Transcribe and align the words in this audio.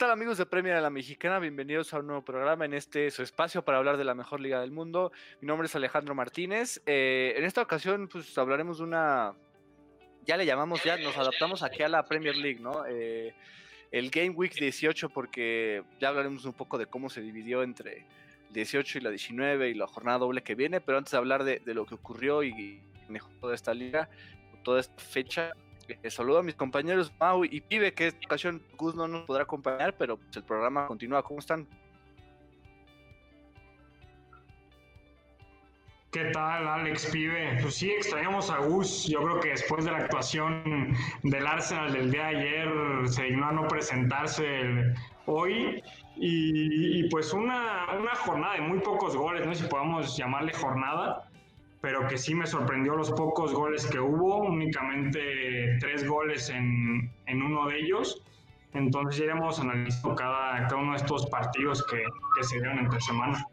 tal 0.00 0.12
amigos 0.12 0.38
de 0.38 0.46
Premier 0.46 0.76
de 0.76 0.80
la 0.80 0.88
Mexicana? 0.88 1.38
Bienvenidos 1.38 1.92
a 1.92 1.98
un 1.98 2.06
nuevo 2.06 2.24
programa 2.24 2.64
en 2.64 2.72
este 2.72 3.10
su 3.10 3.22
espacio 3.22 3.62
para 3.62 3.76
hablar 3.76 3.98
de 3.98 4.04
la 4.04 4.14
mejor 4.14 4.40
liga 4.40 4.58
del 4.62 4.70
mundo. 4.70 5.12
Mi 5.42 5.46
nombre 5.46 5.66
es 5.66 5.76
Alejandro 5.76 6.14
Martínez. 6.14 6.80
Eh, 6.86 7.34
en 7.36 7.44
esta 7.44 7.60
ocasión 7.60 8.08
pues 8.08 8.38
hablaremos 8.38 8.78
de 8.78 8.84
una... 8.84 9.34
Ya 10.24 10.38
le 10.38 10.46
llamamos, 10.46 10.82
ya 10.84 10.96
nos 10.96 11.18
adaptamos 11.18 11.62
aquí 11.62 11.82
a 11.82 11.88
la 11.90 12.02
Premier 12.06 12.34
League, 12.34 12.60
¿no? 12.60 12.86
Eh, 12.88 13.34
el 13.90 14.08
Game 14.08 14.30
Week 14.30 14.54
18 14.54 15.10
porque 15.10 15.82
ya 16.00 16.08
hablaremos 16.08 16.46
un 16.46 16.54
poco 16.54 16.78
de 16.78 16.86
cómo 16.86 17.10
se 17.10 17.20
dividió 17.20 17.62
entre 17.62 18.06
18 18.54 18.96
y 18.96 19.00
la 19.02 19.10
19 19.10 19.68
y 19.68 19.74
la 19.74 19.86
jornada 19.86 20.16
doble 20.16 20.42
que 20.42 20.54
viene, 20.54 20.80
pero 20.80 20.96
antes 20.96 21.10
de 21.10 21.18
hablar 21.18 21.44
de, 21.44 21.60
lo 21.74 21.84
que 21.84 21.96
ocurrió 21.96 22.42
y 22.42 22.80
mejor 23.10 23.32
toda 23.38 23.54
esta 23.54 23.74
liga, 23.74 24.08
toda 24.64 24.80
esta 24.80 24.96
fecha, 24.96 25.52
eh, 26.02 26.10
saludo 26.10 26.38
a 26.38 26.42
mis 26.42 26.54
compañeros 26.54 27.12
Mau 27.18 27.44
y 27.44 27.60
Pibe, 27.60 27.92
que 27.92 28.08
esta 28.08 28.26
ocasión 28.26 28.62
Gus 28.76 28.94
no 28.94 29.08
nos 29.08 29.24
podrá 29.24 29.44
acompañar, 29.44 29.94
pero 29.96 30.16
pues, 30.16 30.36
el 30.36 30.44
programa 30.44 30.86
continúa. 30.86 31.22
¿Cómo 31.22 31.40
están? 31.40 31.66
¿Qué 36.12 36.24
tal, 36.32 36.66
Alex 36.66 37.06
Pibe? 37.12 37.58
Pues 37.62 37.76
sí, 37.76 37.90
extrañamos 37.92 38.50
a 38.50 38.58
Gus. 38.58 39.06
Yo 39.06 39.22
creo 39.22 39.38
que 39.38 39.50
después 39.50 39.84
de 39.84 39.92
la 39.92 39.98
actuación 39.98 40.92
del 41.22 41.46
Arsenal 41.46 41.92
del 41.92 42.10
día 42.10 42.26
de 42.26 42.36
ayer, 42.36 42.68
se 43.08 43.22
dignó 43.24 43.46
a 43.46 43.52
no 43.52 43.68
presentarse 43.68 44.92
hoy. 45.26 45.80
Y, 46.16 47.08
pues 47.10 47.32
una, 47.32 47.86
una, 47.96 48.14
jornada 48.16 48.54
de 48.54 48.60
muy 48.60 48.80
pocos 48.80 49.16
goles, 49.16 49.46
no 49.46 49.54
sé 49.54 49.62
si 49.62 49.68
podemos 49.68 50.16
llamarle 50.16 50.52
jornada, 50.52 51.29
pero 51.80 52.06
que 52.06 52.18
sí 52.18 52.34
me 52.34 52.46
sorprendió 52.46 52.94
los 52.94 53.10
pocos 53.10 53.54
goles 53.54 53.86
que 53.86 53.98
hubo, 53.98 54.42
únicamente 54.42 55.78
tres 55.80 56.06
goles 56.06 56.50
en, 56.50 57.12
en 57.26 57.42
uno 57.42 57.68
de 57.68 57.78
ellos. 57.78 58.22
Entonces 58.72 59.22
iremos 59.22 59.58
analizando 59.58 60.14
cada, 60.14 60.68
cada 60.68 60.76
uno 60.76 60.92
de 60.92 60.98
estos 60.98 61.26
partidos 61.26 61.84
que, 61.86 62.04
que 62.36 62.44
se 62.44 62.56
dieron 62.60 62.78
entre 62.78 63.00
semana. 63.00 63.44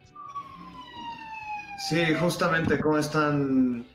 Sí, 1.89 2.03
justamente, 2.19 2.79
¿cómo 2.79 2.97
están 2.97 3.85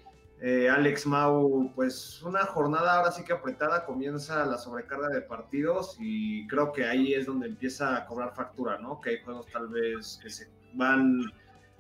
eh, 0.41 0.69
Alex 0.69 1.07
Mau? 1.07 1.71
Pues 1.75 2.23
una 2.23 2.47
jornada 2.47 2.97
ahora 2.97 3.13
sí 3.13 3.25
que 3.25 3.35
apretada, 3.35 3.85
comienza 3.85 4.47
la 4.47 4.57
sobrecarga 4.57 5.09
de 5.09 5.21
partidos 5.21 5.97
y 6.01 6.47
creo 6.47 6.73
que 6.73 6.87
ahí 6.87 7.13
es 7.13 7.27
donde 7.27 7.49
empieza 7.49 7.97
a 7.97 8.07
cobrar 8.07 8.35
factura, 8.35 8.79
¿no? 8.79 9.01
Que 9.01 9.11
hay 9.11 9.23
juegos 9.23 9.47
tal 9.53 9.69
vez 9.69 10.19
que 10.23 10.31
se 10.31 10.49
van 10.75 11.23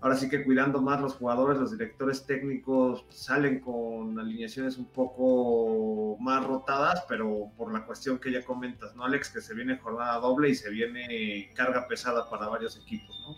ahora 0.03 0.17
sí 0.17 0.29
que 0.29 0.43
cuidando 0.43 0.83
más 0.83 1.01
los 1.01 1.15
jugadores, 1.15 1.59
los 1.59 1.71
directores 1.71 2.27
técnicos 2.27 3.05
salen 3.09 3.61
con 3.61 4.19
alineaciones 4.19 4.77
un 4.77 4.87
poco 4.87 6.17
más 6.21 6.45
rotadas, 6.45 7.05
pero 7.09 7.53
por 7.57 7.73
la 7.73 7.87
cuestión 7.87 8.19
que 8.19 8.33
ya 8.33 8.45
comentas, 8.45 8.95
¿no, 8.97 9.05
Alex? 9.05 9.31
Que 9.31 9.41
se 9.41 9.55
viene 9.55 9.79
jornada 9.79 10.19
doble 10.19 10.51
y 10.51 10.57
se 10.57 10.71
viene 10.71 11.53
carga 11.55 11.87
pesada 11.87 12.29
para 12.29 12.49
varios 12.49 12.77
equipos, 12.77 13.17
¿no? 13.21 13.37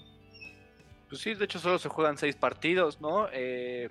Pues 1.10 1.20
sí, 1.20 1.34
de 1.34 1.44
hecho 1.44 1.58
solo 1.58 1.78
se 1.78 1.90
juegan 1.90 2.16
seis 2.16 2.34
partidos, 2.34 2.98
¿no? 2.98 3.28
Eh, 3.30 3.90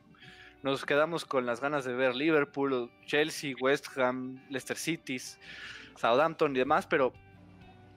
nos 0.64 0.84
quedamos 0.84 1.26
con 1.26 1.46
las 1.46 1.62
ganas 1.62 1.86
de 1.86 1.94
ver 1.94 2.16
Liverpool, 2.16 2.90
Chelsea, 3.06 3.54
West 3.62 3.96
Ham, 4.00 4.42
Leicester 4.50 4.78
City, 4.78 5.20
Southampton 5.96 6.56
y 6.56 6.60
demás, 6.60 6.88
pero 6.88 7.14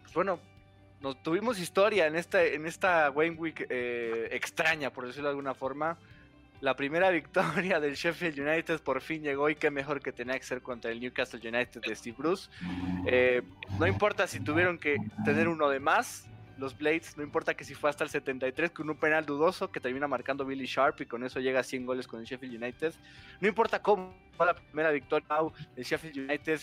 pues 0.03 0.13
bueno, 0.13 0.39
nos 1.07 1.23
tuvimos 1.23 1.61
historia 1.61 2.09
en 2.09 2.17
esta, 2.17 2.43
en 2.43 2.67
esta 2.67 3.13
Wayne 3.13 3.37
Week 3.37 3.65
eh, 3.71 4.29
extraña, 4.33 4.91
por 4.91 5.07
decirlo 5.07 5.29
de 5.29 5.31
alguna 5.31 5.55
forma. 5.55 5.97
La 6.61 6.75
primera 6.75 7.11
victoria 7.21 7.79
del 7.79 7.95
Sheffield 7.95 8.41
United 8.41 8.81
por 8.81 9.01
fin 9.01 9.23
llegó 9.23 9.49
y 9.49 9.55
qué 9.55 9.71
mejor 9.71 10.01
que 10.01 10.11
tenía 10.11 10.37
que 10.37 10.45
ser 10.45 10.63
contra 10.63 10.91
el 10.91 10.99
Newcastle 10.99 11.39
United 11.39 11.81
de 11.81 11.95
Steve 11.95 12.17
Bruce. 12.19 12.51
Eh, 13.07 13.43
no 13.79 13.87
importa 13.87 14.27
si 14.27 14.41
tuvieron 14.41 14.79
que 14.79 14.97
tener 15.25 15.47
uno 15.47 15.69
de 15.69 15.79
más, 15.79 16.29
los 16.59 16.77
Blades, 16.77 17.17
no 17.17 17.23
importa 17.23 17.55
que 17.55 17.63
si 17.63 17.75
fue 17.75 17.89
hasta 17.89 18.03
el 18.03 18.11
73 18.11 18.73
con 18.73 18.91
un 18.91 18.97
penal 18.97 19.25
dudoso 19.25 19.71
que 19.71 19.79
termina 19.79 20.09
marcando 20.09 20.45
Billy 20.45 20.67
Sharp 20.67 21.03
y 21.03 21.07
con 21.07 21.23
eso 21.23 21.39
llega 21.39 21.61
a 21.61 21.63
100 21.63 21.87
goles 21.87 22.09
con 22.09 22.19
el 22.19 22.27
Sheffield 22.27 22.61
United. 22.61 22.95
No 23.41 23.47
importa 23.47 23.81
cómo 23.81 24.13
fue 24.37 24.47
la 24.47 24.55
primera 24.55 24.91
victoria 24.91 25.29
del 25.77 25.85
Sheffield 25.85 26.19
United, 26.19 26.61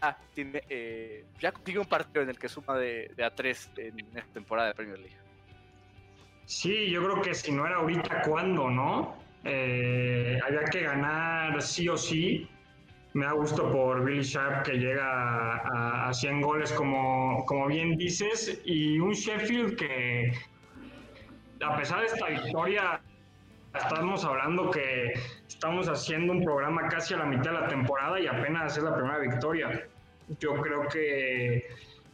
ah, 0.00 0.16
tiene, 0.34 0.62
eh, 0.68 1.24
ya 1.38 1.52
consigue 1.52 1.78
un 1.78 1.86
partido 1.86 2.22
en 2.22 2.30
el 2.30 2.38
que 2.38 2.48
suma 2.48 2.76
de, 2.76 3.10
a 3.24 3.30
tres 3.30 3.70
en 3.76 3.98
esta 4.16 4.32
temporada 4.32 4.68
de 4.68 4.74
Premier 4.74 4.98
League. 4.98 5.16
Sí, 6.46 6.90
yo 6.90 7.04
creo 7.04 7.22
que 7.22 7.34
si 7.34 7.52
no 7.52 7.66
era 7.66 7.76
ahorita, 7.76 8.22
¿cuándo, 8.22 8.70
no? 8.70 9.16
Eh, 9.44 10.38
había 10.44 10.64
que 10.64 10.82
ganar 10.82 11.60
sí 11.62 11.88
o 11.88 11.96
sí. 11.96 12.48
Me 13.12 13.24
da 13.24 13.32
gusto 13.32 13.70
por 13.72 14.04
Billy 14.04 14.22
Sharp 14.22 14.64
que 14.64 14.74
llega 14.74 15.56
a, 15.56 16.08
a 16.08 16.14
100 16.14 16.40
goles, 16.42 16.72
como, 16.72 17.44
como 17.46 17.66
bien 17.66 17.96
dices, 17.96 18.60
y 18.64 18.98
un 19.00 19.12
Sheffield 19.12 19.76
que, 19.76 20.32
a 21.60 21.76
pesar 21.76 22.00
de 22.00 22.06
esta 22.06 22.28
victoria, 22.28 23.00
estamos 23.74 24.24
hablando 24.24 24.70
que 24.70 25.14
estamos 25.46 25.88
haciendo 25.88 26.32
un 26.32 26.44
programa 26.44 26.88
casi 26.88 27.14
a 27.14 27.18
la 27.18 27.26
mitad 27.26 27.52
de 27.52 27.60
la 27.60 27.68
temporada 27.68 28.18
y 28.20 28.26
apenas 28.26 28.76
es 28.76 28.82
la 28.82 28.94
primera 28.94 29.18
victoria. 29.18 29.86
Yo 30.38 30.54
creo 30.60 30.88
que 30.88 31.66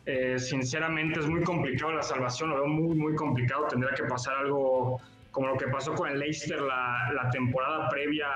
eh, 0.06 0.38
sinceramente 0.38 1.20
es 1.20 1.26
muy 1.26 1.42
complicado 1.42 1.92
la 1.92 2.02
salvación, 2.02 2.50
lo 2.50 2.56
veo 2.56 2.68
muy, 2.68 2.96
muy 2.96 3.14
complicado. 3.14 3.66
Tendría 3.68 3.94
que 3.94 4.04
pasar 4.04 4.36
algo 4.36 5.00
como 5.30 5.48
lo 5.48 5.56
que 5.56 5.68
pasó 5.68 5.94
con 5.94 6.08
el 6.08 6.18
Leicester 6.18 6.60
la, 6.60 7.12
la 7.12 7.28
temporada 7.30 7.88
previa 7.88 8.26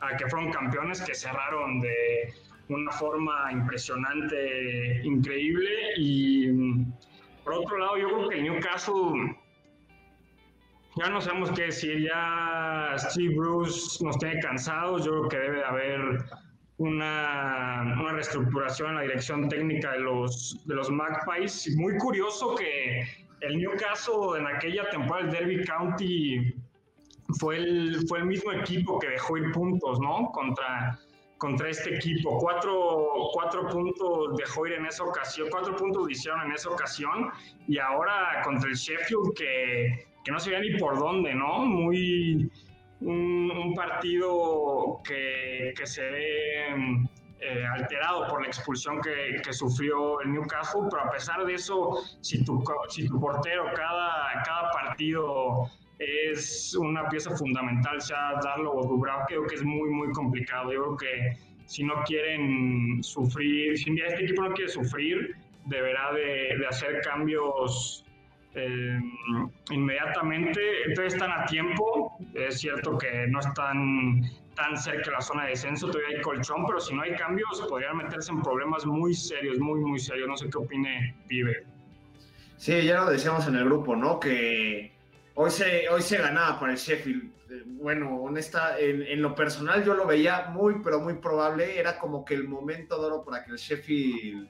a 0.00 0.16
que 0.16 0.28
fueron 0.28 0.52
campeones, 0.52 1.00
que 1.02 1.14
cerraron 1.14 1.80
de 1.80 2.32
una 2.68 2.92
forma 2.92 3.50
impresionante, 3.52 5.00
increíble. 5.04 5.70
Y 5.96 6.48
por 7.44 7.54
otro 7.54 7.78
lado, 7.78 7.98
yo 7.98 8.08
creo 8.08 8.28
que 8.28 8.36
el 8.36 8.44
Newcastle 8.44 9.36
ya 10.96 11.08
no 11.08 11.20
sabemos 11.20 11.50
qué 11.52 11.62
decir, 11.64 12.02
ya 12.02 12.94
Steve 12.98 13.34
Bruce 13.34 14.04
nos 14.04 14.18
tiene 14.18 14.40
cansados, 14.40 15.04
yo 15.04 15.12
creo 15.12 15.28
que 15.28 15.38
debe 15.38 15.64
haber 15.64 16.24
una, 16.76 17.96
una, 18.00 18.12
reestructuración 18.12 18.90
en 18.90 18.96
la 18.96 19.02
dirección 19.02 19.48
técnica 19.48 19.92
de 19.92 20.00
los, 20.00 20.60
de 20.66 20.74
los 20.74 20.90
Magpies. 20.90 21.74
Muy 21.76 21.96
curioso 21.98 22.54
que 22.56 23.06
el 23.40 23.58
Newcastle 23.58 24.38
en 24.38 24.46
aquella 24.46 24.88
temporada 24.90 25.26
del 25.26 25.32
Derby 25.32 25.64
County 25.64 26.54
fue 27.38 27.56
el, 27.56 28.06
fue 28.08 28.18
el 28.18 28.26
mismo 28.26 28.52
equipo 28.52 28.98
que 28.98 29.08
dejó 29.08 29.38
ir 29.38 29.52
puntos, 29.52 29.98
¿no? 30.00 30.30
Contra, 30.32 30.98
contra 31.38 31.70
este 31.70 31.94
equipo. 31.94 32.38
Cuatro, 32.38 33.30
cuatro 33.32 33.68
puntos 33.68 34.36
dejó 34.36 34.66
ir 34.66 34.74
en 34.74 34.86
esa 34.86 35.04
ocasión, 35.04 35.48
cuatro 35.50 35.74
puntos 35.76 36.10
hicieron 36.10 36.42
en 36.42 36.52
esa 36.52 36.68
ocasión 36.68 37.30
y 37.66 37.78
ahora 37.78 38.42
contra 38.44 38.68
el 38.68 38.76
Sheffield 38.76 39.34
que 39.36 40.11
que 40.24 40.32
no 40.32 40.38
se 40.38 40.58
ni 40.60 40.76
por 40.78 40.98
dónde, 40.98 41.34
¿no? 41.34 41.64
Muy 41.64 42.50
un, 43.00 43.74
partido 43.74 45.00
que, 45.04 45.74
se 45.84 46.02
ve 46.02 46.68
eh, 47.40 47.66
alterado 47.66 48.28
por 48.28 48.42
la 48.42 48.46
expulsión 48.46 49.00
que, 49.00 49.52
sufrió 49.52 50.20
el 50.20 50.32
Newcastle, 50.32 50.82
pero 50.90 51.04
a 51.04 51.10
pesar 51.10 51.44
de 51.44 51.54
eso, 51.54 51.98
si 52.20 52.44
tu, 52.44 52.62
si 52.88 53.08
tu 53.08 53.20
portero 53.20 53.64
cada, 53.74 54.42
cada 54.44 54.70
partido 54.70 55.68
es 55.98 56.74
una 56.78 57.08
pieza 57.08 57.36
fundamental, 57.36 58.00
sea 58.00 58.34
Darlo 58.42 58.72
o 58.74 58.86
Dubravka, 58.86 59.26
creo 59.26 59.46
que 59.46 59.54
es 59.56 59.64
muy, 59.64 59.90
muy 59.90 60.12
complicado. 60.12 60.72
Yo 60.72 60.82
creo 60.82 60.96
que 60.96 61.36
si 61.66 61.84
no 61.84 62.02
quieren 62.04 63.02
sufrir, 63.02 63.78
si 63.78 63.90
este 64.00 64.24
equipo 64.24 64.42
no 64.42 64.52
quiere 64.52 64.70
sufrir, 64.70 65.36
deberá 65.66 66.12
de, 66.12 66.56
de 66.58 66.66
hacer 66.68 67.00
cambios 67.02 68.04
eh, 68.54 69.00
inmediatamente. 69.70 70.60
Entonces 70.86 71.14
están 71.14 71.30
a 71.32 71.46
tiempo. 71.46 72.16
Es 72.34 72.60
cierto 72.60 72.98
que 72.98 73.26
no 73.28 73.40
están 73.40 74.22
tan 74.54 74.76
cerca 74.76 75.06
de 75.06 75.12
la 75.12 75.20
zona 75.22 75.44
de 75.44 75.50
descenso, 75.50 75.86
todavía 75.86 76.16
hay 76.16 76.22
colchón, 76.22 76.66
pero 76.66 76.78
si 76.78 76.94
no 76.94 77.02
hay 77.02 77.14
cambios 77.14 77.64
podrían 77.68 77.96
meterse 77.96 78.32
en 78.32 78.42
problemas 78.42 78.84
muy 78.84 79.14
serios, 79.14 79.58
muy, 79.58 79.80
muy 79.80 79.98
serios. 79.98 80.28
No 80.28 80.36
sé 80.36 80.50
qué 80.50 80.58
opine 80.58 81.16
Pibe. 81.26 81.64
Sí, 82.58 82.82
ya 82.82 83.04
lo 83.04 83.10
decíamos 83.10 83.46
en 83.48 83.56
el 83.56 83.64
grupo, 83.64 83.96
¿no? 83.96 84.20
Que 84.20 84.92
hoy 85.34 85.50
se, 85.50 85.88
hoy 85.88 86.02
se 86.02 86.18
ganaba 86.18 86.60
para 86.60 86.72
el 86.72 86.78
Sheffield. 86.78 87.24
Eh, 87.50 87.62
bueno, 87.66 88.16
honesta, 88.16 88.78
en, 88.78 89.02
en, 89.02 89.20
lo 89.20 89.34
personal 89.34 89.84
yo 89.84 89.94
lo 89.94 90.06
veía 90.06 90.48
muy, 90.50 90.76
pero 90.84 91.00
muy 91.00 91.14
probable. 91.14 91.78
Era 91.78 91.98
como 91.98 92.24
que 92.24 92.34
el 92.34 92.46
momento 92.46 93.00
de 93.00 93.06
oro 93.06 93.24
para 93.24 93.44
que 93.44 93.52
el 93.52 93.56
Sheffield 93.56 94.48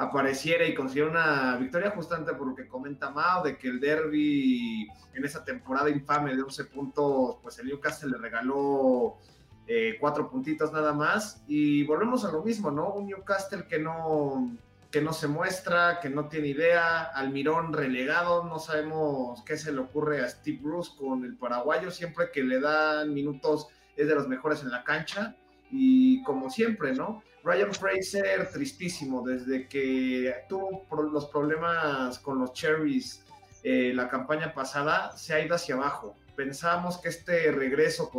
apareciera 0.00 0.66
y 0.66 0.74
consiguiera 0.74 1.10
una 1.10 1.56
victoria 1.58 1.90
justamente 1.90 2.32
por 2.32 2.46
lo 2.46 2.54
que 2.54 2.66
comenta 2.66 3.10
Mao, 3.10 3.44
de 3.44 3.58
que 3.58 3.68
el 3.68 3.80
derby 3.80 4.88
en 5.12 5.24
esa 5.26 5.44
temporada 5.44 5.90
infame 5.90 6.34
de 6.34 6.42
11 6.42 6.64
puntos, 6.64 7.36
pues 7.42 7.58
el 7.58 7.66
Newcastle 7.66 8.10
le 8.10 8.16
regaló 8.16 9.18
eh, 9.66 9.98
cuatro 10.00 10.30
puntitos 10.30 10.72
nada 10.72 10.94
más. 10.94 11.44
Y 11.46 11.84
volvemos 11.84 12.24
a 12.24 12.32
lo 12.32 12.42
mismo, 12.42 12.70
¿no? 12.70 12.94
Un 12.94 13.08
Newcastle 13.08 13.66
que 13.68 13.78
no, 13.78 14.56
que 14.90 15.02
no 15.02 15.12
se 15.12 15.28
muestra, 15.28 16.00
que 16.00 16.08
no 16.08 16.28
tiene 16.28 16.48
idea, 16.48 17.02
Almirón 17.02 17.74
relegado, 17.74 18.44
no 18.44 18.58
sabemos 18.58 19.42
qué 19.44 19.58
se 19.58 19.70
le 19.70 19.80
ocurre 19.80 20.24
a 20.24 20.30
Steve 20.30 20.60
Bruce 20.62 20.92
con 20.98 21.24
el 21.26 21.36
paraguayo, 21.36 21.90
siempre 21.90 22.30
que 22.32 22.42
le 22.42 22.58
dan 22.58 23.12
minutos 23.12 23.68
es 23.96 24.08
de 24.08 24.14
los 24.14 24.26
mejores 24.28 24.62
en 24.62 24.70
la 24.70 24.82
cancha 24.82 25.36
y 25.70 26.22
como 26.22 26.48
siempre, 26.48 26.94
¿no? 26.94 27.22
Ryan 27.42 27.72
Fraser, 27.72 28.50
tristísimo, 28.52 29.26
desde 29.26 29.66
que 29.66 30.34
tuvo 30.48 30.84
los 31.10 31.26
problemas 31.26 32.18
con 32.18 32.38
los 32.38 32.52
Cherries 32.52 33.24
eh, 33.62 33.92
la 33.94 34.08
campaña 34.08 34.52
pasada, 34.54 35.16
se 35.16 35.34
ha 35.34 35.44
ido 35.44 35.54
hacia 35.54 35.74
abajo. 35.74 36.16
Pensábamos 36.36 36.98
que 36.98 37.08
este 37.08 37.50
regreso 37.52 38.10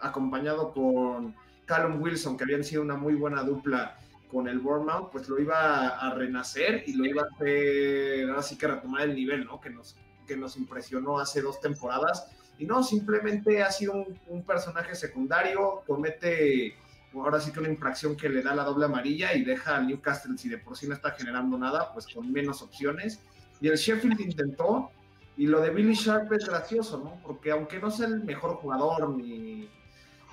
acompañado 0.00 0.72
con 0.72 1.34
Callum 1.64 2.00
Wilson, 2.00 2.36
que 2.36 2.44
habían 2.44 2.64
sido 2.64 2.82
una 2.82 2.96
muy 2.96 3.14
buena 3.14 3.42
dupla 3.42 3.98
con 4.30 4.48
el 4.48 4.58
Bournemouth, 4.58 5.10
pues 5.10 5.28
lo 5.28 5.40
iba 5.40 5.88
a 5.88 6.14
renacer 6.14 6.84
y 6.86 6.94
lo 6.94 7.04
iba 7.04 7.22
a 7.22 7.34
hacer, 7.34 8.30
así 8.30 8.58
que 8.58 8.66
retomar 8.66 9.02
el 9.02 9.14
nivel, 9.14 9.44
¿no? 9.44 9.60
Que 9.60 9.70
nos, 9.70 9.96
que 10.26 10.36
nos 10.36 10.56
impresionó 10.56 11.18
hace 11.18 11.40
dos 11.40 11.60
temporadas. 11.60 12.28
Y 12.58 12.64
no, 12.64 12.82
simplemente 12.82 13.62
ha 13.62 13.70
sido 13.70 13.92
un, 13.92 14.18
un 14.28 14.42
personaje 14.44 14.94
secundario, 14.94 15.82
comete 15.86 16.76
ahora 17.14 17.40
sí 17.40 17.52
que 17.52 17.60
una 17.60 17.68
infracción 17.68 18.16
que 18.16 18.28
le 18.28 18.42
da 18.42 18.54
la 18.54 18.64
doble 18.64 18.84
amarilla 18.84 19.34
y 19.34 19.44
deja 19.44 19.76
al 19.76 19.86
Newcastle, 19.86 20.36
si 20.36 20.48
de 20.48 20.58
por 20.58 20.76
sí 20.76 20.86
no 20.86 20.94
está 20.94 21.12
generando 21.12 21.56
nada, 21.58 21.92
pues 21.92 22.06
con 22.12 22.30
menos 22.30 22.62
opciones. 22.62 23.20
Y 23.60 23.68
el 23.68 23.76
Sheffield 23.76 24.20
intentó, 24.20 24.90
y 25.36 25.46
lo 25.46 25.60
de 25.60 25.70
Billy 25.70 25.94
Sharp 25.94 26.32
es 26.32 26.46
gracioso, 26.46 26.98
¿no? 26.98 27.20
Porque 27.22 27.50
aunque 27.50 27.78
no 27.78 27.90
sea 27.90 28.06
el 28.06 28.22
mejor 28.24 28.56
jugador, 28.56 29.10
ni, 29.10 29.68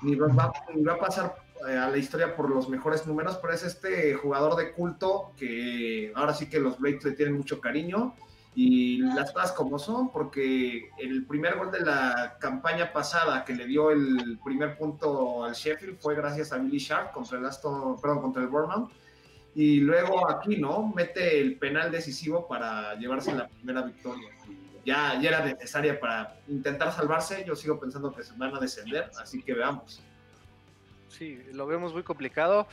ni, 0.01 0.15
va, 0.15 0.27
va 0.27 0.93
a 0.93 0.99
pasar 0.99 1.35
eh, 1.67 1.77
a 1.77 1.89
la 1.89 1.97
historia 1.97 2.35
por 2.35 2.49
los 2.49 2.67
mejores 2.69 3.05
números, 3.07 3.37
pero 3.41 3.53
es 3.53 3.63
este 3.63 4.13
jugador 4.15 4.55
de 4.55 4.71
culto 4.71 5.31
que 5.37 6.11
ahora 6.15 6.33
sí 6.33 6.49
que 6.49 6.59
los 6.59 6.77
Blades 6.79 7.03
le 7.03 7.11
tienen 7.11 7.35
mucho 7.35 7.61
cariño 7.61 8.15
y 8.55 8.97
las 8.97 9.31
cosas 9.31 9.51
como 9.53 9.79
son, 9.79 10.11
porque 10.11 10.91
el 10.99 11.25
primer 11.25 11.57
gol 11.57 11.71
de 11.71 11.79
la 11.81 12.37
campaña 12.39 12.93
pasada 12.93 13.43
que 13.43 13.53
le 13.53 13.65
dio 13.65 13.89
el 13.89 14.39
primer 14.43 14.77
punto 14.77 15.43
al 15.43 15.53
Sheffield 15.53 15.99
fue 15.99 16.15
gracias 16.15 16.51
a 16.51 16.57
Billy 16.57 16.77
Sharp 16.77 17.13
contra 17.13 17.39
el 17.39 17.45
Aston, 17.45 17.99
perdón, 17.99 18.21
contra 18.21 18.43
el 18.43 18.49
Bournemouth. 18.49 18.91
Y 19.55 19.79
luego 19.79 20.29
aquí, 20.29 20.57
¿no? 20.57 20.91
Mete 20.95 21.39
el 21.39 21.57
penal 21.57 21.91
decisivo 21.91 22.47
para 22.47 22.95
llevarse 22.95 23.33
la 23.33 23.47
primera 23.47 23.81
victoria. 23.83 24.29
Ya, 24.85 25.19
ya 25.21 25.29
era 25.29 25.45
necesaria 25.45 25.99
para 25.99 26.39
intentar 26.47 26.91
salvarse. 26.91 27.43
Yo 27.47 27.55
sigo 27.55 27.79
pensando 27.79 28.11
que 28.11 28.23
se 28.23 28.33
van 28.35 28.55
a 28.55 28.59
descender, 28.59 29.09
así 29.19 29.41
que 29.41 29.53
veamos 29.53 30.01
sí, 31.13 31.39
lo 31.53 31.65
vemos 31.65 31.93
muy 31.93 32.03
complicado, 32.03 32.67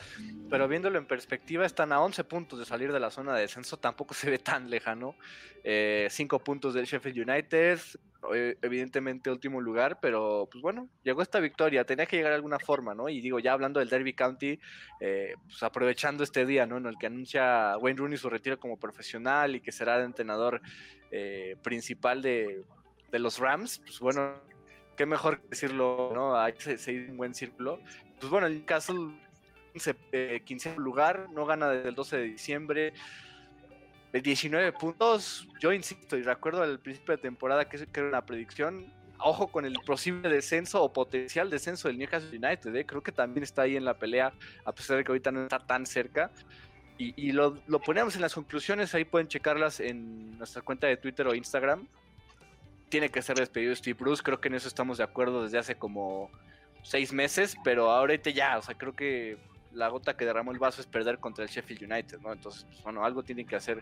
pero 0.49 0.67
viéndolo 0.67 0.97
en 0.97 1.05
perspectiva, 1.05 1.65
están 1.65 1.91
a 1.91 2.01
11 2.01 2.23
puntos 2.25 2.59
de 2.59 2.65
salir 2.65 2.91
de 2.91 2.99
la 2.99 3.11
zona 3.11 3.33
de 3.33 3.41
descenso, 3.41 3.77
tampoco 3.77 4.13
se 4.13 4.29
ve 4.29 4.39
tan 4.39 4.69
lejano. 4.69 5.15
5 5.63 5.63
eh, 5.63 6.09
puntos 6.43 6.73
del 6.73 6.85
Sheffield 6.85 7.29
United, 7.29 7.79
eh, 8.33 8.57
evidentemente 8.61 9.29
último 9.29 9.61
lugar, 9.61 9.99
pero 10.01 10.47
pues 10.51 10.61
bueno, 10.61 10.89
llegó 11.03 11.21
esta 11.21 11.39
victoria, 11.39 11.85
tenía 11.85 12.05
que 12.07 12.17
llegar 12.17 12.31
de 12.31 12.37
alguna 12.37 12.59
forma, 12.59 12.95
¿no? 12.95 13.09
Y 13.09 13.21
digo, 13.21 13.39
ya 13.39 13.53
hablando 13.53 13.79
del 13.79 13.89
Derby 13.89 14.13
County, 14.13 14.59
eh, 14.99 15.35
pues 15.45 15.61
aprovechando 15.61 16.23
este 16.23 16.45
día, 16.45 16.65
¿no? 16.65 16.77
En 16.77 16.87
el 16.87 16.97
que 16.97 17.07
anuncia 17.07 17.77
Wayne 17.77 17.99
Rooney 17.99 18.17
su 18.17 18.29
retiro 18.29 18.59
como 18.59 18.77
profesional 18.77 19.55
y 19.55 19.61
que 19.61 19.71
será 19.71 19.97
el 19.97 20.05
entrenador 20.05 20.61
principal 21.61 22.21
de, 22.21 22.63
de 23.11 23.19
los 23.19 23.37
Rams, 23.37 23.79
pues 23.79 23.99
bueno, 23.99 24.33
qué 25.01 25.05
mejor 25.07 25.41
decirlo, 25.49 26.11
¿no? 26.13 26.37
Hay 26.39 26.53
se, 26.57 26.77
se 26.77 27.09
un 27.09 27.17
buen 27.17 27.33
círculo 27.33 27.79
pues 28.21 28.29
bueno, 28.29 28.45
el 28.47 28.53
Newcastle 28.53 29.09
15 29.73 29.95
eh, 30.11 30.75
lugar, 30.77 31.27
no 31.33 31.45
gana 31.45 31.69
desde 31.69 31.89
el 31.89 31.95
12 31.95 32.17
de 32.17 32.23
diciembre. 32.23 32.93
19 34.13 34.73
puntos, 34.73 35.47
yo 35.59 35.71
insisto, 35.73 36.17
y 36.17 36.21
recuerdo 36.21 36.61
al 36.61 36.79
principio 36.79 37.15
de 37.15 37.21
temporada 37.21 37.67
que, 37.67 37.77
era 37.77 38.07
una 38.07 38.25
predicción, 38.25 38.93
ojo 39.17 39.47
con 39.47 39.65
el 39.65 39.73
posible 39.85 40.29
descenso 40.29 40.83
o 40.83 40.91
potencial 40.91 41.49
descenso 41.49 41.87
del 41.87 41.97
Newcastle 41.97 42.37
United, 42.37 42.75
¿eh? 42.75 42.85
creo 42.85 43.01
que 43.01 43.13
también 43.13 43.43
está 43.43 43.63
ahí 43.63 43.77
en 43.77 43.85
la 43.85 43.97
pelea, 43.97 44.33
a 44.65 44.71
pesar 44.73 44.97
de 44.97 45.05
que 45.05 45.11
ahorita 45.11 45.31
no 45.31 45.43
está 45.43 45.59
tan 45.59 45.85
cerca. 45.85 46.29
Y, 46.97 47.31
lo, 47.31 47.57
lo, 47.65 47.79
ponemos 47.79 48.13
en 48.15 48.21
las 48.21 48.35
conclusiones, 48.35 48.93
ahí 48.93 49.05
pueden 49.05 49.27
checarlas 49.27 49.79
en 49.79 50.37
nuestra 50.37 50.61
cuenta 50.61 50.85
de 50.85 50.97
Twitter 50.97 51.25
o 51.25 51.33
Instagram. 51.33 51.87
Tiene 52.91 53.09
que 53.09 53.21
ser 53.21 53.37
despedido 53.37 53.73
Steve 53.73 53.97
Bruce, 53.97 54.21
creo 54.21 54.41
que 54.41 54.49
en 54.49 54.55
eso 54.55 54.67
estamos 54.67 54.97
de 54.97 55.05
acuerdo 55.05 55.43
desde 55.43 55.57
hace 55.57 55.75
como 55.75 56.29
seis 56.83 57.13
meses, 57.13 57.55
pero 57.63 57.89
ahorita 57.89 58.31
ya, 58.31 58.57
o 58.57 58.61
sea, 58.61 58.75
creo 58.75 58.93
que 58.93 59.37
la 59.71 59.87
gota 59.87 60.17
que 60.17 60.25
derramó 60.25 60.51
el 60.51 60.59
vaso 60.59 60.81
es 60.81 60.87
perder 60.87 61.19
contra 61.19 61.45
el 61.45 61.49
Sheffield 61.49 61.89
United, 61.89 62.19
¿no? 62.19 62.33
Entonces, 62.33 62.65
pues, 62.65 62.83
bueno, 62.83 63.05
algo 63.05 63.23
tienen 63.23 63.47
que 63.47 63.55
hacer 63.55 63.81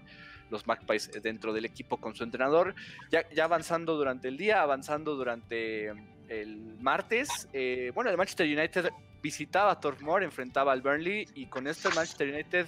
los 0.51 0.67
Magpies 0.67 1.09
dentro 1.23 1.53
del 1.53 1.65
equipo 1.65 1.97
con 1.97 2.13
su 2.13 2.23
entrenador. 2.23 2.75
Ya, 3.09 3.27
ya 3.29 3.45
avanzando 3.45 3.95
durante 3.95 4.27
el 4.27 4.37
día, 4.37 4.61
avanzando 4.61 5.15
durante 5.15 5.87
el 6.27 6.77
martes, 6.79 7.49
eh, 7.51 7.91
bueno, 7.95 8.11
el 8.11 8.17
Manchester 8.17 8.45
United 8.45 8.91
visitaba 9.21 9.79
Turf 9.79 9.99
enfrentaba 10.21 10.71
al 10.71 10.81
Burnley 10.81 11.27
y 11.35 11.47
con 11.47 11.67
esto 11.67 11.89
el 11.89 11.95
Manchester 11.95 12.33
United 12.33 12.67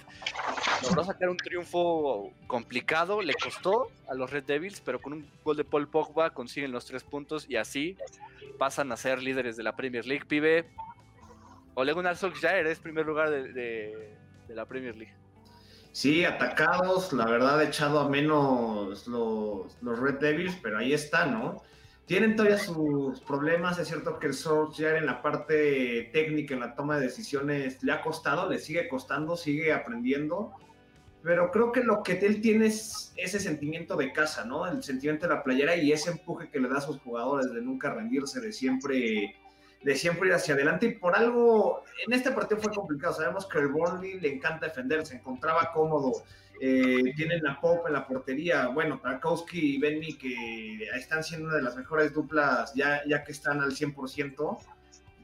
logró 0.82 1.04
sacar 1.04 1.28
un 1.28 1.36
triunfo 1.36 2.32
complicado, 2.46 3.22
le 3.22 3.34
costó 3.34 3.90
a 4.08 4.14
los 4.14 4.30
Red 4.30 4.44
Devils, 4.44 4.80
pero 4.80 5.00
con 5.00 5.12
un 5.12 5.30
gol 5.44 5.56
de 5.56 5.64
Paul 5.64 5.88
Pogba 5.88 6.30
consiguen 6.30 6.72
los 6.72 6.84
tres 6.84 7.04
puntos 7.04 7.46
y 7.48 7.56
así 7.56 7.96
pasan 8.58 8.92
a 8.92 8.96
ser 8.96 9.22
líderes 9.22 9.56
de 9.56 9.62
la 9.62 9.74
Premier 9.74 10.06
League. 10.06 10.24
Pibe, 10.26 10.66
Ole 11.74 11.92
Gunnar 11.92 12.16
Solskjaer 12.16 12.66
es 12.66 12.78
primer 12.78 13.06
lugar 13.06 13.30
de, 13.30 14.16
la 14.48 14.66
Premier 14.66 14.94
League. 14.96 15.14
Sí, 15.92 16.24
atacados, 16.24 17.12
la 17.12 17.26
verdad, 17.26 17.62
echado 17.62 18.00
a 18.00 18.08
menos 18.08 19.06
los, 19.06 19.76
los 19.82 19.98
Red 19.98 20.20
Devils, 20.20 20.56
pero 20.62 20.78
ahí 20.78 20.92
está, 20.92 21.26
¿no? 21.26 21.62
Tienen 22.12 22.36
todavía 22.36 22.58
sus 22.58 23.22
problemas, 23.22 23.78
es 23.78 23.88
cierto 23.88 24.18
que 24.18 24.26
el 24.26 24.34
Solskjaer 24.34 24.96
en 24.96 25.06
la 25.06 25.22
parte 25.22 26.10
técnica, 26.12 26.52
en 26.52 26.60
la 26.60 26.74
toma 26.74 26.98
de 26.98 27.06
decisiones, 27.06 27.82
le 27.82 27.90
ha 27.90 28.02
costado, 28.02 28.50
le 28.50 28.58
sigue 28.58 28.86
costando, 28.86 29.34
sigue 29.34 29.72
aprendiendo, 29.72 30.52
pero 31.22 31.50
creo 31.50 31.72
que 31.72 31.82
lo 31.82 32.02
que 32.02 32.18
él 32.18 32.42
tiene 32.42 32.66
es 32.66 33.14
ese 33.16 33.40
sentimiento 33.40 33.96
de 33.96 34.12
casa, 34.12 34.44
¿no? 34.44 34.66
El 34.66 34.82
sentimiento 34.82 35.26
de 35.26 35.36
la 35.36 35.42
playera 35.42 35.74
y 35.74 35.90
ese 35.90 36.10
empuje 36.10 36.50
que 36.50 36.60
le 36.60 36.68
da 36.68 36.76
a 36.76 36.80
sus 36.82 37.00
jugadores 37.00 37.50
de 37.50 37.62
nunca 37.62 37.94
rendirse, 37.94 38.42
de 38.42 38.52
siempre, 38.52 39.34
de 39.84 39.96
siempre 39.96 40.28
ir 40.28 40.34
hacia 40.34 40.54
adelante. 40.54 40.86
Y 40.86 40.92
por 40.94 41.16
algo, 41.16 41.84
en 42.06 42.12
este 42.12 42.30
partido 42.30 42.60
fue 42.60 42.72
complicado. 42.72 43.14
Sabemos 43.14 43.46
que 43.46 43.58
el 43.58 43.68
Burnley 43.68 44.20
le 44.20 44.34
encanta 44.34 44.66
defender, 44.66 45.04
se 45.06 45.16
encontraba 45.16 45.72
cómodo. 45.72 46.24
Eh, 46.60 47.12
tienen 47.16 47.42
la 47.42 47.60
Pop 47.60 47.86
en 47.86 47.94
la 47.94 48.06
portería. 48.06 48.68
Bueno, 48.68 49.00
Tarkowski 49.00 49.76
y 49.76 49.78
Benny, 49.78 50.16
que 50.16 50.84
están 50.94 51.24
siendo 51.24 51.48
una 51.48 51.56
de 51.56 51.62
las 51.62 51.76
mejores 51.76 52.12
duplas 52.12 52.72
ya, 52.74 53.02
ya 53.06 53.24
que 53.24 53.32
están 53.32 53.60
al 53.60 53.72
100%. 53.72 54.58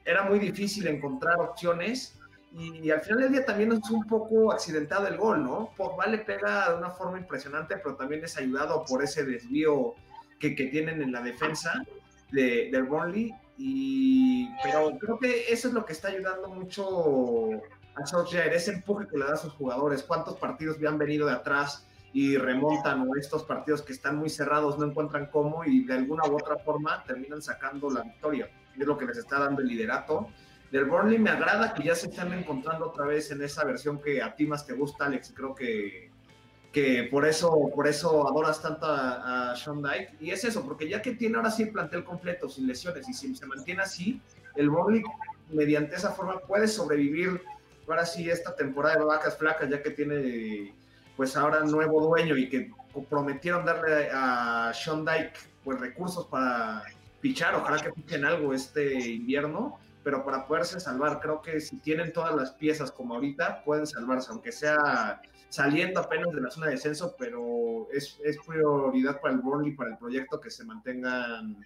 Era 0.04 0.24
muy 0.24 0.38
difícil 0.38 0.86
encontrar 0.86 1.38
opciones 1.38 2.18
y, 2.52 2.90
al 2.90 3.00
final 3.02 3.20
del 3.20 3.32
día 3.32 3.44
también 3.44 3.72
es 3.72 3.90
un 3.90 4.04
poco 4.04 4.50
accidentado 4.52 5.06
el 5.06 5.16
gol, 5.16 5.44
¿no? 5.44 5.70
Pogba 5.76 6.06
le 6.06 6.18
pega 6.18 6.70
de 6.70 6.78
una 6.78 6.90
forma 6.90 7.18
impresionante, 7.18 7.76
pero 7.76 7.94
también 7.94 8.24
es 8.24 8.36
ayudado 8.38 8.84
por 8.84 9.04
ese 9.04 9.24
desvío 9.24 9.94
que, 10.40 10.54
que 10.54 10.66
tienen 10.66 11.02
en 11.02 11.12
la 11.12 11.20
defensa 11.20 11.84
de, 12.32 12.70
del 12.72 12.84
Burnley. 12.84 13.34
Y, 13.58 14.48
pero 14.62 14.96
creo 14.98 15.18
que 15.18 15.52
eso 15.52 15.68
es 15.68 15.74
lo 15.74 15.84
que 15.84 15.92
está 15.92 16.08
ayudando 16.08 16.48
mucho 16.48 17.50
a 17.96 18.06
Solskjaer, 18.06 18.54
ese 18.54 18.72
empuje 18.72 19.06
que 19.08 19.18
le 19.18 19.26
da 19.26 19.34
a 19.34 19.36
sus 19.36 19.52
jugadores. 19.52 20.04
¿Cuántos 20.04 20.36
partidos 20.36 20.76
han 20.86 20.96
venido 20.96 21.26
de 21.26 21.34
atrás 21.34 21.86
y 22.12 22.36
remontan 22.36 23.06
o 23.06 23.16
estos 23.16 23.42
partidos 23.42 23.82
que 23.82 23.92
están 23.92 24.16
muy 24.16 24.30
cerrados 24.30 24.78
no 24.78 24.86
encuentran 24.86 25.26
cómo 25.26 25.64
y 25.64 25.84
de 25.84 25.94
alguna 25.94 26.24
u 26.26 26.36
otra 26.36 26.56
forma 26.56 27.02
terminan 27.04 27.42
sacando 27.42 27.90
la 27.90 28.02
victoria? 28.02 28.48
Es 28.78 28.86
lo 28.86 28.96
que 28.96 29.06
les 29.06 29.18
está 29.18 29.40
dando 29.40 29.60
el 29.60 29.68
liderato 29.68 30.28
del 30.70 30.84
Burnley 30.84 31.18
me 31.18 31.30
agrada 31.30 31.72
que 31.72 31.84
ya 31.84 31.94
se 31.94 32.08
están 32.08 32.32
encontrando 32.32 32.88
otra 32.88 33.06
vez 33.06 33.30
en 33.30 33.42
esa 33.42 33.64
versión 33.64 34.00
que 34.00 34.22
a 34.22 34.34
ti 34.34 34.46
más 34.46 34.66
te 34.66 34.74
gusta, 34.74 35.06
Alex. 35.06 35.32
Creo 35.34 35.54
que, 35.54 36.07
que 36.72 37.04
por, 37.04 37.26
eso, 37.26 37.70
por 37.74 37.86
eso 37.86 38.28
adoras 38.28 38.60
tanto 38.60 38.86
a, 38.86 39.54
Sean 39.56 39.82
Dyke. 39.82 40.14
Y 40.20 40.30
es 40.30 40.44
eso, 40.44 40.64
porque 40.64 40.88
ya 40.88 41.02
que 41.02 41.12
tiene 41.12 41.36
ahora 41.36 41.50
sí 41.50 41.64
el 41.64 41.70
plantel 41.70 42.04
completo, 42.04 42.48
sin 42.48 42.66
lesiones, 42.66 43.08
y 43.08 43.14
si 43.14 43.34
se 43.34 43.46
mantiene 43.46 43.82
así, 43.82 44.20
el 44.56 44.70
Burnley 44.70 45.02
mediante 45.50 45.96
esa 45.96 46.12
forma 46.12 46.40
puede 46.40 46.68
sobrevivir 46.68 47.40
ahora 47.88 48.04
sí 48.04 48.28
esta 48.28 48.54
temporada 48.54 48.96
de 48.96 49.04
vacas 49.04 49.38
flacas, 49.38 49.70
ya 49.70 49.82
que 49.82 49.90
tiene 49.90 50.74
pues 51.16 51.36
ahora 51.36 51.60
nuevo 51.60 52.00
dueño 52.00 52.36
y 52.36 52.48
que 52.48 52.70
prometieron 53.08 53.64
darle 53.64 54.08
a 54.12 54.72
Sean 54.74 55.04
Dyke 55.04 55.32
pues 55.64 55.80
recursos 55.80 56.26
para 56.26 56.82
pichar, 57.20 57.54
ojalá 57.54 57.78
que 57.82 57.90
pichen 57.90 58.24
algo 58.24 58.52
este 58.52 58.94
invierno 59.10 59.78
pero 60.02 60.24
para 60.24 60.46
poderse 60.46 60.80
salvar, 60.80 61.20
creo 61.20 61.42
que 61.42 61.60
si 61.60 61.78
tienen 61.78 62.12
todas 62.12 62.34
las 62.34 62.52
piezas 62.52 62.92
como 62.92 63.14
ahorita, 63.14 63.62
pueden 63.64 63.86
salvarse, 63.86 64.30
aunque 64.30 64.52
sea 64.52 65.20
saliendo 65.48 66.00
apenas 66.00 66.32
de 66.34 66.40
la 66.40 66.50
zona 66.50 66.66
de 66.66 66.72
descenso, 66.72 67.14
pero 67.18 67.88
es, 67.92 68.18
es 68.24 68.36
prioridad 68.46 69.20
para 69.20 69.34
el 69.34 69.40
Burnley, 69.40 69.74
para 69.74 69.90
el 69.90 69.98
proyecto 69.98 70.40
que 70.40 70.50
se 70.50 70.64
mantengan 70.64 71.56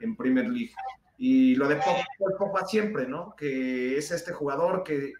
en 0.00 0.16
Premier 0.16 0.48
League. 0.48 0.72
Y 1.18 1.54
lo 1.56 1.68
de 1.68 1.80
Pogba 2.38 2.66
siempre, 2.66 3.06
¿no? 3.06 3.34
Que 3.36 3.96
es 3.96 4.10
este 4.10 4.32
jugador 4.32 4.82
que 4.82 5.12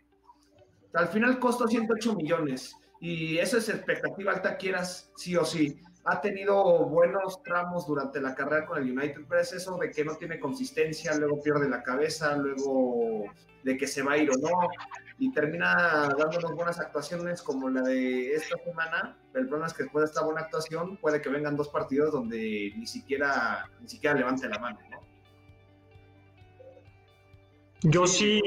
al 0.94 1.08
final 1.08 1.38
costó 1.38 1.68
108 1.68 2.16
millones 2.16 2.76
y 3.00 3.38
eso 3.38 3.58
es 3.58 3.68
expectativa 3.68 4.32
alta, 4.32 4.56
quieras 4.56 5.10
sí 5.16 5.36
o 5.36 5.44
sí. 5.44 5.80
Ha 6.04 6.20
tenido 6.20 6.86
buenos 6.86 7.42
tramos 7.42 7.86
durante 7.86 8.20
la 8.20 8.34
carrera 8.34 8.66
con 8.66 8.78
el 8.82 8.90
United, 8.90 9.22
pero 9.28 9.40
es 9.40 9.52
eso 9.52 9.76
de 9.78 9.90
que 9.90 10.04
no 10.04 10.16
tiene 10.16 10.40
consistencia, 10.40 11.14
luego 11.16 11.40
pierde 11.40 11.68
la 11.68 11.82
cabeza, 11.82 12.36
luego 12.36 13.24
de 13.62 13.76
que 13.76 13.86
se 13.86 14.02
va 14.02 14.12
a 14.12 14.18
ir 14.18 14.28
o 14.30 14.34
no, 14.34 14.68
y 15.18 15.30
termina 15.30 16.08
dándonos 16.18 16.54
buenas 16.56 16.80
actuaciones 16.80 17.40
como 17.42 17.68
la 17.68 17.82
de 17.82 18.34
esta 18.34 18.56
semana. 18.58 19.16
El 19.34 19.46
problema 19.46 19.68
es 19.68 19.74
que 19.74 19.84
después 19.84 20.02
de 20.02 20.06
esta 20.06 20.24
buena 20.24 20.40
actuación 20.40 20.96
puede 20.96 21.20
que 21.22 21.28
vengan 21.28 21.56
dos 21.56 21.68
partidos 21.68 22.12
donde 22.12 22.72
ni 22.76 22.86
siquiera, 22.86 23.70
ni 23.80 23.88
siquiera 23.88 24.16
levante 24.16 24.48
la 24.48 24.58
mano, 24.58 24.80
¿no? 24.90 25.00
Yo 27.84 28.06
sí, 28.06 28.40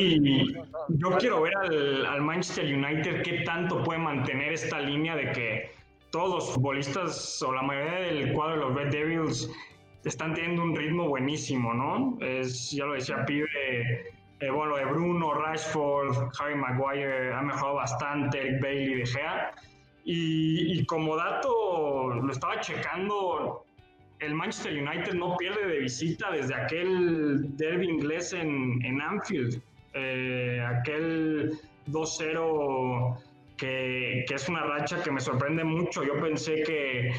yo 0.88 1.18
quiero 1.18 1.42
ver 1.42 1.58
al, 1.58 2.06
al 2.06 2.22
Manchester 2.22 2.74
United 2.74 3.22
qué 3.22 3.44
tanto 3.46 3.84
puede 3.84 4.00
mantener 4.00 4.54
esta 4.54 4.80
línea 4.80 5.14
de 5.16 5.32
que 5.34 5.75
todos 6.16 6.46
los 6.46 6.54
futbolistas 6.54 7.42
o 7.42 7.52
la 7.52 7.62
mayoría 7.62 8.00
del 8.00 8.32
cuadro 8.32 8.56
de 8.56 8.62
los 8.62 8.76
Red 8.76 8.90
Devils 8.90 9.52
están 10.06 10.34
teniendo 10.34 10.64
un 10.64 10.74
ritmo 10.74 11.10
buenísimo, 11.10 11.74
¿no? 11.74 12.18
Es, 12.22 12.72
ya 12.72 12.86
lo 12.86 12.94
decía 12.94 13.26
Pibe, 13.26 13.50
eh, 14.40 14.50
bueno, 14.50 14.76
Bruno, 14.92 15.34
Rashford, 15.34 16.30
Harry 16.40 16.56
Maguire 16.56 17.34
ha 17.34 17.42
mejorado 17.42 17.76
bastante, 17.76 18.40
Eric 18.40 18.62
Bailey, 18.62 18.96
De 18.96 19.06
Gea. 19.06 19.52
Y, 20.06 20.86
como 20.86 21.18
dato, 21.18 22.14
lo 22.14 22.32
estaba 22.32 22.62
checando, 22.62 23.66
el 24.20 24.36
Manchester 24.36 24.72
United 24.72 25.16
no 25.16 25.36
pierde 25.36 25.68
de 25.68 25.80
visita 25.80 26.32
desde 26.32 26.56
aquel 26.56 27.58
derby 27.58 27.90
inglés 27.90 28.32
en, 28.32 28.82
en 28.86 29.02
Anfield, 29.02 29.62
eh, 29.94 30.66
aquel 30.66 31.60
2-0 31.88 33.18
que, 33.58 34.26
es 34.30 34.50
una 34.50 34.64
racha 34.64 35.02
que 35.02 35.12
me 35.12 35.22
sorprende 35.22 35.64
mucho. 35.64 36.04
Yo 36.04 36.20
pensé 36.20 36.64
que, 36.64 37.14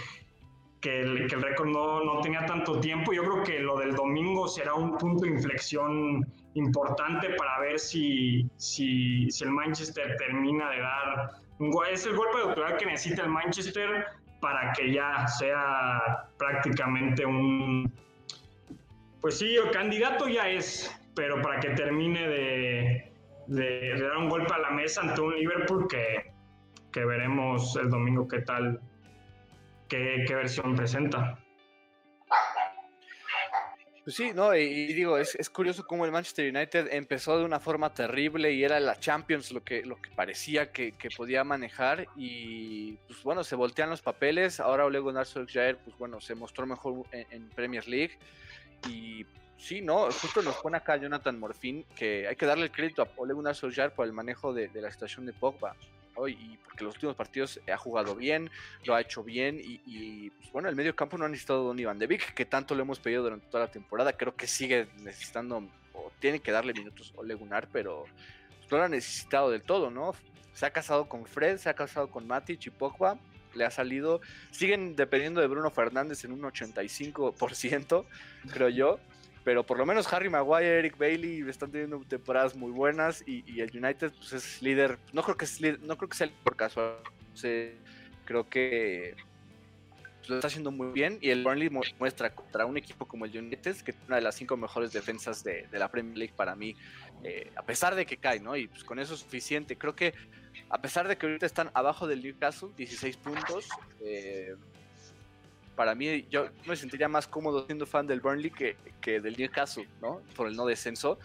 que 0.80 1.00
el, 1.00 1.30
récord 1.30 1.68
no, 1.68 2.04
no, 2.04 2.20
tenía 2.20 2.44
tanto 2.46 2.80
tiempo. 2.80 3.12
Yo 3.12 3.22
creo 3.22 3.42
que 3.42 3.60
lo 3.60 3.78
del 3.78 3.94
domingo 3.94 4.48
será 4.48 4.74
un 4.74 4.96
punto 4.98 5.24
de 5.24 5.30
inflexión 5.32 6.26
importante 6.54 7.30
para 7.30 7.60
ver 7.60 7.78
si, 7.78 8.48
si, 8.56 9.28
el 9.40 9.50
Manchester 9.50 10.16
termina 10.16 10.70
de 10.70 10.80
dar 10.80 11.30
un 11.58 11.72
Es 11.90 12.06
el 12.06 12.16
golpe 12.16 12.38
de 12.38 12.44
autoridad 12.44 12.78
que 12.78 12.86
necesita 12.86 13.22
el 13.22 13.28
Manchester 13.28 14.06
para 14.40 14.72
que 14.72 14.92
ya 14.92 15.26
sea 15.26 16.28
prácticamente 16.38 17.24
un... 17.24 17.92
Pues 19.20 19.38
sí, 19.38 19.56
el 19.56 19.70
candidato 19.70 20.28
ya 20.28 20.48
es, 20.48 20.94
pero 21.14 21.40
para 21.42 21.58
que 21.58 21.70
termine 21.70 22.28
de, 22.28 23.15
de, 23.46 24.00
dar 24.00 24.16
un 24.16 24.28
golpe 24.28 24.52
a 24.52 24.58
la 24.58 24.70
mesa 24.70 25.02
ante 25.02 25.20
un 25.20 25.34
Liverpool 25.34 25.86
que, 25.88 26.32
que 26.92 27.04
veremos 27.04 27.76
el 27.76 27.90
domingo 27.90 28.26
qué 28.26 28.40
tal, 28.40 28.80
qué, 29.88 30.24
qué 30.26 30.34
versión 30.34 30.74
presenta. 30.74 31.38
Pues 34.06 34.14
sí, 34.14 34.30
no, 34.32 34.54
y, 34.54 34.92
digo, 34.92 35.18
es, 35.18 35.34
es, 35.34 35.50
curioso 35.50 35.84
cómo 35.84 36.04
el 36.04 36.12
Manchester 36.12 36.54
United 36.54 36.92
empezó 36.92 37.38
de 37.38 37.44
una 37.44 37.58
forma 37.58 37.92
terrible 37.92 38.52
y 38.52 38.62
era 38.62 38.78
la 38.78 39.00
Champions 39.00 39.50
lo 39.50 39.64
que, 39.64 39.84
lo 39.84 40.00
que 40.00 40.10
parecía 40.10 40.70
que, 40.70 40.92
que 40.92 41.08
podía 41.10 41.42
manejar 41.42 42.06
y 42.14 42.92
pues 43.08 43.24
bueno, 43.24 43.42
se 43.42 43.56
voltean 43.56 43.90
los 43.90 44.02
papeles, 44.02 44.60
ahora 44.60 44.84
Ole 44.84 45.00
Gunnar 45.00 45.26
Solskjaer, 45.26 45.78
pues 45.78 45.98
bueno, 45.98 46.20
se 46.20 46.36
mostró 46.36 46.66
mejor 46.66 47.02
en, 47.10 47.26
en 47.30 47.48
Premier 47.48 47.88
League 47.88 48.16
y 48.88 49.26
Sí, 49.58 49.80
no, 49.80 50.10
justo 50.10 50.42
nos 50.42 50.56
pone 50.56 50.76
acá 50.76 50.96
Jonathan 50.96 51.38
Morfin 51.38 51.84
que 51.96 52.28
hay 52.28 52.36
que 52.36 52.46
darle 52.46 52.64
el 52.64 52.70
crédito 52.70 53.02
a 53.02 53.08
Ole 53.16 53.32
Gunnar 53.32 53.56
por 53.94 54.06
el 54.06 54.12
manejo 54.12 54.52
de, 54.52 54.70
la 54.74 54.90
situación 54.90 55.26
de 55.26 55.32
Pogba. 55.32 55.74
Hoy, 56.14 56.32
y 56.32 56.56
porque 56.58 56.84
los 56.84 56.94
últimos 56.94 57.14
partidos 57.14 57.60
ha 57.70 57.76
jugado 57.76 58.14
bien, 58.14 58.50
lo 58.84 58.94
ha 58.94 59.02
hecho 59.02 59.22
bien 59.22 59.60
y, 59.60 60.30
pues, 60.30 60.50
bueno, 60.52 60.68
el 60.68 60.76
medio 60.76 60.96
campo 60.96 61.18
no 61.18 61.26
ha 61.26 61.28
necesitado 61.28 61.64
Don 61.64 61.78
Iván 61.78 61.98
de 61.98 62.06
Vic, 62.06 62.32
que 62.32 62.46
tanto 62.46 62.74
lo 62.74 62.82
hemos 62.82 63.00
pedido 63.00 63.22
durante 63.22 63.46
toda 63.48 63.64
la 63.64 63.70
temporada, 63.70 64.14
creo 64.14 64.34
que 64.34 64.46
sigue 64.46 64.88
necesitando 65.02 65.68
o 65.92 66.10
tiene 66.18 66.40
que 66.40 66.52
darle 66.52 66.72
minutos 66.72 67.12
Ole 67.16 67.34
Gunnar, 67.34 67.68
pero 67.70 68.04
pues, 68.58 68.70
no 68.70 68.78
lo 68.78 68.84
ha 68.84 68.88
necesitado 68.88 69.50
del 69.50 69.62
todo, 69.62 69.90
¿no? 69.90 70.14
Se 70.54 70.64
ha 70.64 70.70
casado 70.70 71.06
con 71.06 71.26
Fred, 71.26 71.58
se 71.58 71.68
ha 71.68 71.74
casado 71.74 72.10
con 72.10 72.26
Matic 72.26 72.66
y 72.66 72.70
Pogba, 72.70 73.18
le 73.54 73.64
ha 73.64 73.70
salido, 73.70 74.20
siguen 74.50 74.96
dependiendo 74.96 75.40
de 75.40 75.48
Bruno 75.48 75.70
Fernández 75.70 76.24
en 76.24 76.32
un 76.32 76.42
85%, 76.42 78.06
creo 78.50 78.68
yo, 78.70 79.00
pero 79.46 79.64
por 79.64 79.78
lo 79.78 79.86
menos 79.86 80.12
Harry 80.12 80.28
Maguire, 80.28 80.80
Eric 80.80 80.98
Bailey 80.98 81.48
están 81.48 81.70
teniendo 81.70 82.00
temporadas 82.00 82.56
muy 82.56 82.72
buenas 82.72 83.22
y, 83.28 83.60
el 83.60 83.70
United 83.72 84.12
pues 84.18 84.32
es 84.32 84.60
líder, 84.60 84.98
no 85.12 85.22
creo 85.22 85.36
que 85.36 85.44
es 85.44 85.60
no 85.60 85.96
creo 85.96 86.08
que 86.08 86.16
sea 86.16 86.28
por 86.42 86.56
casual, 86.56 86.96
creo 88.24 88.48
que 88.48 89.14
pues, 90.18 90.28
lo 90.28 90.34
está 90.34 90.48
haciendo 90.48 90.72
muy 90.72 90.88
bien 90.88 91.18
y 91.20 91.30
el 91.30 91.44
Burnley 91.44 91.70
muestra 91.70 92.34
contra 92.34 92.66
un 92.66 92.76
equipo 92.76 93.06
como 93.06 93.24
el 93.24 93.38
United 93.38 93.76
que 93.82 93.92
es 93.92 93.96
una 94.08 94.16
de 94.16 94.22
las 94.22 94.34
cinco 94.34 94.56
mejores 94.56 94.92
defensas 94.92 95.44
de, 95.44 95.68
la 95.70 95.88
Premier 95.92 96.18
League 96.18 96.34
para 96.34 96.56
mí, 96.56 96.74
eh, 97.22 97.52
a 97.54 97.62
pesar 97.62 97.94
de 97.94 98.04
que 98.04 98.16
cae, 98.16 98.40
¿no? 98.40 98.56
Y 98.56 98.66
pues 98.66 98.82
con 98.82 98.98
eso 98.98 99.14
es 99.14 99.20
suficiente. 99.20 99.78
Creo 99.78 99.94
que 99.94 100.12
a 100.70 100.82
pesar 100.82 101.06
de 101.06 101.16
que 101.16 101.24
ahorita 101.24 101.46
están 101.46 101.70
abajo 101.72 102.08
del 102.08 102.20
Newcastle, 102.20 102.70
16 102.76 103.16
puntos, 103.18 103.68
eh, 104.00 104.56
para 105.76 105.94
mí, 105.94 106.26
yo 106.30 106.48
me 106.66 106.74
sentiría 106.74 107.06
más 107.06 107.28
cómodo 107.28 107.66
siendo 107.66 107.86
fan 107.86 108.06
del 108.06 108.20
Burnley 108.20 108.50
que, 108.50 108.76
que 109.00 109.20
del 109.20 109.36
Newcastle, 109.36 109.86
¿no? 110.00 110.22
Por 110.34 110.48
el 110.48 110.56
no 110.56 110.66
descenso, 110.66 111.18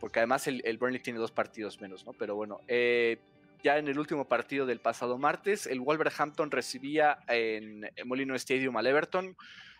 porque 0.00 0.18
además 0.18 0.46
el, 0.48 0.60
el 0.64 0.76
Burnley 0.76 1.00
tiene 1.00 1.20
dos 1.20 1.30
partidos 1.30 1.80
menos, 1.80 2.04
¿no? 2.04 2.12
Pero 2.12 2.34
bueno, 2.34 2.60
eh, 2.66 3.18
ya 3.62 3.78
en 3.78 3.88
el 3.88 3.98
último 3.98 4.26
partido 4.26 4.66
del 4.66 4.80
pasado 4.80 5.18
martes, 5.18 5.66
el 5.66 5.80
Wolverhampton 5.80 6.50
recibía 6.50 7.18
en 7.28 7.88
Molino 8.04 8.34
Stadium 8.34 8.76
al 8.76 8.88
Everton, 8.88 9.36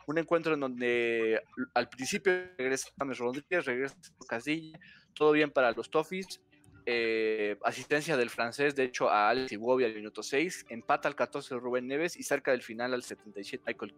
un 0.07 0.19
encuentro 0.19 0.55
en 0.55 0.61
donde 0.61 1.43
al 1.75 1.89
principio 1.89 2.33
regresa 2.57 2.91
James 2.99 3.19
Rodríguez, 3.19 3.65
regresa 3.65 3.97
Casilla, 4.29 4.79
todo 5.15 5.33
bien 5.33 5.51
para 5.51 5.73
los 5.73 5.91
Toffees, 5.91 6.41
eh, 6.85 7.57
asistencia 7.65 8.17
del 8.17 8.31
francés, 8.31 8.75
de 8.75 8.85
hecho, 8.85 9.09
a 9.09 9.29
Alex 9.29 9.53
Iwobi 9.53 9.85
al 9.85 9.95
minuto 9.95 10.23
6, 10.23 10.67
empata 10.69 11.09
al 11.09 11.15
14 11.15 11.55
Rubén 11.57 11.87
Neves 11.87 12.17
y 12.17 12.23
cerca 12.23 12.51
del 12.51 12.63
final 12.63 12.93
al 12.95 13.03
77 13.03 13.65
Michael 13.67 13.95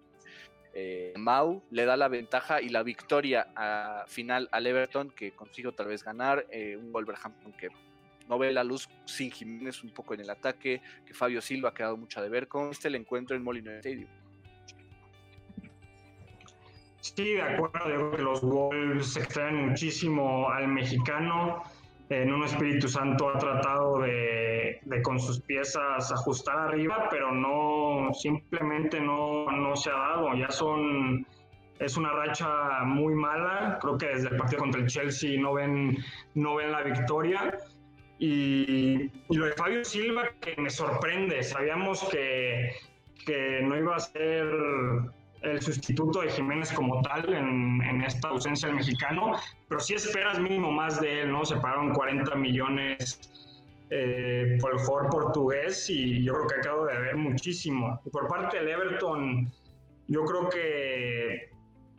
eh, 0.74 1.14
Mau 1.16 1.62
le 1.70 1.84
da 1.84 1.96
la 1.96 2.08
ventaja 2.08 2.60
y 2.60 2.68
la 2.68 2.82
victoria 2.82 3.46
final 4.08 4.48
al 4.50 4.66
Everton 4.66 5.10
que 5.10 5.32
consigue 5.32 5.68
otra 5.68 5.86
vez 5.86 6.02
ganar, 6.02 6.46
eh, 6.50 6.76
un 6.76 6.92
Wolverhampton 6.92 7.52
que 7.52 7.68
no 8.28 8.38
ve 8.38 8.52
la 8.52 8.64
luz 8.64 8.88
sin 9.04 9.30
Jiménez 9.30 9.84
un 9.84 9.90
poco 9.90 10.14
en 10.14 10.20
el 10.20 10.30
ataque, 10.30 10.82
que 11.06 11.14
Fabio 11.14 11.40
Silva 11.40 11.68
ha 11.70 11.74
quedado 11.74 11.96
mucho 11.96 12.20
de 12.20 12.28
ver 12.28 12.48
con 12.48 12.70
este 12.70 12.88
el 12.88 12.96
encuentro 12.96 13.36
en 13.36 13.44
Molino 13.44 13.70
Stadium. 13.72 14.08
Sí, 17.00 17.34
de 17.34 17.42
acuerdo, 17.42 18.16
los 18.16 18.40
Wolves 18.40 19.16
extraen 19.16 19.68
muchísimo 19.68 20.48
al 20.48 20.68
mexicano 20.68 21.62
en 22.10 22.32
un 22.32 22.44
Espíritu 22.44 22.88
Santo 22.88 23.30
ha 23.30 23.38
tratado 23.38 24.00
de, 24.00 24.80
con 25.02 25.18
sus 25.18 25.40
piezas 25.40 26.12
ajustar 26.12 26.58
arriba, 26.58 27.08
pero 27.10 27.32
no, 27.32 28.12
simplemente 28.12 29.00
no, 29.00 29.50
no 29.50 29.74
se 29.76 29.90
ha 29.90 29.94
dado. 29.94 30.34
Ya 30.34 30.50
son, 30.50 31.26
es 31.78 31.96
una 31.96 32.12
racha 32.12 32.84
muy 32.84 33.14
mala. 33.14 33.78
Creo 33.80 33.96
que 33.96 34.06
desde 34.08 34.28
el 34.28 34.36
partido 34.36 34.60
contra 34.60 34.80
el 34.80 34.86
Chelsea 34.86 35.40
no 35.40 35.54
ven, 35.54 35.96
no 36.34 36.56
ven 36.56 36.72
la 36.72 36.82
victoria. 36.82 37.56
Y, 38.18 39.10
y 39.28 39.36
lo 39.36 39.46
de 39.46 39.52
Fabio 39.52 39.84
Silva 39.84 40.28
que 40.40 40.60
me 40.60 40.70
sorprende. 40.70 41.42
Sabíamos 41.42 42.04
que, 42.10 42.70
que 43.24 43.60
no 43.62 43.76
iba 43.76 43.96
a 43.96 44.00
ser 44.00 44.46
el 45.44 45.60
sustituto 45.60 46.20
de 46.22 46.30
Jiménez 46.30 46.72
como 46.72 47.02
tal 47.02 47.32
en, 47.32 47.82
en, 47.82 48.02
esta 48.02 48.28
ausencia 48.28 48.68
del 48.68 48.76
mexicano, 48.76 49.32
pero 49.68 49.80
sí 49.80 49.94
esperas 49.94 50.38
mínimo 50.40 50.72
más 50.72 51.00
de 51.00 51.22
él, 51.22 51.32
¿no? 51.32 51.44
Se 51.44 51.56
pagaron 51.56 51.92
40 51.92 52.34
millones 52.36 53.20
eh, 53.90 54.56
por 54.60 54.72
el 54.72 54.78
jugador 54.78 55.10
portugués 55.10 55.88
y 55.90 56.24
yo 56.24 56.32
creo 56.32 56.46
que 56.46 56.54
acabo 56.56 56.86
de 56.86 56.98
ver 56.98 57.16
muchísimo. 57.16 58.00
Y 58.04 58.10
por 58.10 58.26
parte 58.26 58.58
del 58.58 58.68
Everton, 58.68 59.52
yo 60.08 60.24
creo 60.24 60.48
que 60.48 61.50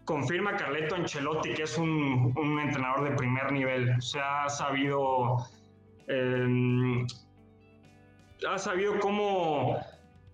confirma 0.06 0.56
Carleto 0.56 0.96
Ancelotti 0.96 1.54
que 1.54 1.64
es 1.64 1.78
un, 1.78 2.34
un 2.36 2.60
entrenador 2.60 3.10
de 3.10 3.16
primer 3.16 3.52
nivel. 3.52 4.02
Se 4.02 4.20
ha 4.20 4.50
sabido... 4.50 5.38
Eh, 6.08 7.06
ha 8.48 8.58
sabido 8.58 9.00
cómo 9.00 9.80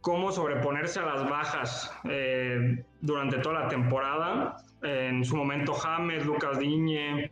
cómo 0.01 0.31
sobreponerse 0.31 0.99
a 0.99 1.05
las 1.05 1.29
bajas 1.29 1.93
eh, 2.05 2.83
durante 3.01 3.37
toda 3.39 3.61
la 3.61 3.67
temporada. 3.67 4.57
En 4.81 5.23
su 5.23 5.35
momento 5.35 5.73
James, 5.73 6.25
Lucas 6.25 6.57
Diñe, 6.57 7.31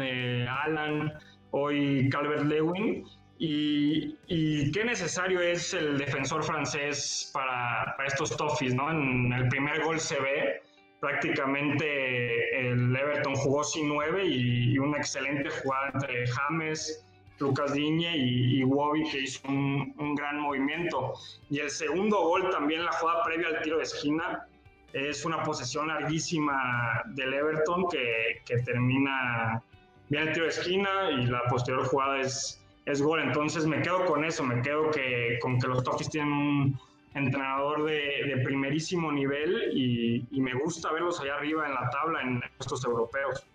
eh, 0.00 0.46
Alan, 0.48 1.12
hoy 1.50 2.08
Calvert 2.10 2.44
Lewin. 2.44 3.04
Y, 3.38 4.70
qué 4.70 4.84
necesario 4.84 5.40
es 5.40 5.74
el 5.74 5.98
defensor 5.98 6.44
francés 6.44 7.30
para, 7.34 7.96
estos 8.06 8.36
Toffees, 8.36 8.74
¿no? 8.74 8.88
En 8.90 9.32
el 9.32 9.48
primer 9.48 9.82
gol 9.82 9.98
se 9.98 10.20
ve 10.20 10.62
prácticamente 11.00 12.68
el 12.70 12.94
Everton 12.94 13.34
jugó 13.34 13.64
sin 13.64 13.88
nueve 13.88 14.24
y, 14.24 14.78
una 14.78 14.98
excelente 14.98 15.50
jugada 15.50 15.90
entre 15.92 16.24
James, 16.28 17.04
Lucas 17.40 17.74
Diñe 17.74 18.16
y, 18.16 18.60
y 18.60 18.64
Wobby 18.64 19.10
que 19.10 19.22
hizo 19.22 19.48
un, 19.48 19.92
un, 19.98 20.14
gran 20.14 20.38
movimiento. 20.38 21.14
Y 21.50 21.58
el 21.58 21.70
segundo 21.70 22.20
gol 22.22 22.48
también, 22.50 22.84
la 22.84 22.92
jugada 22.92 23.24
previa 23.24 23.48
al 23.48 23.62
tiro 23.62 23.78
de 23.78 23.82
esquina, 23.82 24.46
es 24.92 25.24
una 25.24 25.42
posesión 25.42 25.88
larguísima 25.88 27.02
del 27.06 27.32
Everton 27.32 27.86
que, 27.90 28.42
que 28.44 28.58
termina 28.58 29.62
bien 30.08 30.28
el 30.28 30.32
tiro 30.34 30.44
de 30.44 30.50
esquina 30.50 31.10
y 31.10 31.26
la 31.26 31.42
posterior 31.44 31.84
jugada 31.86 32.20
es, 32.20 32.62
es 32.84 33.00
gol. 33.00 33.20
Entonces 33.20 33.66
me 33.66 33.80
quedo 33.80 34.04
con 34.04 34.24
eso, 34.24 34.44
me 34.44 34.60
quedo 34.60 34.90
que, 34.90 35.38
con 35.40 35.58
que 35.58 35.68
los 35.68 35.82
Toffees 35.82 36.10
tienen 36.10 36.32
un 36.32 36.80
entrenador 37.14 37.84
de, 37.84 38.24
de 38.26 38.42
primerísimo 38.44 39.10
nivel 39.12 39.70
y, 39.74 40.26
y, 40.30 40.40
me 40.40 40.54
gusta 40.54 40.92
verlos 40.92 41.20
allá 41.20 41.36
arriba 41.36 41.66
en 41.66 41.74
la 41.74 41.90
tabla 41.90 42.22
en 42.22 42.42
estos 42.58 42.84
europeos. 42.84 43.46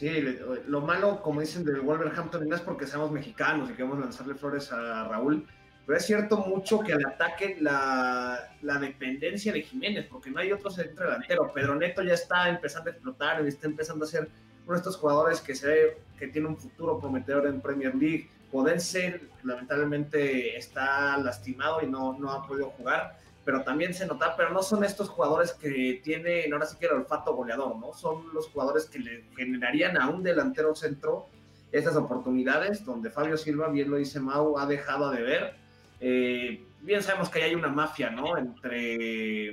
Sí, 0.00 0.38
lo 0.66 0.80
malo, 0.80 1.20
como 1.20 1.42
dicen 1.42 1.62
del 1.62 1.82
Wolverhampton, 1.82 2.48
no 2.48 2.56
es 2.56 2.62
porque 2.62 2.86
seamos 2.86 3.10
mexicanos 3.10 3.68
y 3.68 3.74
queremos 3.74 3.98
lanzarle 3.98 4.34
flores 4.34 4.72
a 4.72 5.04
Raúl, 5.04 5.46
pero 5.84 5.98
es 5.98 6.06
cierto 6.06 6.38
mucho 6.38 6.80
que 6.80 6.94
al 6.94 7.04
ataque 7.04 7.58
la, 7.60 8.48
la 8.62 8.78
dependencia 8.78 9.52
de 9.52 9.60
Jiménez, 9.60 10.06
porque 10.10 10.30
no 10.30 10.40
hay 10.40 10.52
otro 10.52 10.70
centro 10.70 11.04
delantero. 11.04 11.52
Pedro 11.52 11.74
Neto 11.74 12.02
ya 12.02 12.14
está 12.14 12.48
empezando 12.48 12.88
a 12.88 12.94
explotar 12.94 13.46
está 13.46 13.66
empezando 13.66 14.06
a 14.06 14.08
ser 14.08 14.30
uno 14.64 14.72
de 14.72 14.78
estos 14.78 14.96
jugadores 14.96 15.42
que 15.42 15.54
se 15.54 15.66
ve 15.66 15.98
que 16.18 16.28
tiene 16.28 16.48
un 16.48 16.56
futuro 16.56 16.98
prometedor 16.98 17.46
en 17.46 17.60
Premier 17.60 17.94
League. 17.94 18.30
Podense, 18.50 19.20
lamentablemente, 19.44 20.56
está 20.56 21.18
lastimado 21.18 21.82
y 21.82 21.86
no, 21.86 22.18
no 22.18 22.32
ha 22.32 22.46
podido 22.46 22.70
jugar 22.70 23.18
pero 23.44 23.62
también 23.62 23.94
se 23.94 24.06
nota, 24.06 24.36
pero 24.36 24.50
no 24.50 24.62
son 24.62 24.84
estos 24.84 25.08
jugadores 25.08 25.52
que 25.52 26.00
tienen 26.04 26.52
ahora 26.52 26.66
sí 26.66 26.76
que 26.78 26.86
el 26.86 26.92
olfato 26.92 27.34
goleador, 27.34 27.76
¿no? 27.76 27.92
Son 27.94 28.32
los 28.34 28.48
jugadores 28.48 28.86
que 28.86 28.98
le 28.98 29.24
generarían 29.36 29.96
a 29.96 30.08
un 30.08 30.22
delantero 30.22 30.74
centro 30.74 31.26
esas 31.72 31.96
oportunidades, 31.96 32.84
donde 32.84 33.10
Fabio 33.10 33.36
Silva, 33.36 33.68
bien 33.68 33.90
lo 33.90 33.96
dice 33.96 34.20
Mau, 34.20 34.58
ha 34.58 34.66
dejado 34.66 35.10
de 35.10 35.22
ver. 35.22 35.54
Eh, 36.00 36.64
bien 36.80 37.02
sabemos 37.02 37.30
que 37.30 37.42
hay 37.42 37.54
una 37.54 37.68
mafia, 37.68 38.10
¿no? 38.10 38.36
Entre, 38.36 39.52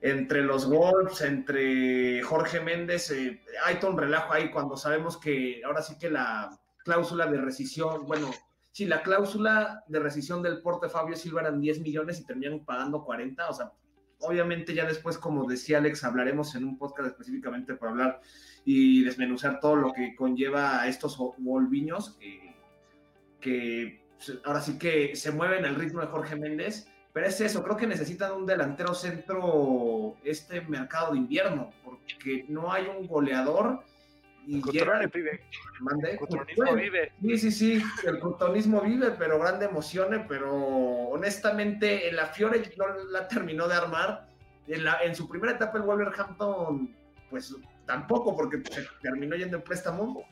entre 0.00 0.42
los 0.42 0.68
Wolves, 0.68 1.22
entre 1.22 2.22
Jorge 2.22 2.60
Méndez, 2.60 3.10
eh, 3.10 3.40
hay 3.64 3.76
todo 3.76 3.92
un 3.92 3.98
relajo 3.98 4.32
ahí 4.32 4.50
cuando 4.50 4.76
sabemos 4.76 5.16
que 5.16 5.62
ahora 5.64 5.82
sí 5.82 5.98
que 5.98 6.10
la 6.10 6.50
cláusula 6.84 7.26
de 7.26 7.38
rescisión, 7.38 8.06
bueno, 8.06 8.30
si 8.74 8.86
la 8.86 9.04
cláusula 9.04 9.84
de 9.86 10.00
rescisión 10.00 10.42
del 10.42 10.60
porte 10.60 10.88
Fabio 10.88 11.14
Silva 11.14 11.42
eran 11.42 11.60
10 11.60 11.78
millones 11.78 12.18
y 12.18 12.26
terminan 12.26 12.64
pagando 12.64 13.04
40, 13.04 13.48
o 13.48 13.52
sea, 13.52 13.70
obviamente 14.18 14.74
ya 14.74 14.84
después, 14.84 15.16
como 15.16 15.48
decía 15.48 15.78
Alex, 15.78 16.02
hablaremos 16.02 16.56
en 16.56 16.64
un 16.64 16.76
podcast 16.76 17.10
específicamente 17.10 17.76
para 17.76 17.92
hablar 17.92 18.20
y 18.64 19.04
desmenuzar 19.04 19.60
todo 19.60 19.76
lo 19.76 19.92
que 19.92 20.16
conlleva 20.16 20.80
a 20.82 20.88
estos 20.88 21.16
volviños 21.38 22.16
que, 22.18 22.56
que 23.40 24.02
ahora 24.44 24.60
sí 24.60 24.76
que 24.76 25.14
se 25.14 25.30
mueven 25.30 25.64
al 25.64 25.76
ritmo 25.76 26.00
de 26.00 26.08
Jorge 26.08 26.34
Méndez, 26.34 26.88
pero 27.12 27.28
es 27.28 27.40
eso, 27.40 27.62
creo 27.62 27.76
que 27.76 27.86
necesitan 27.86 28.32
un 28.32 28.44
delantero 28.44 28.92
centro 28.92 30.16
este 30.24 30.62
mercado 30.62 31.12
de 31.12 31.18
invierno, 31.18 31.70
porque 31.84 32.44
no 32.48 32.72
hay 32.72 32.88
un 32.88 33.06
goleador 33.06 33.84
y 34.46 34.56
el 34.56 35.10
vive. 35.12 35.40
El 36.08 36.18
cotonismo 36.18 36.74
vive. 36.74 37.12
Sí, 37.20 37.38
sí, 37.38 37.50
sí, 37.50 37.82
el 38.04 38.18
cotonismo 38.18 38.80
vive, 38.80 39.12
pero 39.12 39.38
grande 39.38 39.66
emociones, 39.66 40.24
pero 40.28 40.54
honestamente 40.54 42.10
la 42.12 42.26
Fiore 42.26 42.62
no 42.76 42.86
la 43.10 43.28
terminó 43.28 43.68
de 43.68 43.74
armar. 43.74 44.28
En, 44.66 44.84
la, 44.84 44.98
en 45.02 45.14
su 45.14 45.28
primera 45.28 45.52
etapa 45.52 45.76
el 45.76 45.84
Wolverhampton, 45.84 46.94
pues 47.28 47.54
tampoco, 47.86 48.34
porque 48.34 48.62
se 48.70 48.86
terminó 49.02 49.36
yendo 49.36 49.58
en 49.58 49.62
préstamo. 49.62 50.24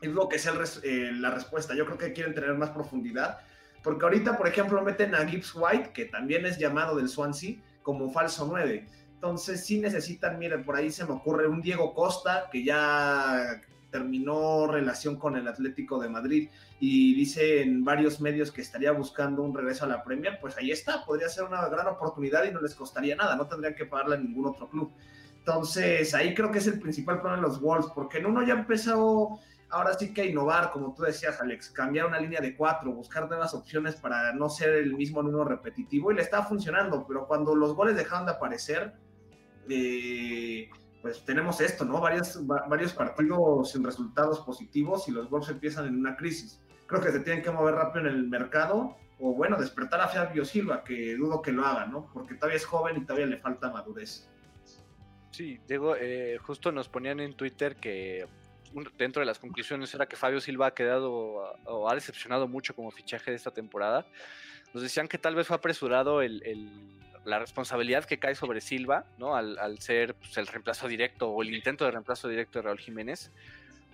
Es 0.00 0.10
lo 0.10 0.28
que 0.28 0.36
es 0.36 0.46
eh, 0.82 1.10
la 1.12 1.30
respuesta. 1.30 1.74
Yo 1.74 1.86
creo 1.86 1.98
que 1.98 2.12
quieren 2.12 2.34
tener 2.34 2.52
más 2.54 2.70
profundidad. 2.70 3.38
Porque 3.82 4.04
ahorita, 4.04 4.36
por 4.36 4.48
ejemplo, 4.48 4.82
meten 4.82 5.14
a 5.14 5.26
Gibbs 5.26 5.54
White, 5.54 5.92
que 5.92 6.06
también 6.06 6.44
es 6.44 6.58
llamado 6.58 6.96
del 6.96 7.08
Swansea, 7.08 7.56
como 7.82 8.10
falso 8.10 8.46
9 8.50 8.86
entonces 9.16 9.64
sí 9.64 9.80
necesitan, 9.80 10.38
miren, 10.38 10.62
por 10.62 10.76
ahí 10.76 10.90
se 10.90 11.04
me 11.06 11.12
ocurre 11.12 11.48
un 11.48 11.62
Diego 11.62 11.94
Costa 11.94 12.48
que 12.52 12.62
ya 12.62 13.62
terminó 13.90 14.66
relación 14.66 15.16
con 15.16 15.36
el 15.36 15.48
Atlético 15.48 15.98
de 15.98 16.10
Madrid 16.10 16.50
y 16.80 17.14
dice 17.14 17.62
en 17.62 17.82
varios 17.82 18.20
medios 18.20 18.52
que 18.52 18.60
estaría 18.60 18.92
buscando 18.92 19.42
un 19.42 19.56
regreso 19.56 19.86
a 19.86 19.88
la 19.88 20.04
Premier, 20.04 20.38
pues 20.38 20.58
ahí 20.58 20.70
está, 20.70 21.02
podría 21.02 21.30
ser 21.30 21.44
una 21.44 21.66
gran 21.68 21.86
oportunidad 21.86 22.44
y 22.44 22.52
no 22.52 22.60
les 22.60 22.74
costaría 22.74 23.16
nada, 23.16 23.36
no 23.36 23.46
tendrían 23.46 23.74
que 23.74 23.86
pagarle 23.86 24.16
a 24.16 24.18
ningún 24.18 24.46
otro 24.46 24.68
club. 24.68 24.92
Entonces 25.38 26.14
ahí 26.14 26.34
creo 26.34 26.52
que 26.52 26.58
es 26.58 26.66
el 26.66 26.78
principal 26.78 27.18
problema 27.20 27.40
de 27.40 27.48
los 27.48 27.58
Wolves, 27.58 27.90
porque 27.94 28.18
en 28.18 28.26
uno 28.26 28.46
ya 28.46 28.52
empezó 28.52 29.40
ahora 29.70 29.94
sí 29.94 30.12
que 30.12 30.26
innovar, 30.26 30.70
como 30.72 30.92
tú 30.94 31.04
decías, 31.04 31.40
Alex, 31.40 31.70
cambiar 31.70 32.04
una 32.04 32.20
línea 32.20 32.42
de 32.42 32.54
cuatro, 32.54 32.92
buscar 32.92 33.26
nuevas 33.28 33.54
opciones 33.54 33.96
para 33.96 34.34
no 34.34 34.50
ser 34.50 34.74
el 34.74 34.94
mismo 34.94 35.20
en 35.20 35.28
uno 35.28 35.42
repetitivo 35.42 36.12
y 36.12 36.16
le 36.16 36.22
está 36.22 36.42
funcionando, 36.42 37.06
pero 37.08 37.26
cuando 37.26 37.54
los 37.54 37.74
goles 37.74 37.96
dejaron 37.96 38.26
de 38.26 38.32
aparecer, 38.32 39.05
eh, 39.68 40.68
pues 41.02 41.24
tenemos 41.24 41.60
esto, 41.60 41.84
¿no? 41.84 42.00
Varios, 42.00 42.44
varios 42.46 42.92
partidos 42.92 43.70
sin 43.70 43.84
resultados 43.84 44.40
positivos 44.40 45.08
y 45.08 45.12
los 45.12 45.30
Wolves 45.30 45.50
empiezan 45.50 45.86
en 45.86 45.96
una 45.96 46.16
crisis. 46.16 46.60
Creo 46.86 47.00
que 47.00 47.12
se 47.12 47.20
tienen 47.20 47.42
que 47.42 47.50
mover 47.50 47.74
rápido 47.74 48.06
en 48.06 48.14
el 48.14 48.28
mercado 48.28 48.96
o, 49.18 49.32
bueno, 49.32 49.56
despertar 49.56 50.00
a 50.00 50.08
Fabio 50.08 50.44
Silva, 50.44 50.84
que 50.84 51.16
dudo 51.16 51.42
que 51.42 51.52
lo 51.52 51.64
haga, 51.64 51.86
¿no? 51.86 52.10
Porque 52.12 52.34
todavía 52.34 52.56
es 52.56 52.66
joven 52.66 52.96
y 52.96 53.00
todavía 53.02 53.26
le 53.26 53.38
falta 53.38 53.70
madurez. 53.70 54.28
Sí, 55.30 55.60
Diego, 55.66 55.96
eh, 55.96 56.38
justo 56.42 56.72
nos 56.72 56.88
ponían 56.88 57.20
en 57.20 57.34
Twitter 57.34 57.76
que 57.76 58.26
dentro 58.98 59.20
de 59.20 59.26
las 59.26 59.38
conclusiones 59.38 59.94
era 59.94 60.06
que 60.06 60.16
Fabio 60.16 60.40
Silva 60.40 60.66
ha 60.66 60.74
quedado 60.74 61.12
o 61.12 61.88
ha 61.88 61.94
decepcionado 61.94 62.48
mucho 62.48 62.74
como 62.74 62.90
fichaje 62.90 63.30
de 63.30 63.36
esta 63.36 63.50
temporada. 63.50 64.06
Nos 64.74 64.82
decían 64.82 65.08
que 65.08 65.18
tal 65.18 65.34
vez 65.34 65.46
fue 65.46 65.56
apresurado 65.56 66.20
el 66.20 66.42
la 67.26 67.40
responsabilidad 67.40 68.04
que 68.04 68.18
cae 68.18 68.36
sobre 68.36 68.60
Silva, 68.60 69.04
¿no? 69.18 69.34
Al, 69.34 69.78
ser 69.80 70.14
pues, 70.14 70.38
el 70.38 70.46
reemplazo 70.46 70.86
directo 70.86 71.28
o 71.28 71.42
el 71.42 71.52
intento 71.52 71.84
de 71.84 71.90
reemplazo 71.90 72.28
directo 72.28 72.60
de 72.60 72.62
Raúl 72.62 72.78
Jiménez. 72.78 73.32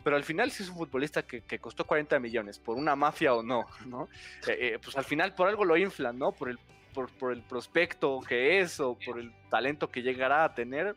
Pero 0.05 0.17
al 0.17 0.25
final 0.25 0.51
sí 0.51 0.63
es 0.63 0.69
un 0.69 0.77
futbolista 0.77 1.23
que, 1.23 1.59
costó 1.59 1.87
40 1.87 2.19
millones, 2.21 2.59
por 2.59 2.77
una 2.77 2.95
mafia 2.95 3.35
o 3.35 3.43
no, 3.43 3.65
¿no? 3.87 4.09
Eh, 4.47 4.75
eh, 4.75 4.79
pues 4.83 4.97
al 4.97 5.05
final 5.05 5.35
por 5.35 5.49
algo 5.49 5.65
lo 5.65 5.77
inflan, 5.77 6.19
¿no? 6.19 6.33
Por 6.33 6.51
el, 6.51 6.59
por, 6.93 7.33
el 7.33 7.41
prospecto 7.43 8.21
que 8.21 8.61
es 8.61 8.79
o 8.81 8.99
por 8.99 9.19
el 9.19 9.33
talento 9.49 9.91
que 9.91 10.03
llegará 10.03 10.45
a 10.45 10.55
tener. 10.55 10.95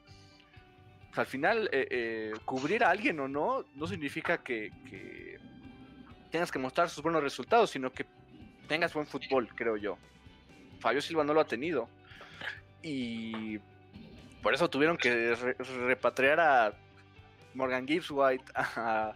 Pues 1.08 1.20
al 1.20 1.28
final 1.28 1.70
eh, 1.72 2.34
cubrir 2.44 2.84
a 2.84 2.90
alguien 2.90 3.18
o 3.22 3.30
no 3.30 3.64
no 3.76 3.88
significa 3.88 4.44
que, 4.44 4.72
que 4.90 5.38
tengas 6.32 6.52
que 6.52 6.60
mostrar 6.60 6.90
sus 6.90 7.02
buenos 7.02 7.24
resultados, 7.24 7.70
sino 7.70 7.94
que 7.94 8.06
tengas 8.68 8.94
buen 8.94 9.08
fútbol, 9.08 9.48
creo 9.56 9.78
yo. 9.78 9.98
Fabio 10.80 11.02
Silva 11.02 11.24
no 11.24 11.34
lo 11.34 11.40
ha 11.40 11.48
tenido 11.48 11.88
y 12.88 13.60
por 14.44 14.54
eso 14.54 14.70
tuvieron 14.70 14.96
que 14.96 15.36
repatriar 15.88 16.40
a 16.40 16.74
Morgan 17.56 17.88
Gibbs 17.88 18.12
White, 18.12 18.46
a, 18.56 19.16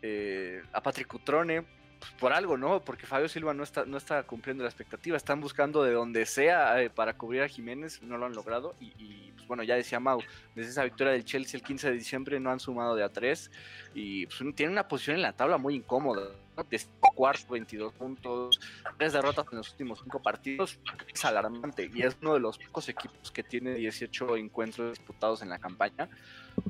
eh, 0.00 0.62
a 0.72 0.80
Patrick 0.80 1.08
Cutrone, 1.08 1.62
pues, 1.98 2.12
por 2.20 2.32
algo, 2.32 2.56
¿no? 2.56 2.80
Porque 2.84 3.04
Fabio 3.04 3.28
Silva 3.28 3.52
no 3.52 3.64
está, 3.64 3.84
no 3.84 3.96
está 3.96 4.22
cumpliendo 4.22 4.62
la 4.62 4.70
expectativa, 4.70 5.16
están 5.16 5.40
buscando 5.40 5.82
de 5.82 5.92
donde 5.92 6.24
sea 6.24 6.80
eh, 6.80 6.88
para 6.88 7.14
cubrir 7.14 7.42
a 7.42 7.48
Jiménez, 7.48 8.00
no 8.00 8.16
lo 8.16 8.26
han 8.26 8.32
logrado. 8.32 8.76
Y, 8.78 9.32
pues 9.32 9.48
bueno, 9.48 9.64
ya 9.64 9.74
decía 9.74 9.98
Mau, 9.98 10.20
desde 10.54 10.70
esa 10.70 10.84
victoria 10.84 11.14
del 11.14 11.24
Chelsea 11.24 11.58
el 11.58 11.64
15 11.64 11.90
de 11.90 11.94
diciembre 11.94 12.38
no 12.38 12.52
han 12.52 12.60
sumado 12.60 12.94
de 12.94 13.02
a 13.02 13.08
3 13.08 13.50
y 13.94 14.26
pues, 14.26 14.38
tienen 14.54 14.70
una 14.70 14.86
posición 14.86 15.16
en 15.16 15.22
la 15.22 15.32
tabla 15.32 15.58
muy 15.58 15.74
incómoda 15.74 16.28
de 16.68 16.80
cuarto, 17.14 17.52
22 17.52 17.92
puntos, 17.94 18.60
tres 18.98 19.12
derrotas 19.12 19.46
en 19.50 19.58
los 19.58 19.70
últimos 19.70 20.00
cinco 20.02 20.20
partidos, 20.22 20.78
es 21.12 21.24
alarmante 21.24 21.90
y 21.92 22.02
es 22.02 22.16
uno 22.20 22.34
de 22.34 22.40
los 22.40 22.58
pocos 22.58 22.88
equipos 22.88 23.30
que 23.30 23.42
tiene 23.42 23.74
18 23.74 24.36
encuentros 24.36 24.90
disputados 24.90 25.42
en 25.42 25.48
la 25.48 25.58
campaña. 25.58 26.08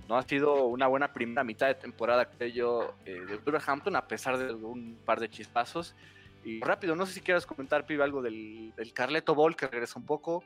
No 0.08 0.16
ha 0.16 0.22
sido 0.22 0.66
una 0.66 0.86
buena 0.86 1.12
primera 1.12 1.44
mitad 1.44 1.66
de 1.66 1.74
temporada, 1.74 2.26
creo 2.26 2.48
yo, 2.48 2.94
eh, 3.04 3.20
de 3.26 3.36
Wolverhampton, 3.38 3.96
a 3.96 4.06
pesar 4.06 4.38
de 4.38 4.52
un 4.52 4.98
par 5.04 5.20
de 5.20 5.28
chispazos. 5.28 5.94
Y 6.44 6.60
rápido, 6.60 6.96
no 6.96 7.06
sé 7.06 7.14
si 7.14 7.20
quieras 7.20 7.46
comentar, 7.46 7.86
Pibe, 7.86 8.02
algo 8.02 8.20
del, 8.20 8.72
Carleto 8.94 9.34
Ball 9.34 9.54
que 9.54 9.68
regresa 9.68 9.98
un 9.98 10.06
poco. 10.06 10.42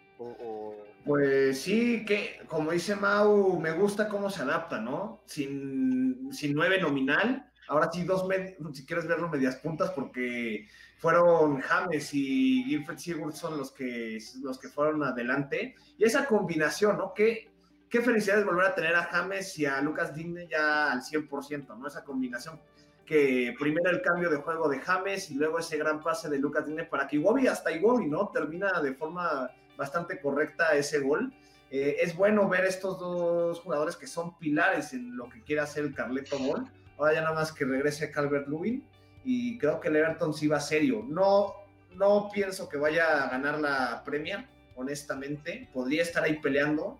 Pues 1.05 1.61
sí, 1.61 2.05
que 2.05 2.40
como 2.49 2.72
dice 2.72 2.96
Mau, 2.96 3.59
me 3.59 3.72
gusta 3.72 4.09
cómo 4.09 4.29
se 4.29 4.42
adapta, 4.42 4.79
¿no? 4.79 5.22
Sin, 5.25 6.29
sin 6.33 6.55
nueve 6.55 6.79
nominal, 6.81 7.51
Ahora 7.68 7.90
sí, 7.92 8.05
dos 8.05 8.26
si 8.72 8.87
quieres 8.87 9.07
verlo, 9.07 9.29
medias 9.29 9.57
puntas, 9.57 9.90
porque 9.90 10.68
fueron 10.98 11.61
James 11.61 12.14
y 12.14 12.64
Gilfred 12.64 12.98
Sigurdsson 12.98 13.59
los 13.59 13.72
que, 13.72 14.18
los 14.42 14.59
que 14.59 14.68
fueron 14.68 15.02
adelante. 15.02 15.74
Y 15.98 16.05
esa 16.05 16.26
combinación, 16.26 16.98
¿no? 16.98 17.12
Qué, 17.14 17.50
qué 17.88 18.00
felicidad 18.00 18.38
es 18.38 18.44
volver 18.44 18.66
a 18.66 18.74
tener 18.74 18.94
a 18.94 19.05
James 19.05 19.59
y 19.59 19.66
a 19.66 19.81
Lucas 19.81 20.14
Digne 20.14 20.46
ya 20.48 20.92
al 20.92 21.02
100%, 21.02 21.76
¿no? 21.76 21.87
Esa 21.87 22.05
combinación 22.05 22.61
que 23.07 23.55
primero 23.59 23.88
el 23.88 24.02
cambio 24.02 24.29
de 24.29 24.37
juego 24.37 24.68
de 24.68 24.81
James 24.81 25.31
y 25.31 25.35
luego 25.37 25.61
ese 25.61 25.79
gran 25.79 26.02
pase 26.02 26.29
de 26.29 26.38
Lucas 26.38 26.66
Digne 26.66 26.85
para 26.85 27.07
que 27.07 27.16
Iwobi, 27.16 27.46
hasta 27.46 27.70
Iwobi, 27.70 28.07
¿no? 28.07 28.29
Termina 28.29 28.81
de 28.81 28.94
forma 28.94 29.48
bastante 29.76 30.20
correcta 30.20 30.74
ese 30.74 31.00
gol. 31.00 31.33
eh, 31.70 31.96
es 32.00 32.16
bueno 32.16 32.48
ver 32.48 32.64
estos 32.64 32.98
dos 32.98 33.61
jugadores 33.61 33.96
que 33.96 34.07
son 34.07 34.37
pilares 34.38 34.92
en 34.92 35.16
lo 35.16 35.29
que 35.29 35.42
quiere 35.42 35.62
hacer 35.62 35.85
el 35.85 35.94
Carleto 35.94 36.38
Ball. 36.38 36.70
Ahora 36.98 37.14
ya 37.14 37.20
nada 37.22 37.35
más 37.35 37.52
que 37.52 37.64
regrese 37.64 38.11
Calvert 38.11 38.48
Lewin 38.48 38.85
y 39.24 39.59
creo 39.59 39.80
que 39.80 39.88
el 39.88 39.96
Everton 39.96 40.32
sí 40.32 40.46
va 40.46 40.61
serio. 40.61 41.04
No, 41.06 41.54
no 41.94 42.30
pienso 42.32 42.68
que 42.68 42.76
vaya 42.76 43.24
a 43.24 43.30
ganar 43.30 43.59
la 43.61 44.02
Premier, 44.04 44.46
honestamente. 44.74 45.68
Podría 45.72 46.02
estar 46.02 46.22
ahí 46.22 46.40
peleando, 46.40 46.98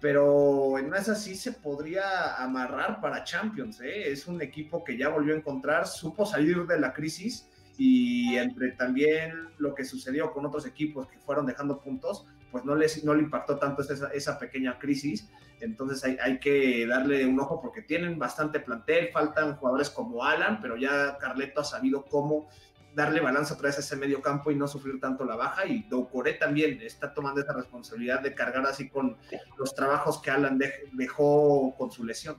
pero 0.00 0.78
en 0.78 0.94
esa 0.94 1.14
sí 1.14 1.34
se 1.34 1.52
podría 1.52 2.36
amarrar 2.36 3.00
para 3.00 3.24
Champions. 3.24 3.80
¿eh? 3.80 4.12
Es 4.12 4.26
un 4.26 4.40
equipo 4.40 4.84
que 4.84 4.96
ya 4.96 5.08
volvió 5.08 5.34
a 5.34 5.38
encontrar, 5.38 5.86
supo 5.86 6.24
salir 6.24 6.66
de 6.66 6.78
la 6.78 6.92
crisis 6.92 7.48
y 7.76 8.36
entre 8.36 8.72
también 8.72 9.48
lo 9.58 9.74
que 9.74 9.84
sucedió 9.84 10.32
con 10.32 10.46
otros 10.46 10.66
equipos 10.66 11.08
que 11.08 11.18
fueron 11.18 11.46
dejando 11.46 11.80
puntos, 11.80 12.26
pues 12.52 12.64
no, 12.64 12.76
les, 12.76 13.02
no 13.02 13.14
le 13.14 13.22
impactó 13.24 13.58
tanto 13.58 13.82
esa, 13.82 14.08
esa 14.12 14.38
pequeña 14.38 14.78
crisis. 14.78 15.28
Entonces 15.60 16.04
hay, 16.20 16.38
que 16.38 16.86
darle 16.86 17.26
un 17.26 17.38
ojo 17.40 17.60
porque 17.60 17.82
tienen 17.82 18.18
bastante 18.18 18.60
plantel, 18.60 19.08
faltan 19.12 19.56
jugadores 19.56 19.90
como 19.90 20.24
Alan, 20.24 20.60
pero 20.60 20.76
ya 20.76 21.16
Carleto 21.18 21.60
ha 21.60 21.64
sabido 21.64 22.04
cómo 22.04 22.48
darle 22.94 23.20
balance 23.20 23.52
otra 23.52 23.68
vez 23.68 23.76
a 23.78 23.80
ese 23.80 23.96
medio 23.96 24.22
campo 24.22 24.50
y 24.50 24.56
no 24.56 24.68
sufrir 24.68 25.00
tanto 25.00 25.24
la 25.24 25.36
baja. 25.36 25.66
Y 25.66 25.84
Doucouré 25.84 26.34
también 26.34 26.80
está 26.80 27.12
tomando 27.12 27.40
esa 27.40 27.52
responsabilidad 27.52 28.20
de 28.20 28.34
cargar 28.34 28.66
así 28.66 28.88
con 28.88 29.16
los 29.58 29.74
trabajos 29.74 30.20
que 30.20 30.30
Alan 30.30 30.58
dejó 30.92 31.74
con 31.76 31.90
su 31.90 32.04
lesión. 32.04 32.36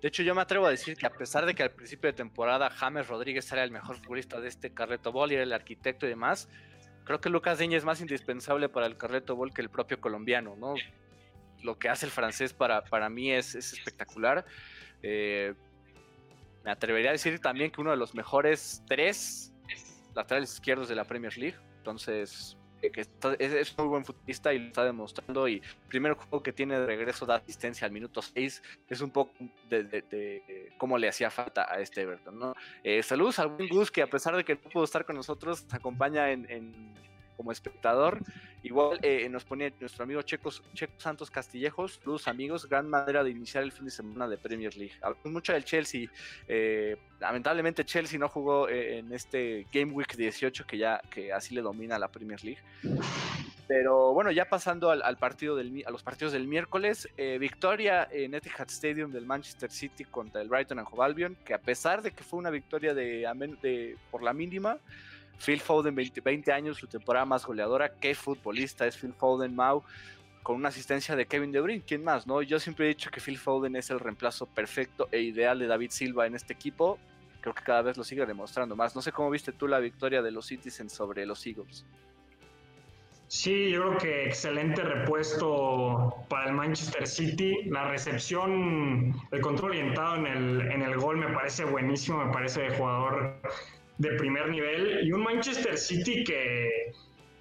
De 0.00 0.08
hecho, 0.08 0.22
yo 0.22 0.34
me 0.34 0.40
atrevo 0.40 0.66
a 0.66 0.70
decir 0.70 0.96
que 0.96 1.06
a 1.06 1.10
pesar 1.10 1.44
de 1.44 1.54
que 1.54 1.62
al 1.62 1.72
principio 1.72 2.08
de 2.08 2.14
temporada 2.14 2.70
James 2.70 3.06
Rodríguez 3.06 3.50
era 3.52 3.64
el 3.64 3.70
mejor 3.70 3.96
futbolista 3.96 4.40
de 4.40 4.48
este 4.48 4.70
Carleto 4.72 5.12
Ball 5.12 5.32
y 5.32 5.34
era 5.34 5.42
el 5.42 5.52
arquitecto 5.52 6.06
y 6.06 6.08
demás, 6.08 6.48
creo 7.04 7.20
que 7.20 7.28
Lucas 7.28 7.58
Diña 7.58 7.76
es 7.76 7.84
más 7.84 8.00
indispensable 8.00 8.70
para 8.70 8.86
el 8.86 8.96
Carleto 8.96 9.36
Ball 9.36 9.52
que 9.52 9.60
el 9.60 9.68
propio 9.68 10.00
colombiano, 10.00 10.56
¿no? 10.56 10.74
Lo 11.62 11.78
que 11.78 11.88
hace 11.88 12.06
el 12.06 12.12
francés 12.12 12.52
para, 12.52 12.82
para 12.82 13.08
mí 13.08 13.32
es, 13.32 13.54
es 13.54 13.72
espectacular. 13.72 14.44
Eh, 15.02 15.54
me 16.64 16.70
atrevería 16.70 17.10
a 17.10 17.12
decir 17.12 17.38
también 17.40 17.70
que 17.70 17.80
uno 17.80 17.90
de 17.90 17.96
los 17.96 18.14
mejores 18.14 18.82
tres 18.86 19.52
laterales 20.14 20.52
izquierdos 20.52 20.88
de 20.88 20.94
la 20.94 21.04
Premier 21.04 21.36
League. 21.36 21.56
Entonces, 21.78 22.58
eh, 22.82 22.90
que 22.90 23.00
es, 23.38 23.78
muy 23.78 23.86
buen 23.86 24.04
futbolista 24.04 24.52
y 24.52 24.58
lo 24.58 24.66
está 24.68 24.84
demostrando. 24.84 25.48
Y 25.48 25.56
el 25.56 25.88
primer 25.88 26.14
juego 26.14 26.42
que 26.42 26.52
tiene 26.52 26.78
de 26.78 26.86
regreso 26.86 27.24
da 27.24 27.36
asistencia 27.36 27.86
al 27.86 27.92
minuto 27.92 28.20
6 28.20 28.62
es 28.88 29.00
un 29.00 29.10
poco 29.10 29.32
de, 29.68 30.72
cómo 30.78 30.98
le 30.98 31.08
hacía 31.08 31.30
falta 31.30 31.66
a 31.72 31.80
este 31.80 32.02
Everton. 32.02 32.38
¿no? 32.38 32.54
Eh, 32.84 33.02
saludos 33.02 33.38
al 33.38 33.48
buen 33.48 33.68
Gus, 33.68 33.90
que 33.90 34.02
a 34.02 34.06
pesar 34.08 34.36
de 34.36 34.44
que 34.44 34.54
no 34.56 34.70
pudo 34.70 34.84
estar 34.84 35.04
con 35.04 35.16
nosotros, 35.16 35.64
nos 35.64 35.74
acompaña 35.74 36.30
en 36.30 36.94
como 37.40 37.52
espectador. 37.52 38.20
Igual 38.62 38.98
eh, 39.00 39.26
nos 39.30 39.44
pone 39.44 39.72
nuestro 39.80 40.04
amigo 40.04 40.20
Checo, 40.20 40.50
Checo 40.74 40.92
Santos 40.98 41.30
Castillejos, 41.30 41.96
plus 41.96 42.28
amigos, 42.28 42.68
gran 42.68 42.86
manera 42.86 43.24
de 43.24 43.30
iniciar 43.30 43.64
el 43.64 43.72
fin 43.72 43.86
de 43.86 43.90
semana 43.90 44.28
de 44.28 44.36
Premier 44.36 44.76
League. 44.76 44.92
Hablamos 45.00 45.32
mucho 45.32 45.54
del 45.54 45.64
Chelsea. 45.64 46.10
Eh, 46.46 46.98
lamentablemente 47.18 47.86
Chelsea 47.86 48.18
no 48.18 48.28
jugó 48.28 48.68
eh, 48.68 48.98
en 48.98 49.10
este 49.14 49.66
Game 49.72 49.90
Week 49.92 50.14
18 50.14 50.66
que 50.66 50.76
ya 50.76 51.00
que 51.08 51.32
así 51.32 51.54
le 51.54 51.62
domina 51.62 51.98
la 51.98 52.08
Premier 52.08 52.44
League. 52.44 52.60
Pero 53.66 54.12
bueno, 54.12 54.30
ya 54.30 54.46
pasando 54.46 54.90
al, 54.90 55.16
partido 55.16 55.56
del, 55.56 55.82
a 55.86 55.90
los 55.90 56.02
partidos 56.02 56.34
del 56.34 56.46
miércoles, 56.46 57.08
victoria 57.38 58.06
en 58.10 58.34
Etihad 58.34 58.68
Stadium 58.68 59.12
del 59.12 59.24
Manchester 59.24 59.70
City 59.70 60.04
contra 60.04 60.42
el 60.42 60.48
Brighton 60.48 60.80
and 60.80 60.88
Hove 60.90 61.04
Albion, 61.04 61.36
que 61.42 61.54
a 61.54 61.58
pesar 61.58 62.02
de 62.02 62.10
que 62.10 62.22
fue 62.22 62.38
una 62.38 62.50
victoria 62.50 62.92
de, 62.92 63.26
de 63.62 63.96
por 64.10 64.24
la 64.24 64.34
mínima, 64.34 64.76
Phil 65.44 65.60
Foden, 65.60 65.94
20, 65.94 66.52
años, 66.52 66.76
su 66.76 66.86
temporada 66.86 67.24
más 67.24 67.46
goleadora. 67.46 67.94
Qué 67.94 68.14
futbolista 68.14 68.86
es 68.86 68.96
Phil 68.96 69.14
Foden, 69.14 69.54
Mau, 69.56 69.82
con 70.42 70.56
una 70.56 70.68
asistencia 70.68 71.16
de 71.16 71.26
Kevin 71.26 71.50
De 71.50 71.60
Bruyne. 71.60 71.82
¿Quién 71.86 72.04
más? 72.04 72.26
no? 72.26 72.42
Yo 72.42 72.60
siempre 72.60 72.84
he 72.84 72.88
dicho 72.88 73.10
que 73.10 73.20
Phil 73.20 73.38
Foden 73.38 73.74
es 73.76 73.90
el 73.90 74.00
reemplazo 74.00 74.46
perfecto 74.46 75.08
e 75.10 75.20
ideal 75.20 75.58
de 75.58 75.66
David 75.66 75.90
Silva 75.90 76.26
en 76.26 76.34
este 76.34 76.52
equipo. 76.52 76.98
Creo 77.40 77.54
que 77.54 77.62
cada 77.62 77.80
vez 77.80 77.96
lo 77.96 78.04
sigue 78.04 78.26
demostrando 78.26 78.76
más. 78.76 78.94
No 78.94 79.00
sé 79.00 79.12
cómo 79.12 79.30
viste 79.30 79.52
tú 79.52 79.66
la 79.66 79.78
victoria 79.78 80.20
de 80.20 80.30
los 80.30 80.46
Citizens 80.46 80.92
sobre 80.92 81.24
los 81.24 81.46
Eagles. 81.46 81.86
Sí, 83.28 83.70
yo 83.70 83.82
creo 83.82 83.98
que 83.98 84.26
excelente 84.26 84.82
repuesto 84.82 86.16
para 86.28 86.48
el 86.48 86.52
Manchester 86.52 87.06
City. 87.06 87.62
La 87.66 87.88
recepción, 87.88 89.14
el 89.30 89.40
control 89.40 89.70
orientado 89.70 90.16
en 90.16 90.26
el, 90.26 90.60
en 90.72 90.82
el 90.82 90.98
gol 90.98 91.16
me 91.16 91.28
parece 91.28 91.64
buenísimo, 91.64 92.24
me 92.24 92.32
parece 92.32 92.62
de 92.62 92.76
jugador 92.76 93.40
de 94.00 94.12
primer 94.12 94.48
nivel 94.48 95.06
y 95.06 95.12
un 95.12 95.22
Manchester 95.22 95.76
City 95.76 96.24
que, 96.24 96.92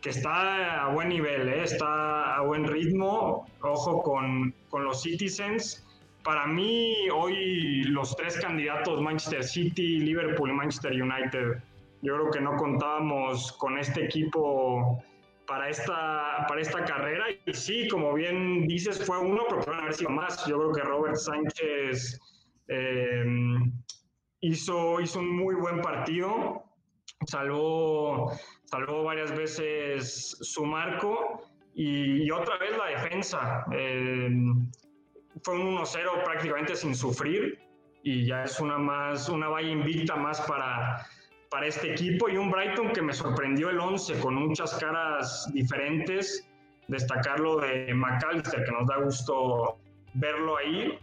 que 0.01 0.09
está 0.09 0.83
a 0.83 0.89
buen 0.89 1.07
nivel, 1.07 1.47
¿eh? 1.47 1.63
está 1.63 2.35
a 2.35 2.41
buen 2.41 2.65
ritmo, 2.65 3.47
ojo 3.61 4.03
con, 4.03 4.53
con, 4.69 4.83
los 4.83 5.01
Citizens. 5.01 5.85
Para 6.21 6.47
mí, 6.47 6.93
hoy 7.13 7.83
los 7.83 8.13
tres 8.17 8.37
candidatos, 8.41 9.01
Manchester 9.01 9.41
City, 9.41 9.99
Liverpool 9.99 10.49
y 10.49 10.53
Manchester 10.53 10.91
United, 10.91 11.63
yo 12.01 12.15
creo 12.15 12.31
que 12.31 12.41
no 12.41 12.57
contábamos 12.57 13.53
con 13.53 13.77
este 13.77 14.03
equipo 14.03 15.01
para 15.47 15.69
esta, 15.69 16.45
para 16.45 16.59
esta 16.59 16.83
carrera. 16.83 17.27
Y 17.45 17.53
sí, 17.53 17.87
como 17.87 18.13
bien 18.13 18.67
dices, 18.67 19.05
fue 19.05 19.17
uno, 19.17 19.45
pero 19.47 19.61
pueden 19.61 19.79
haber 19.79 19.93
sido 19.93 20.09
más. 20.09 20.45
Yo 20.45 20.57
creo 20.57 20.71
que 20.73 20.81
Robert 20.81 21.15
Sánchez 21.15 22.19
eh, 22.67 23.23
hizo, 24.41 25.01
hizo 25.01 25.19
un 25.19 25.35
muy 25.35 25.55
buen 25.55 25.81
partido, 25.81 26.63
salvó, 27.27 28.31
salvó 28.65 29.03
varias 29.03 29.35
veces 29.35 30.37
su 30.41 30.65
marco 30.65 31.41
y, 31.73 32.29
otra 32.31 32.57
vez 32.57 32.77
la 32.77 32.85
defensa. 32.87 33.65
Eh, 33.71 34.29
fue 35.43 35.55
un 35.55 35.77
1-0 35.77 36.23
prácticamente 36.23 36.75
sin 36.75 36.95
sufrir 36.95 37.59
y 38.03 38.25
ya 38.25 38.43
es 38.43 38.59
una, 38.59 38.77
más, 38.77 39.29
una 39.29 39.47
valla 39.47 39.69
invicta 39.69 40.15
más 40.15 40.41
para, 40.41 41.05
para 41.49 41.67
este 41.67 41.93
equipo 41.93 42.29
y 42.29 42.37
un 42.37 42.51
Brighton 42.51 42.91
que 42.91 43.01
me 43.01 43.13
sorprendió 43.13 43.69
el 43.69 43.79
11 43.79 44.19
con 44.19 44.35
muchas 44.35 44.77
caras 44.79 45.49
diferentes. 45.53 46.45
Destacarlo 46.87 47.57
de 47.57 47.93
McAllister, 47.93 48.65
que 48.65 48.71
nos 48.71 48.87
da 48.87 48.97
gusto 48.97 49.77
verlo 50.15 50.57
ahí 50.57 50.97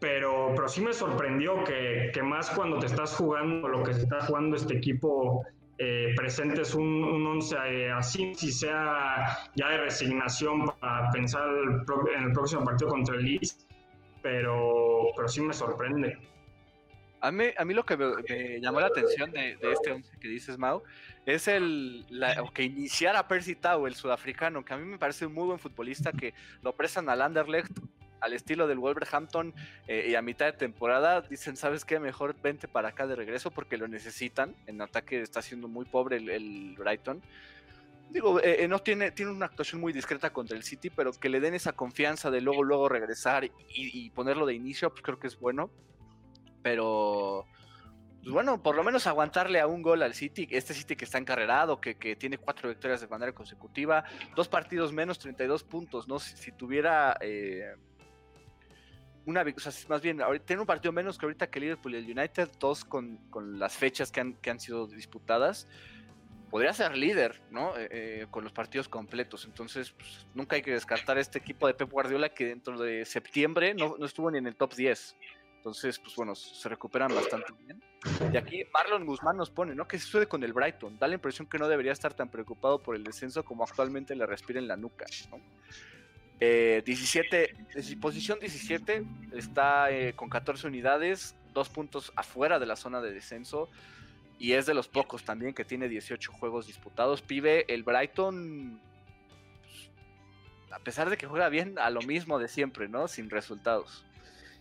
pero, 0.00 0.52
pero 0.54 0.68
sí 0.68 0.80
me 0.80 0.92
sorprendió 0.92 1.64
que, 1.64 2.10
que, 2.12 2.22
más 2.22 2.50
cuando 2.50 2.78
te 2.78 2.86
estás 2.86 3.14
jugando 3.16 3.68
lo 3.68 3.82
que 3.82 3.92
está 3.92 4.20
jugando 4.26 4.56
este 4.56 4.76
equipo, 4.76 5.44
eh, 5.78 6.12
presentes 6.16 6.74
un, 6.74 7.04
un 7.04 7.26
once 7.26 7.56
eh, 7.56 7.90
así, 7.90 8.34
si 8.34 8.50
sea 8.50 9.48
ya 9.54 9.68
de 9.68 9.78
resignación 9.78 10.66
para 10.80 11.08
pensar 11.10 11.48
en 12.16 12.24
el 12.24 12.32
próximo 12.32 12.64
partido 12.64 12.90
contra 12.90 13.14
el 13.14 13.24
Leeds, 13.24 13.64
pero, 14.20 15.06
pero 15.14 15.28
sí 15.28 15.40
me 15.40 15.54
sorprende. 15.54 16.18
A 17.20 17.30
mí, 17.30 17.44
a 17.56 17.64
mí 17.64 17.74
lo 17.74 17.84
que 17.84 17.96
me, 17.96 18.60
llamó 18.60 18.80
la 18.80 18.86
atención 18.86 19.30
de, 19.32 19.56
este 19.72 19.92
once 19.92 20.10
que 20.20 20.28
dices, 20.28 20.58
Mau, 20.58 20.82
es 21.26 21.46
el 21.48 22.06
la, 22.10 22.44
que 22.52 22.64
iniciara 22.64 23.28
Percy 23.28 23.54
Tau, 23.54 23.86
el 23.86 23.94
sudafricano, 23.94 24.64
que 24.64 24.74
a 24.74 24.76
mí 24.76 24.84
me 24.84 24.98
parece 24.98 25.26
un 25.26 25.34
muy 25.34 25.46
buen 25.46 25.58
futbolista, 25.58 26.12
que 26.12 26.34
lo 26.62 26.74
prestan 26.74 27.08
al 27.08 27.22
Anderlecht 27.22 27.72
al 28.20 28.32
estilo 28.32 28.66
del 28.66 28.78
Wolverhampton 28.78 29.54
eh, 29.86 30.08
y 30.10 30.14
a 30.14 30.22
mitad 30.22 30.46
de 30.46 30.52
temporada 30.52 31.20
dicen, 31.22 31.56
¿sabes 31.56 31.84
qué? 31.84 31.98
Mejor 31.98 32.34
vente 32.40 32.68
para 32.68 32.88
acá 32.88 33.06
de 33.06 33.16
regreso 33.16 33.50
porque 33.50 33.76
lo 33.76 33.88
necesitan. 33.88 34.54
En 34.66 34.80
ataque 34.80 35.20
está 35.20 35.42
siendo 35.42 35.68
muy 35.68 35.84
pobre 35.84 36.16
el, 36.16 36.74
Brighton. 36.76 37.22
Digo, 38.10 38.40
eh, 38.40 38.64
eh, 38.64 38.68
no 38.68 38.78
tiene, 38.78 39.10
tiene 39.10 39.30
una 39.30 39.46
actuación 39.46 39.80
muy 39.80 39.92
discreta 39.92 40.30
contra 40.30 40.56
el 40.56 40.62
City, 40.62 40.88
pero 40.88 41.12
que 41.12 41.28
le 41.28 41.40
den 41.40 41.54
esa 41.54 41.72
confianza 41.72 42.30
de 42.30 42.40
luego, 42.40 42.62
luego 42.62 42.88
regresar 42.88 43.44
y, 43.44 44.10
ponerlo 44.10 44.46
de 44.46 44.54
inicio, 44.54 44.90
pues 44.90 45.02
creo 45.02 45.18
que 45.18 45.26
es 45.26 45.38
bueno. 45.38 45.70
Pero, 46.62 47.46
pues 48.22 48.32
bueno, 48.32 48.62
por 48.62 48.76
lo 48.76 48.82
menos 48.82 49.06
aguantarle 49.06 49.60
a 49.60 49.66
un 49.66 49.82
gol 49.82 50.02
al 50.02 50.14
City, 50.14 50.48
este 50.50 50.72
City 50.72 50.96
que 50.96 51.04
está 51.04 51.18
encarrerado, 51.18 51.80
que, 51.80 51.96
que 51.96 52.16
tiene 52.16 52.38
cuatro 52.38 52.70
victorias 52.70 53.02
de 53.02 53.08
manera 53.08 53.32
consecutiva, 53.32 54.04
dos 54.34 54.48
partidos 54.48 54.90
menos, 54.90 55.18
32 55.18 55.62
puntos, 55.64 56.08
¿no? 56.08 56.18
Si, 56.18 56.50
tuviera 56.52 57.16
una, 59.26 59.42
o 59.42 59.88
más 59.88 60.02
bien, 60.02 60.20
tiene 60.44 60.60
un 60.60 60.66
partido 60.66 60.92
menos 60.92 61.18
que 61.18 61.26
ahorita 61.26 61.48
que 61.48 61.60
Liverpool 61.60 61.94
y 61.94 61.98
el 61.98 62.18
United, 62.18 62.50
dos 62.58 62.84
con, 62.84 63.18
con 63.30 63.58
las 63.58 63.76
fechas 63.76 64.10
que 64.10 64.20
han, 64.20 64.34
que 64.34 64.50
han, 64.50 64.60
sido 64.60 64.86
disputadas. 64.86 65.68
Podría 66.50 66.72
ser 66.72 66.96
líder, 66.96 67.42
¿no? 67.50 67.76
Eh, 67.76 67.88
eh, 67.90 68.26
con 68.30 68.42
los 68.42 68.52
partidos 68.52 68.88
completos. 68.88 69.44
Entonces, 69.44 69.92
pues, 69.92 70.26
nunca 70.34 70.56
hay 70.56 70.62
que 70.62 70.72
descartar 70.72 71.18
este 71.18 71.38
equipo 71.38 71.66
de 71.66 71.74
Pep 71.74 71.90
Guardiola 71.90 72.30
que 72.30 72.46
dentro 72.46 72.80
de 72.80 73.04
septiembre 73.04 73.74
no, 73.74 73.96
no 73.98 74.06
estuvo 74.06 74.30
ni 74.30 74.38
en 74.38 74.46
el 74.46 74.56
top 74.56 74.74
10. 74.74 75.16
Entonces, 75.58 75.98
pues 75.98 76.14
bueno, 76.14 76.34
se 76.34 76.68
recuperan 76.68 77.14
bastante 77.14 77.52
bien. 77.64 77.82
Y 78.32 78.36
aquí 78.36 78.64
Marlon 78.72 79.04
Guzmán 79.04 79.36
nos 79.36 79.50
pone, 79.50 79.74
¿no? 79.74 79.88
¿Qué 79.88 79.98
sucede 79.98 80.26
con 80.26 80.42
el 80.44 80.52
Brighton? 80.52 80.98
Da 80.98 81.08
la 81.08 81.14
impresión 81.14 81.48
que 81.48 81.58
no 81.58 81.68
debería 81.68 81.92
estar 81.92 82.14
tan 82.14 82.30
preocupado 82.30 82.80
por 82.80 82.94
el 82.94 83.02
descenso 83.02 83.44
como 83.44 83.64
actualmente 83.64 84.14
le 84.14 84.24
respira 84.24 84.60
en 84.60 84.68
la 84.68 84.76
nuca. 84.76 85.04
17, 86.40 87.42
eh, 87.42 87.96
posición 88.00 88.38
17, 88.38 89.04
está 89.32 89.90
eh, 89.90 90.12
con 90.14 90.28
14 90.28 90.66
unidades, 90.68 91.34
dos 91.52 91.68
puntos 91.68 92.12
afuera 92.14 92.58
de 92.58 92.66
la 92.66 92.76
zona 92.76 93.00
de 93.00 93.12
descenso. 93.12 93.68
Y 94.38 94.52
es 94.52 94.66
de 94.66 94.74
los 94.74 94.86
pocos 94.86 95.24
también 95.24 95.52
que 95.52 95.64
tiene 95.64 95.88
18 95.88 96.32
juegos 96.32 96.68
disputados. 96.68 97.22
Pibe, 97.22 97.64
el 97.72 97.82
Brighton. 97.82 98.80
a 100.70 100.78
pesar 100.78 101.10
de 101.10 101.16
que 101.16 101.26
juega 101.26 101.48
bien, 101.48 101.76
a 101.78 101.90
lo 101.90 102.02
mismo 102.02 102.38
de 102.38 102.46
siempre, 102.46 102.88
¿no? 102.88 103.08
Sin 103.08 103.30
resultados. 103.30 104.04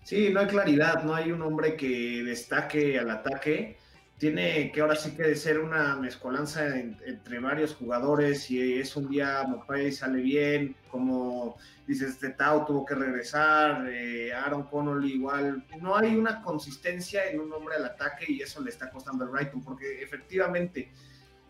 Sí, 0.04 0.30
no 0.32 0.40
hay 0.40 0.48
claridad, 0.48 1.04
no 1.04 1.14
hay 1.14 1.32
un 1.32 1.42
hombre 1.44 1.76
que 1.76 2.24
destaque 2.24 2.98
al 2.98 3.12
ataque. 3.12 3.78
Tiene 4.18 4.72
que 4.72 4.82
ahora 4.82 4.96
sí 4.96 5.12
que 5.12 5.36
ser 5.36 5.60
una 5.60 5.96
mezcolanza 5.96 6.76
entre 6.80 7.40
varios 7.40 7.76
jugadores. 7.76 8.50
y 8.50 8.80
es 8.80 8.96
un 8.96 9.10
día 9.10 9.44
Mopay 9.48 9.92
sale 9.92 10.22
bien, 10.22 10.76
como 10.90 11.58
dices, 11.86 12.12
este 12.14 12.32
Tao 12.32 12.66
tuvo 12.66 12.84
que 12.84 12.96
regresar, 12.96 13.88
eh, 13.88 14.34
Aaron 14.34 14.64
Connolly 14.64 15.14
igual. 15.14 15.64
No 15.82 15.96
hay 15.96 16.16
una 16.16 16.42
consistencia 16.42 17.30
en 17.30 17.40
un 17.42 17.54
hombre 17.54 17.76
al 17.76 17.86
ataque 17.86 18.26
y 18.28 18.42
eso 18.42 18.62
le 18.62 18.72
está 18.72 18.90
costando 18.90 19.24
al 19.24 19.30
Brighton, 19.30 19.62
porque 19.64 20.02
efectivamente 20.02 20.92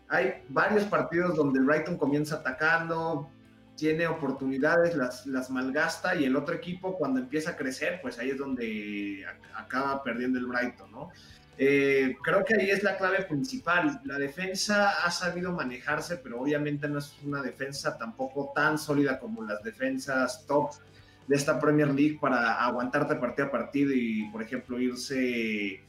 hay 0.08 0.42
varios 0.48 0.84
partidos 0.84 1.36
donde 1.36 1.60
el 1.60 1.64
Brighton 1.64 1.96
comienza 1.96 2.36
atacando, 2.36 3.30
tiene 3.76 4.06
oportunidades, 4.06 4.96
las, 4.96 5.26
las 5.26 5.50
malgasta 5.50 6.16
y 6.16 6.24
el 6.24 6.34
otro 6.36 6.54
equipo 6.54 6.98
cuando 6.98 7.20
empieza 7.20 7.50
a 7.50 7.56
crecer, 7.56 8.00
pues 8.02 8.18
ahí 8.18 8.30
es 8.30 8.38
donde 8.38 9.24
acaba 9.54 10.02
perdiendo 10.02 10.38
el 10.38 10.46
Brighton, 10.46 10.90
¿no? 10.90 11.10
Eh, 11.60 12.16
creo 12.22 12.44
que 12.44 12.54
ahí 12.54 12.70
es 12.70 12.84
la 12.84 12.96
clave 12.96 13.24
principal. 13.24 14.00
La 14.04 14.16
defensa 14.16 14.90
ha 15.04 15.10
sabido 15.10 15.52
manejarse, 15.52 16.16
pero 16.16 16.40
obviamente 16.40 16.88
no 16.88 17.00
es 17.00 17.16
una 17.24 17.42
defensa 17.42 17.98
tampoco 17.98 18.52
tan 18.54 18.78
sólida 18.78 19.18
como 19.18 19.42
las 19.42 19.62
defensas 19.64 20.46
top 20.46 20.70
de 21.26 21.34
esta 21.34 21.60
Premier 21.60 21.88
League 21.88 22.18
para 22.20 22.64
aguantarte 22.64 23.16
partido 23.16 23.48
a 23.48 23.50
partido 23.50 23.92
y, 23.92 24.28
por 24.30 24.40
ejemplo, 24.40 24.78
irse 24.80 25.82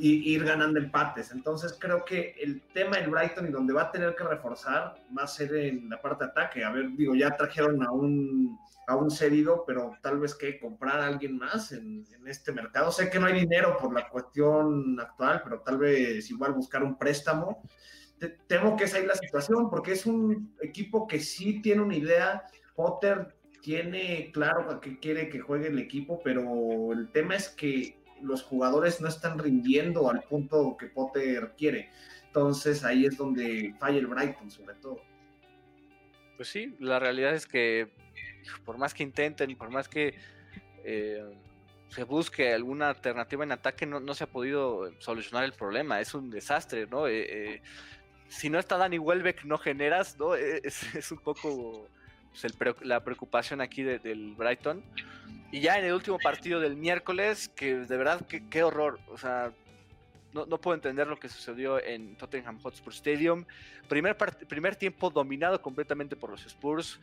y 0.00 0.32
ir 0.32 0.44
ganando 0.44 0.80
empates. 0.80 1.30
Entonces 1.32 1.76
creo 1.78 2.04
que 2.04 2.34
el 2.40 2.60
tema 2.72 2.96
del 2.96 3.10
Brighton 3.10 3.48
y 3.48 3.50
donde 3.50 3.72
va 3.72 3.82
a 3.82 3.92
tener 3.92 4.14
que 4.16 4.24
reforzar 4.24 4.96
va 5.16 5.22
a 5.22 5.28
ser 5.28 5.54
en 5.54 5.88
la 5.88 6.00
parte 6.02 6.24
de 6.24 6.30
ataque. 6.30 6.64
A 6.64 6.70
ver, 6.70 6.90
digo, 6.96 7.14
ya 7.14 7.30
trajeron 7.36 7.82
a 7.84 7.90
un, 7.92 8.58
a 8.88 8.96
un 8.96 9.10
cedido, 9.10 9.64
pero 9.66 9.92
tal 10.00 10.18
vez 10.18 10.34
que 10.34 10.58
comprar 10.58 11.00
a 11.00 11.06
alguien 11.06 11.36
más 11.36 11.72
en, 11.72 12.06
este 12.26 12.52
mercado. 12.52 12.90
Sé 12.90 13.10
que 13.10 13.18
no 13.18 13.26
hay 13.26 13.40
dinero 13.40 13.76
por 13.78 13.92
la 13.92 14.08
cuestión 14.08 14.98
actual, 14.98 15.42
pero 15.44 15.60
tal 15.60 15.76
vez 15.76 16.30
igual 16.30 16.54
buscar 16.54 16.82
un 16.82 16.96
préstamo. 16.96 17.62
temo 18.46 18.78
que 18.78 18.84
esa 18.84 18.98
es 18.98 19.06
la 19.06 19.14
situación, 19.14 19.68
porque 19.68 19.92
es 19.92 20.06
un 20.06 20.56
equipo 20.62 21.06
que 21.06 21.20
sí 21.20 21.60
tiene 21.60 21.82
una 21.82 21.96
idea. 21.96 22.44
Potter 22.74 23.36
tiene 23.60 24.30
claro 24.32 24.70
a 24.70 24.80
qué 24.80 24.98
quiere 24.98 25.28
que 25.28 25.40
juegue 25.40 25.68
el 25.68 25.78
equipo, 25.78 26.22
pero 26.24 26.90
el 26.94 27.10
tema 27.12 27.36
es 27.36 27.50
que 27.50 28.02
los 28.22 28.42
jugadores 28.42 29.02
no 29.02 29.08
están 29.08 29.38
rindiendo 29.38 30.10
al 30.10 30.22
punto 30.22 30.78
que 30.78 30.86
Potter 30.86 31.52
quiere. 31.58 31.90
Entonces 32.26 32.84
ahí 32.84 33.04
es 33.04 33.18
donde 33.18 33.74
falla 33.78 33.98
el 33.98 34.06
Brighton, 34.06 34.50
sobre 34.50 34.76
todo. 34.76 35.02
Pues 36.38 36.48
sí, 36.48 36.74
la 36.78 36.98
realidad 36.98 37.34
es 37.34 37.46
que 37.46 37.92
por 38.64 38.78
más 38.78 38.94
que 38.94 39.02
intenten, 39.02 39.56
por 39.56 39.70
más 39.70 39.88
que 39.88 40.14
eh, 40.84 41.24
se 41.88 42.04
busque 42.04 42.52
alguna 42.52 42.90
alternativa 42.90 43.44
en 43.44 43.52
ataque, 43.52 43.86
no, 43.86 44.14
se 44.14 44.24
ha 44.24 44.26
podido 44.26 44.92
solucionar 44.98 45.44
el 45.44 45.52
problema. 45.52 46.00
Es 46.00 46.14
un 46.14 46.30
desastre, 46.30 46.86
¿no? 46.86 47.06
Eh, 47.08 47.54
eh, 47.54 47.62
si 48.28 48.50
no 48.50 48.58
está 48.58 48.76
Dani 48.76 48.98
Welbeck, 48.98 49.44
no 49.44 49.58
generas, 49.58 50.18
¿no? 50.18 50.34
Es, 50.34 51.10
un 51.10 51.18
poco 51.18 51.88
pues, 52.30 52.54
la 52.82 53.02
preocupación 53.02 53.60
aquí 53.60 53.82
del 53.82 54.34
Brighton. 54.36 54.82
Y 55.50 55.60
ya 55.60 55.78
en 55.78 55.86
el 55.86 55.94
último 55.94 56.18
partido 56.18 56.60
del 56.60 56.76
miércoles, 56.76 57.48
que 57.48 57.76
de 57.76 57.96
verdad, 57.96 58.26
qué 58.26 58.62
horror. 58.62 59.00
O 59.08 59.16
sea, 59.16 59.52
no, 60.32 60.46
puedo 60.60 60.74
entender 60.74 61.06
lo 61.06 61.18
que 61.18 61.28
sucedió 61.28 61.82
en 61.82 62.16
Tottenham 62.16 62.60
Hotspur 62.60 62.92
Stadium. 62.92 63.44
Primer, 63.88 64.16
primer 64.16 64.76
tiempo 64.76 65.10
dominado 65.10 65.60
completamente 65.62 66.16
por 66.16 66.30
los 66.30 66.44
Spurs. 66.44 67.00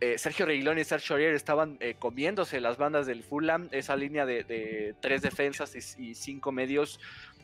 Eh, 0.00 0.18
Sergio 0.18 0.46
Reguilón 0.46 0.78
y 0.78 0.84
Sergio 0.84 1.14
Aurier 1.16 1.34
estaban 1.34 1.78
eh, 1.80 1.96
comiéndose 1.98 2.60
las 2.60 2.76
bandas 2.76 3.06
del 3.06 3.22
Fulham. 3.22 3.68
Esa 3.72 3.96
línea 3.96 4.26
de, 4.26 4.94
tres 5.00 5.22
defensas 5.22 5.74
y, 5.98 6.14
cinco 6.14 6.52
medios 6.52 7.00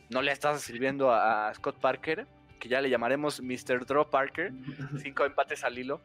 no 0.09 0.21
le 0.21 0.31
estaba 0.31 0.57
sirviendo 0.59 1.11
a, 1.11 1.49
a, 1.49 1.53
Scott 1.55 1.79
Parker, 1.79 2.27
que 2.59 2.69
ya 2.69 2.81
le 2.81 2.89
llamaremos 2.89 3.41
Mr. 3.41 3.85
Draw 3.85 4.09
Parker. 4.09 4.51
Cinco 5.01 5.25
empates 5.25 5.63
al 5.63 5.77
hilo. 5.77 6.01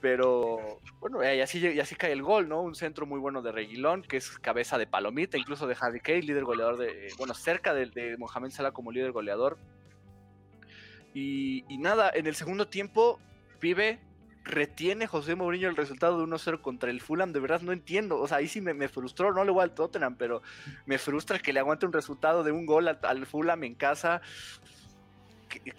Pero 0.00 0.80
bueno, 0.98 1.22
y 1.22 1.40
así, 1.40 1.58
y 1.58 1.78
así 1.78 1.94
cae 1.94 2.12
el 2.12 2.22
gol, 2.22 2.48
¿no? 2.48 2.62
Un 2.62 2.74
centro 2.74 3.04
muy 3.04 3.20
bueno 3.20 3.42
de 3.42 3.52
Reguilón, 3.52 4.02
que 4.02 4.16
es 4.16 4.38
cabeza 4.38 4.78
de 4.78 4.86
palomita, 4.86 5.36
incluso 5.36 5.66
de 5.66 5.76
Harry 5.78 6.00
Kane, 6.00 6.22
líder 6.22 6.44
goleador 6.44 6.78
de, 6.78 7.12
bueno, 7.18 7.34
cerca 7.34 7.74
de, 7.74 7.86
de 7.86 8.16
Mohamed 8.16 8.50
Salah 8.50 8.72
como 8.72 8.92
líder 8.92 9.12
goleador. 9.12 9.58
Y, 11.12 11.64
nada, 11.78 12.10
en 12.14 12.26
el 12.26 12.34
segundo 12.34 12.68
tiempo, 12.68 13.18
Pibe 13.58 13.98
retiene 14.44 15.06
José 15.06 15.34
Mourinho 15.34 15.68
el 15.68 15.76
resultado 15.76 16.18
de 16.18 16.24
1-0 16.24 16.60
contra 16.60 16.90
el 16.90 17.00
Fulham, 17.00 17.32
de 17.32 17.40
verdad 17.40 17.60
no 17.60 17.72
entiendo, 17.72 18.18
o 18.18 18.26
sea, 18.26 18.38
ahí 18.38 18.48
sí 18.48 18.60
me, 18.60 18.88
frustró, 18.88 19.32
no 19.32 19.44
le 19.44 19.50
voy 19.50 19.62
al 19.62 19.74
Tottenham, 19.74 20.16
pero 20.16 20.42
me 20.86 20.98
frustra 20.98 21.38
que 21.38 21.52
le 21.52 21.60
aguante 21.60 21.86
un 21.86 21.92
resultado 21.92 22.42
de 22.42 22.52
un 22.52 22.66
gol 22.66 22.88
al, 22.88 22.98
al 23.02 23.26
Fulham 23.26 23.64
en 23.64 23.74
casa, 23.74 24.22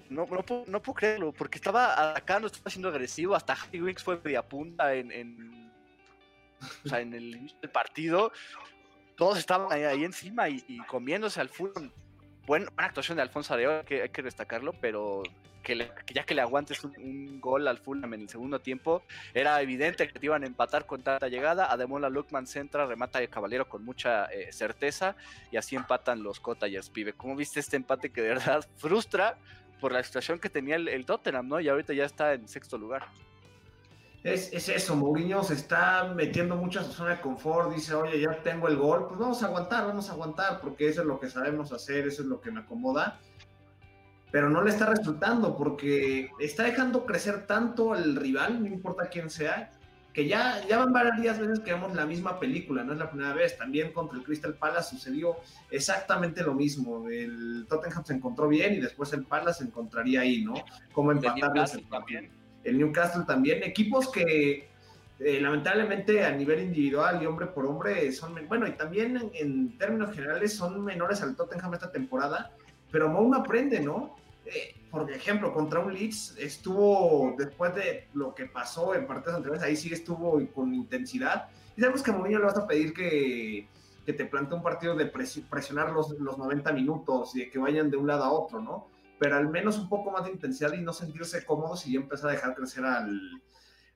no, 0.10 0.26
no, 0.26 0.44
puedo, 0.44 0.66
no, 0.68 0.82
puedo, 0.82 0.96
creerlo, 0.96 1.32
porque 1.32 1.58
estaba 1.58 2.12
atacando, 2.12 2.48
estaba 2.48 2.70
siendo 2.70 2.90
agresivo, 2.90 3.36
hasta 3.36 3.54
Harry 3.54 3.94
fue 3.96 4.20
media 4.24 4.48
punta 4.48 4.94
en, 4.94 5.12
en, 5.12 5.72
o 6.86 6.90
sea, 6.90 7.00
en 7.00 7.14
el, 7.14 7.54
partido. 7.72 8.32
Todos 9.16 9.38
estaban 9.38 9.72
ahí, 9.72 10.04
encima 10.04 10.50
y, 10.50 10.80
comiéndose 10.88 11.40
al 11.40 11.50
full. 12.60 12.66
buena 12.68 12.88
actuación 12.88 13.16
de 13.16 13.22
Alfonso 13.22 13.54
Areo, 13.54 13.86
que 13.86 14.04
hay 14.04 14.10
que 14.10 14.22
destacarlo, 14.22 14.74
pero 14.74 15.24
que, 15.64 15.90
ya 16.14 16.24
que 16.24 16.36
le 16.36 16.42
aguantes 16.42 16.84
un, 16.84 17.40
gol 17.40 17.68
al 17.68 17.78
Fulham 17.78 18.14
en 18.14 18.22
el 18.22 18.30
segundo 18.30 18.60
tiempo, 18.60 19.04
era 19.34 19.62
evidente 19.62 20.08
que 20.08 20.20
te 20.20 20.26
iban 20.26 20.44
a 20.44 20.48
empatar 20.48 20.86
con 20.86 21.02
tanta 21.02 21.28
llegada. 21.28 21.72
Ademola 21.72 22.10
Lukman 22.10 22.48
centra, 22.48 22.86
remata 22.86 23.22
el 23.22 23.30
Caballero 23.30 23.68
con 23.68 23.84
mucha 23.86 24.26
eh, 24.26 24.52
certeza 24.52 25.16
y 25.52 25.58
así 25.58 25.76
empatan 25.76 26.24
los 26.24 26.40
Cottagers, 26.40 26.90
pibe. 26.90 27.14
¿Cómo 27.14 27.36
viste 27.36 27.60
este 27.60 27.78
empate 27.78 28.12
que 28.12 28.22
de 28.22 28.30
verdad 28.30 28.68
frustra? 28.78 29.38
por 29.82 29.92
la 29.92 30.04
situación 30.04 30.40
que 30.40 30.48
tenía 30.48 30.76
el, 30.76 31.06
Tottenham, 31.08 31.48
¿no? 31.48 31.60
Y 31.60 31.68
ahorita 31.68 31.94
ya 31.94 32.06
está 32.06 32.34
en 32.34 32.48
sexto 32.48 32.78
lugar. 32.78 33.08
Es, 34.24 34.54
eso, 34.54 34.96
Mourinho 34.96 35.44
se 35.44 35.56
está 35.56 36.14
metiendo 36.16 36.56
mucho 36.56 36.80
a 36.80 36.84
su 36.84 36.92
zona 36.92 37.16
de 37.16 37.22
confort, 37.22 37.74
dice, 37.74 37.96
oye, 37.96 38.20
ya 38.20 38.44
tengo 38.44 38.68
el 38.68 38.78
gol, 38.78 39.08
pues 39.08 39.20
vamos 39.20 39.42
a 39.42 39.48
aguantar, 39.48 39.88
vamos 39.88 40.10
a 40.10 40.14
aguantar, 40.14 40.62
porque 40.62 40.88
eso 40.88 41.02
es 41.02 41.08
lo 41.08 41.20
que 41.20 41.28
sabemos 41.28 41.74
hacer, 41.74 42.08
eso 42.08 42.22
es 42.22 42.28
lo 42.28 42.40
que 42.40 42.52
me 42.52 42.60
acomoda, 42.60 43.20
pero 44.32 44.48
no 44.50 44.64
le 44.64 44.70
está 44.70 44.86
resultando, 44.86 45.58
porque 45.58 46.30
está 46.40 46.64
dejando 46.64 47.08
crecer 47.08 47.48
tanto 47.48 47.94
al 47.94 48.16
rival, 48.16 48.62
no 48.62 48.68
importa 48.68 49.10
quién 49.10 49.32
sea, 49.32 49.72
que 50.14 50.28
ya, 50.28 50.62
ya 50.68 50.78
van 50.78 50.94
varias 50.94 51.40
veces 51.40 51.60
que 51.62 51.74
vemos 51.74 51.96
la 51.96 52.06
misma 52.06 52.40
película, 52.40 52.84
no 52.84 52.94
es 52.94 53.00
la 53.00 53.10
primera 53.10 53.34
vez, 53.34 53.58
también 53.58 53.92
contra 53.92 54.20
el 54.20 54.24
Crystal 54.24 54.54
Palace 54.54 54.92
sucedió 54.92 55.38
exactamente 55.72 56.44
lo 56.44 56.54
mismo, 56.54 57.08
el 57.10 57.66
Tottenham 57.68 58.06
se 58.06 58.14
encontró 58.14 58.48
bien 58.48 58.74
y 58.74 58.82
después 58.82 59.12
el 59.14 59.24
Palace 59.24 59.60
se 59.60 59.64
encontraría 59.66 60.22
ahí, 60.22 60.44
¿no? 60.44 60.54
Como 60.92 61.12
empatarles 61.12 61.82
también. 61.90 62.41
El 62.64 62.78
Newcastle 62.78 63.24
también, 63.26 63.64
equipos 63.64 64.12
que 64.12 64.70
eh, 65.20 65.40
lamentablemente 65.40 66.24
a 66.26 66.32
nivel 66.32 66.62
individual 66.62 67.22
y 67.22 67.28
hombre 67.28 67.46
por 67.46 67.66
hombre 67.68 68.12
son, 68.12 68.36
bueno, 68.48 68.68
y 68.68 68.72
también 68.72 69.32
en, 69.34 69.78
términos 69.78 70.16
generales 70.16 70.54
son 70.56 70.84
menores 70.84 71.22
al 71.22 71.36
Tottenham 71.36 71.76
esta 71.76 71.92
temporada, 71.92 72.52
pero 72.92 73.08
Moum 73.08 73.36
aprende, 73.36 73.80
¿no? 73.80 74.16
Eh, 74.46 74.76
por 74.90 75.10
ejemplo, 75.12 75.54
contra 75.54 75.80
un 75.80 75.94
Leeds 75.94 76.38
estuvo, 76.40 77.36
después 77.38 77.76
de 77.76 78.08
lo 78.16 78.34
que 78.34 78.48
pasó 78.48 78.96
en 78.96 79.06
partidos 79.06 79.36
anteriores, 79.36 79.64
ahí 79.64 79.76
sí 79.76 79.94
estuvo 79.94 80.42
con 80.56 80.74
intensidad. 80.74 81.50
Y 81.78 81.82
sabemos 81.82 82.02
que 82.02 82.10
a 82.10 82.16
Mourinho 82.16 82.40
le 82.40 82.46
vas 82.46 82.58
a 82.58 82.68
pedir 82.68 82.92
que, 82.92 83.68
que 84.06 84.14
te 84.14 84.26
plantee 84.26 84.58
un 84.58 84.64
partido 84.64 84.96
de 84.96 85.06
presionar 85.06 85.92
los, 85.92 86.20
los 86.20 86.38
90 86.38 86.74
minutos 86.74 87.36
y 87.36 87.42
de 87.42 87.50
que 87.52 87.60
vayan 87.60 87.92
de 87.92 87.98
un 87.98 88.08
lado 88.08 88.24
a 88.24 88.32
otro, 88.32 88.60
¿no? 88.60 88.88
Pero 89.22 89.36
al 89.36 89.50
menos 89.50 89.78
un 89.78 89.88
poco 89.88 90.10
más 90.10 90.26
de 90.26 90.32
intensidad 90.32 90.74
y 90.74 90.82
no 90.82 90.94
sentirse 90.94 91.46
cómodos 91.46 91.86
y 91.86 91.94
ya 91.94 92.00
empezar 92.00 92.32
a 92.32 92.34
dejar 92.34 92.56
crecer 92.56 92.84
al, 92.84 93.22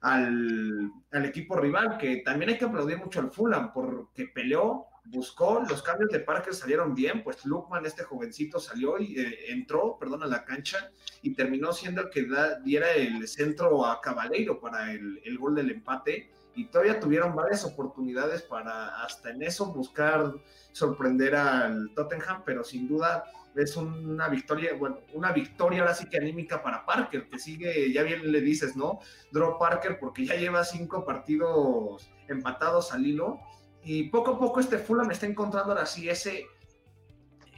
al, 0.02 1.26
equipo 1.26 1.56
rival, 1.56 1.98
que 1.98 2.18
también 2.18 2.52
hay 2.52 2.60
que 2.60 2.66
aplaudir 2.66 3.00
mucho 3.00 3.22
al 3.22 3.32
Fulham 3.32 3.74
porque 3.74 4.28
peleó, 4.28 4.86
buscó, 5.06 5.64
los 5.68 5.82
cambios 5.82 6.12
de 6.12 6.20
Parker 6.20 6.54
salieron 6.54 6.94
bien, 6.94 7.24
pues 7.24 7.44
Lukman, 7.44 7.88
este 7.88 8.04
jovencito, 8.04 8.60
salió 8.60 9.00
y 9.00 9.20
eh, 9.20 9.52
entró, 9.52 9.98
perdón, 10.00 10.22
a 10.22 10.28
la 10.28 10.46
cancha 10.46 10.92
y 11.24 11.34
terminó 11.34 11.74
siendo 11.74 12.02
el 12.02 12.12
que 12.12 12.28
diera 12.64 12.92
el 12.92 13.28
centro 13.28 13.84
a 13.84 14.00
Cabaleiro 14.02 14.60
para 14.60 14.92
el, 14.92 15.22
el, 15.26 15.40
gol 15.40 15.56
del 15.56 15.72
empate. 15.72 16.30
Y 16.54 16.66
todavía 16.66 17.00
tuvieron 17.00 17.36
varias 17.36 17.66
oportunidades 17.66 18.44
para 18.44 19.04
hasta 19.04 19.32
en 19.32 19.42
eso 19.42 19.74
buscar 19.74 20.36
sorprender 20.72 21.36
al 21.36 21.92
Tottenham, 21.96 22.44
pero 22.46 22.64
sin 22.64 22.88
duda 22.88 23.26
es 23.56 23.78
una 23.78 24.28
victoria, 24.28 24.74
bueno, 24.74 25.00
una 25.14 25.32
victoria 25.32 25.82
ahora 25.82 25.94
sí 25.94 26.10
que 26.10 26.18
anímica 26.18 26.62
para 26.62 26.86
Parker, 26.86 27.30
que 27.30 27.40
sigue, 27.40 27.92
ya 27.92 28.04
bien 28.04 28.32
le 28.32 28.42
dices, 28.42 28.76
¿no? 28.76 29.00
Draw 29.32 29.58
Parker 29.58 29.98
porque 30.00 30.26
ya 30.26 30.36
lleva 30.36 30.64
cinco 30.64 31.06
partidos 31.06 32.10
empatados 32.28 32.92
al 32.92 33.06
hilo 33.06 33.40
y 33.84 34.10
poco 34.10 34.32
a 34.32 34.40
poco 34.40 34.60
este 34.60 34.80
Fulham 34.80 35.12
está 35.12 35.26
encontrando 35.26 35.72
ahora 35.72 35.86
sí 35.86 36.10
ese, 36.10 36.48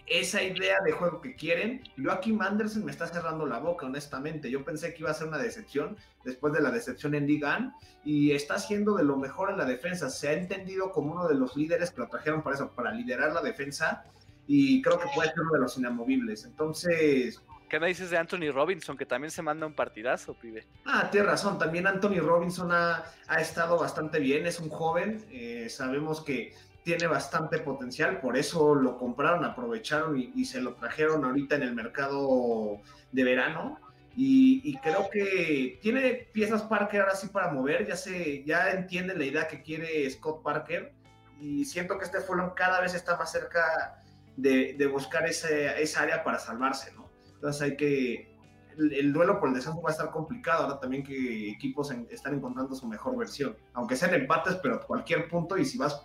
esa 0.08 0.44
idea 0.44 0.78
de 0.84 0.92
juego 0.92 1.22
que 1.22 1.36
quieren. 1.36 1.82
Joaquim 1.98 2.42
Anderson 2.42 2.86
me 2.86 2.92
está 2.92 3.08
cerrando 3.08 3.46
la 3.46 3.60
boca, 3.60 3.86
honestamente. 3.86 4.52
Yo 4.52 4.64
pensé 4.64 4.94
que 4.94 5.02
iba 5.02 5.12
a 5.12 5.14
ser 5.14 5.28
una 5.28 5.38
decepción 5.38 5.98
después 6.24 6.54
de 6.54 6.62
la 6.62 6.72
decepción 6.72 7.16
en 7.16 7.28
Ligan 7.28 7.74
y 8.04 8.32
está 8.32 8.56
haciendo 8.56 8.96
de 8.96 9.04
lo 9.04 9.18
mejor 9.18 9.52
en 9.52 9.58
la 9.58 9.66
defensa. 9.66 10.10
Se 10.10 10.30
ha 10.30 10.34
entendido 10.34 10.92
como 10.92 11.14
uno 11.14 11.28
de 11.28 11.36
los 11.36 11.56
líderes 11.56 11.92
que 11.92 12.02
lo 12.02 12.08
trajeron 12.08 12.42
para 12.42 12.56
eso, 12.56 12.72
para 12.72 12.92
liderar 12.92 13.34
la 13.34 13.42
defensa 13.42 14.06
y 14.48 14.82
creo 14.82 14.98
que 14.98 15.08
puede 15.14 15.30
ser 15.30 15.42
uno 15.42 15.52
de 15.54 15.60
los 15.60 15.78
inamovibles. 15.78 16.46
Entonces. 16.46 17.42
¿Qué 17.70 17.80
me 17.82 17.88
dices 17.88 18.10
de 18.10 18.18
Anthony 18.18 18.50
Robinson, 18.54 18.96
que 18.96 19.06
también 19.06 19.30
se 19.30 19.42
manda 19.42 19.68
un 19.68 19.74
partidazo, 19.74 20.34
pibe? 20.34 20.66
Ah, 20.86 21.10
tienes 21.12 21.30
razón. 21.30 21.60
También 21.60 21.86
Anthony 21.86 22.20
Robinson 22.22 22.72
ha, 22.72 23.04
ha 23.28 23.42
estado 23.42 23.78
bastante 23.78 24.20
bien. 24.20 24.48
Es 24.48 24.60
un 24.60 24.70
joven. 24.70 25.26
Eh, 25.30 25.68
sabemos 25.70 26.22
que 26.22 26.54
tiene 26.88 27.08
bastante 27.08 27.60
potencial, 27.60 28.22
por 28.22 28.38
eso 28.38 28.74
lo 28.74 28.98
compraron, 28.98 29.44
aprovecharon 29.44 30.18
y, 30.18 30.46
se 30.46 30.62
lo 30.62 30.76
trajeron 30.76 31.26
ahorita 31.26 31.58
en 31.58 31.64
el 31.64 31.76
mercado 31.76 32.80
de 33.12 33.24
verano. 33.26 33.78
Y, 34.16 34.78
creo 34.78 35.10
que 35.12 35.80
tiene 35.82 36.30
piezas 36.32 36.64
Parker 36.64 37.02
ahora 37.02 37.16
sí 37.16 37.28
para 37.28 37.52
mover, 37.52 37.86
ya 37.86 37.98
se, 37.98 38.42
ya 38.46 38.72
entiende 38.72 39.18
la 39.18 39.26
idea 39.26 39.50
que 39.50 39.62
quiere 39.62 40.10
Scott 40.10 40.42
Parker 40.42 40.94
y 41.42 41.66
siento 41.66 41.98
que 41.98 42.06
este 42.06 42.22
Fulham 42.22 42.54
cada 42.56 42.80
vez 42.80 42.94
está 42.94 43.18
más 43.18 43.34
cerca 43.34 44.02
de, 44.38 44.88
buscar 44.88 45.26
ese, 45.26 45.82
esa 45.82 46.04
área 46.04 46.24
para 46.24 46.40
salvarse, 46.40 46.94
¿no? 46.94 47.10
Entonces 47.34 47.62
hay 47.62 47.76
que, 47.76 48.38
el, 48.78 49.12
duelo 49.12 49.40
por 49.40 49.50
el 49.50 49.56
descenso 49.56 49.82
va 49.82 49.90
a 49.90 49.92
estar 49.92 50.12
complicado 50.12 50.64
ahora 50.64 50.80
también 50.80 51.04
que 51.04 51.50
equipos 51.52 51.92
están 52.10 52.36
encontrando 52.36 52.76
su 52.76 52.88
mejor 52.88 53.18
versión, 53.18 53.58
aunque 53.74 53.96
sean 53.96 54.14
empates, 54.14 54.56
pero 54.56 54.86
cualquier 54.86 55.28
punto 55.28 55.58
y 55.58 55.66
si 55.66 55.78
vas 55.78 56.04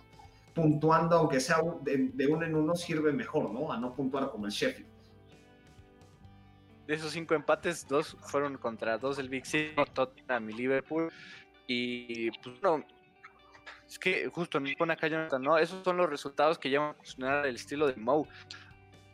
puntuando, 0.53 1.17
aunque 1.17 1.39
sea 1.39 1.57
de, 1.81 2.27
uno 2.27 2.45
en 2.45 2.55
uno, 2.55 2.75
sirve 2.75 3.11
mejor, 3.11 3.51
¿no? 3.51 3.71
A 3.71 3.77
no 3.77 3.93
puntuar 3.93 4.29
como 4.29 4.45
el 4.45 4.51
Sheffield. 4.51 4.91
De 6.87 6.95
esos 6.95 7.11
cinco 7.11 7.33
empates, 7.33 7.87
dos 7.87 8.17
fueron 8.21 8.57
contra 8.57 8.97
dos 8.97 9.17
del 9.17 9.29
Big 9.29 9.45
City, 9.45 9.73
Tottenham 9.93 10.49
y 10.49 10.53
Liverpool. 10.53 11.11
Y 11.65 12.29
pues 12.41 12.61
no, 12.61 12.83
es 13.87 13.99
que 13.99 14.27
justo 14.29 14.59
me 14.59 14.75
pone 14.75 14.93
acá 14.93 15.09
¿no? 15.39 15.57
Esos 15.57 15.83
son 15.83 15.97
los 15.97 16.09
resultados 16.09 16.57
que 16.57 16.69
llevan 16.69 16.95
a 17.21 17.41
el 17.47 17.55
estilo 17.55 17.87
de 17.87 17.95
Moe. 17.95 18.27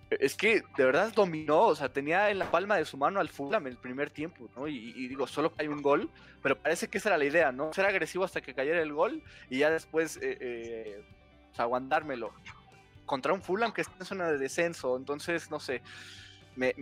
Es 0.10 0.36
que 0.36 0.63
de 0.75 0.86
verdad 0.86 1.13
dominó, 1.13 1.67
o 1.67 1.75
sea, 1.75 1.89
tenía 1.89 2.32
en 2.32 2.39
la 2.39 2.49
palma 2.49 2.77
de 2.77 2.86
su 2.86 2.97
mano 2.97 3.19
al 3.19 3.29
Fulham 3.29 3.67
el 3.67 3.77
primer 3.77 4.10
tiempo, 4.10 4.49
¿no? 4.55 4.67
Y, 4.67 5.08
digo, 5.08 5.27
solo 5.27 5.53
hay 5.58 5.67
un 5.67 5.84
gol, 5.84 6.10
pero 6.41 6.58
parece 6.58 6.88
que 6.88 6.97
esa 6.97 7.10
era 7.10 7.17
la 7.17 7.25
idea, 7.25 7.51
¿no? 7.51 7.71
Ser 7.73 7.86
agresivo 7.86 8.23
hasta 8.23 8.41
que 8.41 8.55
cayera 8.55 8.82
el 8.82 8.91
gol 8.91 9.21
y 9.49 9.60
ya 9.60 9.69
después 9.69 10.17
eh, 10.17 10.38
eh, 10.39 11.05
aguantármelo. 11.58 12.34
Contra 13.05 13.34
un 13.34 13.41
Fulham 13.41 13.71
que 13.71 13.82
está 13.82 13.93
en 13.99 14.05
zona 14.05 14.32
de 14.32 14.39
descenso, 14.39 14.97
entonces, 14.97 15.51
no 15.51 15.60
sé, 15.60 15.82
me, 16.55 16.73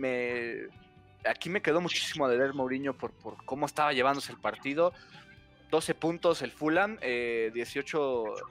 aquí 1.26 1.50
me 1.50 1.60
quedó 1.60 1.80
muchísimo 1.80 2.28
de 2.28 2.36
ver 2.36 2.54
Mourinho 2.54 2.94
por, 2.94 3.12
por 3.12 3.44
cómo 3.44 3.66
estaba 3.66 3.92
llevándose 3.92 4.32
el 4.32 4.38
partido. 4.38 4.92
12 5.70 5.94
puntos 5.94 6.42
el 6.42 6.50
Fulham, 6.50 6.98
18, 6.98 7.52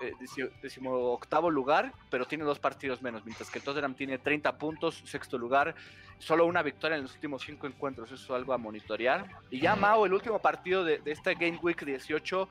eh, 0.02 0.14
18 0.20 0.52
eh, 0.62 1.52
lugar, 1.52 1.94
pero 2.10 2.26
tiene 2.26 2.44
dos 2.44 2.60
partidos 2.60 3.02
menos, 3.02 3.26
mientras 3.26 3.50
que 3.50 3.60
el 3.60 3.66
Tottenham 3.66 3.96
tiene 3.96 4.20
30 4.20 4.58
puntos, 4.58 5.02
sexto 5.06 5.38
lugar, 5.38 5.74
solo 6.20 6.46
una 6.46 6.62
victoria 6.62 6.96
en 6.96 7.04
los 7.04 7.14
últimos 7.16 7.44
cinco 7.44 7.66
encuentros, 7.66 8.12
eso 8.12 8.24
es 8.24 8.30
algo 8.30 8.54
a 8.54 8.58
monitorear. 8.58 9.26
Y 9.50 9.60
ya 9.60 9.76
Mao, 9.76 10.06
el 10.06 10.14
último 10.14 10.40
partido 10.40 10.84
de, 10.84 11.00
de 11.00 11.12
esta 11.12 11.34
Game 11.34 11.60
Week 11.62 11.84
18, 11.84 12.48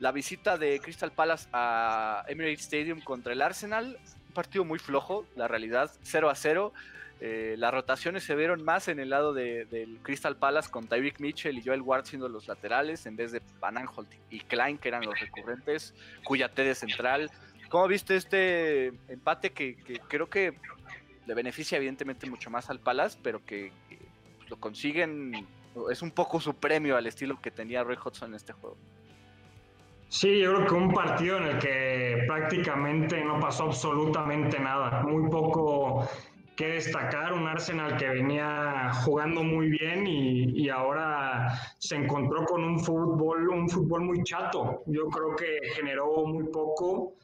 la 0.00 0.12
visita 0.12 0.58
de 0.58 0.80
Crystal 0.80 1.12
Palace 1.12 1.48
a 1.52 2.24
Emirates 2.28 2.60
Stadium 2.60 3.00
contra 3.00 3.32
el 3.32 3.42
Arsenal, 3.42 3.98
un 4.28 4.34
partido 4.34 4.64
muy 4.64 4.78
flojo, 4.78 5.26
la 5.36 5.48
realidad, 5.48 5.90
0 6.02 6.30
a 6.30 6.34
0. 6.34 6.72
Eh, 7.20 7.56
las 7.58 7.74
rotaciones 7.74 8.22
se 8.22 8.36
vieron 8.36 8.62
más 8.62 8.86
en 8.86 9.00
el 9.00 9.10
lado 9.10 9.34
del 9.34 9.98
Crystal 10.02 10.36
Palace 10.36 10.70
con 10.70 10.86
Tyreek 10.86 11.18
Mitchell 11.18 11.58
y 11.58 11.62
Joel 11.62 11.82
Ward 11.82 12.04
siendo 12.04 12.28
los 12.28 12.46
laterales 12.46 13.06
en 13.06 13.16
vez 13.16 13.32
de 13.32 13.42
Van 13.58 13.76
Aanholt 13.76 14.08
y 14.30 14.40
Klein 14.40 14.78
que 14.78 14.88
eran 14.88 15.04
los 15.04 15.18
recurrentes, 15.18 15.94
cuya 16.22 16.48
T 16.48 16.62
de 16.62 16.74
central. 16.76 17.30
¿Cómo 17.68 17.88
viste 17.88 18.16
este 18.16 18.92
empate 19.08 19.50
que, 19.50 19.76
creo 20.08 20.30
que 20.30 20.54
le 21.26 21.34
beneficia 21.34 21.76
evidentemente 21.76 22.28
mucho 22.30 22.50
más 22.50 22.70
al 22.70 22.78
Palace, 22.78 23.18
pero 23.22 23.44
que, 23.44 23.72
lo 24.48 24.56
consiguen, 24.56 25.46
es 25.90 26.00
un 26.00 26.10
poco 26.10 26.40
su 26.40 26.54
premio 26.54 26.96
al 26.96 27.06
estilo 27.06 27.38
que 27.42 27.50
tenía 27.50 27.84
Roy 27.84 27.98
Hodgson 28.02 28.30
en 28.30 28.36
este 28.36 28.54
juego? 28.54 28.76
Sí, 30.08 30.40
yo 30.40 30.54
creo 30.54 30.66
que 30.66 30.74
un 30.74 30.92
partido 30.94 31.36
en 31.36 31.42
el 31.44 31.58
que 31.58 32.24
prácticamente 32.26 33.22
no 33.22 33.38
pasó 33.38 33.64
absolutamente 33.64 34.58
nada, 34.58 35.02
muy 35.02 35.28
poco 35.28 36.08
que 36.58 36.66
destacar, 36.66 37.32
un 37.34 37.46
Arsenal 37.46 37.96
que 37.96 38.08
venía 38.08 38.90
jugando 39.04 39.44
muy 39.44 39.68
bien 39.68 40.04
y, 40.08 40.68
ahora 40.68 41.52
se 41.78 41.94
encontró 41.94 42.44
con 42.44 42.64
un 42.64 42.80
fútbol, 42.80 43.48
un 43.48 43.68
fútbol 43.70 44.02
muy 44.02 44.24
chato. 44.24 44.82
Yo 44.86 45.06
creo 45.06 45.36
que 45.36 45.60
generó 45.76 46.26
muy 46.26 46.44
poco. 46.50 47.14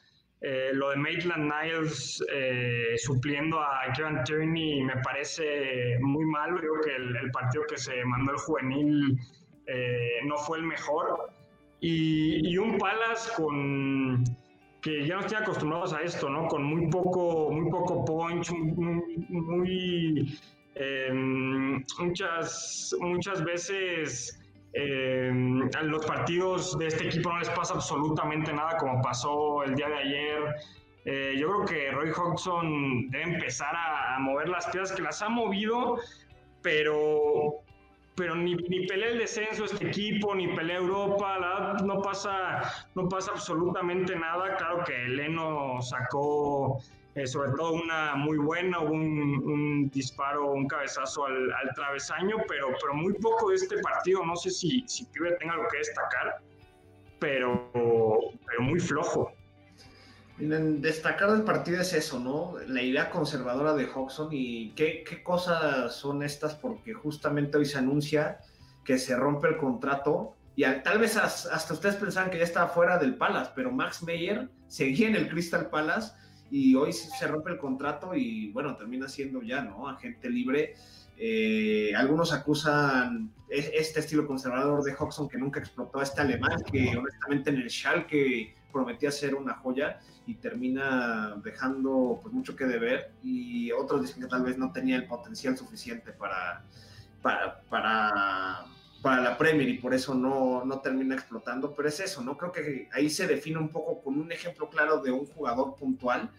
Eh, 0.41 0.71
lo 0.73 0.91
de 0.91 0.97
Maitland 0.97 1.53
Niles 1.53 2.25
eh, 2.33 2.95
supliendo 2.97 3.59
a 3.59 3.93
Kieran 3.93 4.23
Tierney 4.23 4.85
me 4.85 5.03
parece 5.03 5.99
muy 6.01 6.25
mal. 6.27 6.55
Creo 6.57 6.81
que 6.81 6.95
el, 6.95 7.31
partido 7.33 7.65
que 7.69 7.77
se 7.77 8.05
mandó 8.05 8.33
el 8.33 8.39
juvenil 8.39 9.19
eh, 9.67 10.21
no 10.27 10.37
fue 10.39 10.59
el 10.59 10.65
mejor 10.65 11.33
y, 11.81 12.57
un 12.57 12.79
Palace 12.79 13.31
con 13.37 14.25
que 14.85 15.07
ya 15.07 15.15
no 15.15 15.23
estoy 15.23 15.39
acostumbrados 15.39 15.95
a 15.95 16.03
esto, 16.03 16.29
¿no? 16.29 16.47
Con 16.47 16.63
muy 16.63 16.89
poco, 16.89 17.51
muy 17.51 17.71
poco 17.71 18.05
punch, 18.05 18.51
muy, 18.51 20.39
em, 20.75 21.83
muchas, 21.99 22.95
muchas 23.01 23.43
veces 23.43 24.39
em, 24.75 25.63
a 25.75 25.83
los 25.85 26.05
partidos 26.05 26.77
de 26.79 26.89
este 26.89 27.07
equipo 27.07 27.33
no 27.33 27.39
les 27.39 27.49
pasa 27.51 27.75
absolutamente 27.75 28.53
nada 28.53 28.77
como 28.77 29.01
pasó 29.01 29.63
el 29.63 29.75
día 29.75 29.89
de 29.89 29.97
ayer. 29.97 30.41
Eh, 31.07 31.35
yo 31.39 31.49
creo 31.49 31.65
que 31.65 31.91
Roy 31.93 32.11
Hodgson 32.11 33.09
debe 33.11 33.25
empezar 33.25 33.75
a, 33.75 34.17
a 34.17 34.19
mover 34.19 34.51
las 34.51 34.67
piezas 34.67 34.93
que 34.93 35.03
las 35.03 35.23
ha 35.23 35.31
movido, 35.31 35.97
pero 36.61 37.55
pero 38.17 38.35
ni, 38.37 38.55
ni, 38.55 38.87
pelea 38.87 39.11
el 39.11 39.19
descenso 39.19 39.65
este 39.65 39.89
equipo, 39.89 40.35
ni 40.35 40.49
pelea 40.49 40.77
Europa, 40.77 41.39
la 41.39 41.77
no 41.85 42.01
pasa, 42.01 42.63
no 42.95 43.09
pasa 43.09 43.33
absolutamente 43.33 44.15
nada. 44.17 44.57
Claro 44.57 44.85
que 44.85 44.97
Leno 45.09 45.83
sacó 45.83 46.79
eh, 47.17 47.27
sobre 47.27 47.53
todo 47.53 47.73
una 47.73 48.15
muy 48.17 48.39
buena, 48.39 48.79
un, 48.81 49.01
un 49.45 49.91
disparo, 49.91 50.53
un 50.53 50.67
cabezazo 50.67 51.27
al, 51.27 51.53
travesaño, 51.75 52.37
pero, 52.49 52.69
pero 52.81 52.95
muy 52.95 53.15
poco 53.15 53.51
de 53.51 53.57
este 53.57 53.79
partido. 53.79 54.25
No 54.25 54.37
sé 54.37 54.51
si, 54.51 54.85
si 54.87 55.07
tenga 55.07 55.55
algo 55.55 55.69
que 55.71 55.79
destacar, 55.79 56.41
pero, 57.19 57.71
pero 57.73 58.63
muy 58.63 58.79
flojo. 58.79 59.33
Destacar 60.37 61.31
del 61.31 61.43
partido 61.43 61.81
es 61.81 61.93
eso, 61.93 62.19
¿no? 62.19 62.57
La 62.67 62.83
idea 62.83 63.09
conservadora 63.09 63.73
de 63.75 63.87
Hodgson 63.87 64.31
y 64.33 64.71
qué, 64.71 65.05
cosas 65.23 65.95
son 65.95 66.25
estas, 66.25 66.57
porque 66.57 66.93
justamente 66.93 67.57
hoy 67.57 67.67
se 67.67 67.79
anuncia 67.79 68.41
que 68.85 68.99
se 68.99 69.17
rompe 69.17 69.49
el 69.49 69.57
contrato 69.57 70.35
y 70.57 70.65
tal 70.83 70.99
vez 70.99 71.17
hasta 71.17 71.73
ustedes 71.73 71.97
pensaban 71.97 72.31
que 72.31 72.39
ya 72.39 72.45
estaba 72.45 72.69
fuera 72.69 72.99
del 72.99 73.17
Palace, 73.17 73.53
pero 73.55 73.71
Max 73.71 74.03
Meyer 74.03 74.49
seguía 74.67 75.09
en 75.09 75.15
el 75.15 75.29
Crystal 75.29 75.71
Palace 75.71 76.13
y 76.51 76.75
hoy 76.75 76.93
se 76.93 77.27
rompe 77.29 77.53
el 77.53 77.59
contrato 77.59 78.15
y 78.15 78.51
bueno, 78.51 78.77
termina 78.77 79.09
siendo 79.09 79.41
ya, 79.41 79.63
¿no? 79.63 79.89
Agente 79.89 80.29
libre. 80.29 80.75
Eh, 81.17 81.93
algunos 81.97 82.33
acusan 82.33 83.33
este 83.49 84.01
estilo 84.01 84.27
conservador 84.27 84.83
de 84.83 84.95
Hodgson 84.95 85.29
que 85.29 85.39
nunca 85.39 85.61
explotó 85.61 86.01
a 86.01 86.03
este 86.03 86.21
alemán, 86.21 86.61
que 86.73 86.97
honestamente 86.97 87.51
en 87.51 87.57
el 87.57 87.71
Schalke 87.71 88.55
prometía 88.75 89.13
ser 89.13 89.37
una 89.37 89.55
joya 89.55 90.01
y 90.27 90.35
termina 90.35 91.37
dejando 91.43 92.19
pues 92.21 92.35
mucho 92.35 92.57
que 92.57 92.65
deber 92.65 93.13
y 93.23 93.71
otros 93.71 94.03
dicen 94.03 94.23
que 94.23 94.29
tal 94.29 94.43
vez 94.43 94.59
no 94.59 94.73
tenía 94.73 94.97
el 94.97 95.07
potencial 95.07 95.57
suficiente 95.57 96.11
para, 96.13 96.65
para, 97.23 97.61
para, 97.71 98.67
para 99.01 99.23
la 99.23 99.39
Premier 99.39 99.69
y 99.69 99.79
por 99.79 99.95
eso 99.95 100.15
no, 100.15 100.65
no 100.65 100.81
termina 100.81 101.15
explotando, 101.15 101.73
pero 101.73 101.89
es 101.89 102.01
eso, 102.01 102.23
¿no? 102.23 102.37
Creo 102.37 102.51
que 102.51 102.89
ahí 102.93 103.09
se 103.09 103.29
define 103.29 103.59
un 103.59 103.69
poco 103.69 104.03
con 104.03 104.19
un 104.19 104.33
ejemplo 104.33 104.69
claro 104.69 104.99
de 104.99 105.13
un 105.13 105.27
jugador 105.27 105.77
puntual, 105.77 106.31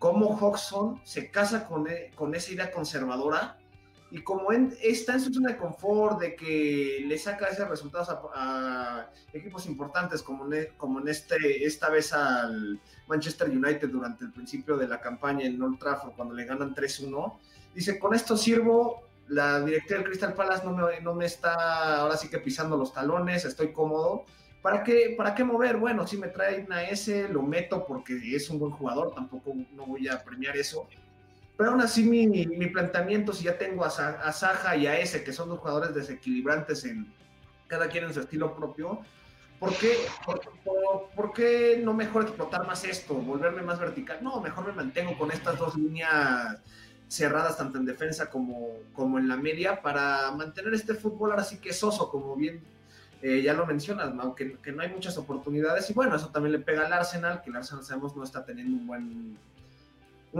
cómo 0.00 0.36
Hodgson 0.36 1.00
se 1.04 1.30
casa 1.30 1.66
con, 1.66 1.86
con 2.16 2.34
esa 2.34 2.52
idea 2.52 2.72
conservadora 2.72 3.58
y 4.10 4.22
como 4.22 4.52
está 4.52 5.14
en 5.14 5.20
su 5.20 5.32
zona 5.32 5.50
de 5.50 5.56
confort, 5.56 6.20
de 6.20 6.36
que 6.36 7.04
le 7.06 7.18
saca 7.18 7.46
esos 7.46 7.68
resultados 7.68 8.08
a, 8.34 9.10
equipos 9.32 9.66
importantes, 9.66 10.22
como, 10.22 10.52
en, 10.52 10.68
como 10.76 11.00
en 11.00 11.08
este, 11.08 11.64
esta 11.64 11.90
vez 11.90 12.12
al 12.12 12.80
Manchester 13.08 13.50
United 13.50 13.88
durante 13.88 14.24
el 14.24 14.32
principio 14.32 14.76
de 14.76 14.86
la 14.86 15.00
campaña 15.00 15.44
en 15.46 15.60
Old 15.60 15.78
Trafford, 15.78 16.12
cuando 16.12 16.34
le 16.34 16.44
ganan 16.44 16.74
3-1, 16.74 17.36
dice, 17.74 17.98
con 17.98 18.14
esto 18.14 18.36
sirvo, 18.36 19.02
la 19.28 19.60
directiva 19.60 19.98
del 19.98 20.08
Crystal 20.08 20.34
Palace 20.34 20.64
no 20.64 20.72
me, 20.72 21.00
no 21.00 21.14
me 21.14 21.26
está 21.26 21.96
ahora 21.96 22.16
sí 22.16 22.28
que 22.28 22.38
pisando 22.38 22.76
los 22.76 22.92
talones, 22.92 23.44
estoy 23.44 23.72
cómodo. 23.72 24.24
¿Para 24.62 24.84
qué, 24.84 25.14
¿Para 25.16 25.34
qué 25.34 25.42
mover? 25.42 25.76
Bueno, 25.76 26.06
si 26.06 26.16
me 26.16 26.28
traen 26.28 26.72
a 26.72 26.84
ese, 26.84 27.28
lo 27.28 27.42
meto 27.42 27.84
porque 27.86 28.14
es 28.34 28.48
un 28.50 28.58
buen 28.60 28.72
jugador, 28.72 29.14
tampoco 29.14 29.52
no 29.72 29.86
voy 29.86 30.08
a 30.08 30.22
premiar 30.22 30.56
eso 30.56 30.88
Pero 31.56 31.70
aún 31.70 31.80
así 31.80 32.04
mi, 32.04 32.26
mi 32.26 32.66
planteamiento, 32.66 33.32
si 33.32 33.44
ya 33.44 33.56
tengo 33.56 33.84
a, 33.84 33.88
a 33.88 34.32
Saja 34.32 34.76
y 34.76 34.86
a 34.86 34.98
ese, 34.98 35.24
que 35.24 35.32
son 35.32 35.48
dos 35.48 35.58
jugadores 35.58 35.94
desequilibrantes 35.94 36.84
en 36.84 37.12
cada 37.66 37.88
quien 37.88 38.04
en 38.04 38.14
su 38.14 38.20
estilo 38.20 38.54
propio, 38.54 39.00
¿por 39.58 39.74
qué, 39.76 39.96
por, 41.14 41.32
qué 41.32 41.80
no 41.82 41.94
mejor 41.94 42.22
explotar 42.22 42.66
más 42.66 42.84
esto, 42.84 43.14
volverme 43.14 43.62
más 43.62 43.78
vertical? 43.78 44.18
No, 44.22 44.40
mejor 44.40 44.66
me 44.66 44.72
mantengo 44.72 45.16
con 45.16 45.30
estas 45.30 45.58
dos 45.58 45.76
líneas 45.76 46.58
cerradas 47.08 47.56
tanto 47.56 47.78
en 47.78 47.86
defensa 47.86 48.28
como, 48.28 48.78
como 48.92 49.18
en 49.18 49.28
la 49.28 49.36
media 49.36 49.80
para 49.80 50.32
mantener 50.32 50.74
este 50.74 50.94
fútbol 50.94 51.30
ahora 51.30 51.44
sí 51.44 51.58
que 51.58 51.72
soso, 51.72 52.10
como 52.10 52.34
bien 52.36 52.62
eh, 53.22 53.42
ya 53.42 53.54
lo 53.54 53.64
mencionas, 53.64 54.12
aunque 54.18 54.58
que 54.58 54.72
no 54.72 54.82
hay 54.82 54.90
muchas 54.90 55.16
oportunidades 55.16 55.88
y 55.88 55.94
bueno, 55.94 56.16
eso 56.16 56.28
también 56.28 56.52
le 56.52 56.58
pega 56.58 56.84
al 56.84 56.92
Arsenal, 56.92 57.42
que 57.42 57.50
el 57.50 57.56
Arsenal 57.56 57.84
sabemos 57.84 58.14
no 58.16 58.24
está 58.24 58.44
teniendo 58.44 58.76
un 58.76 58.86
buen 58.86 59.38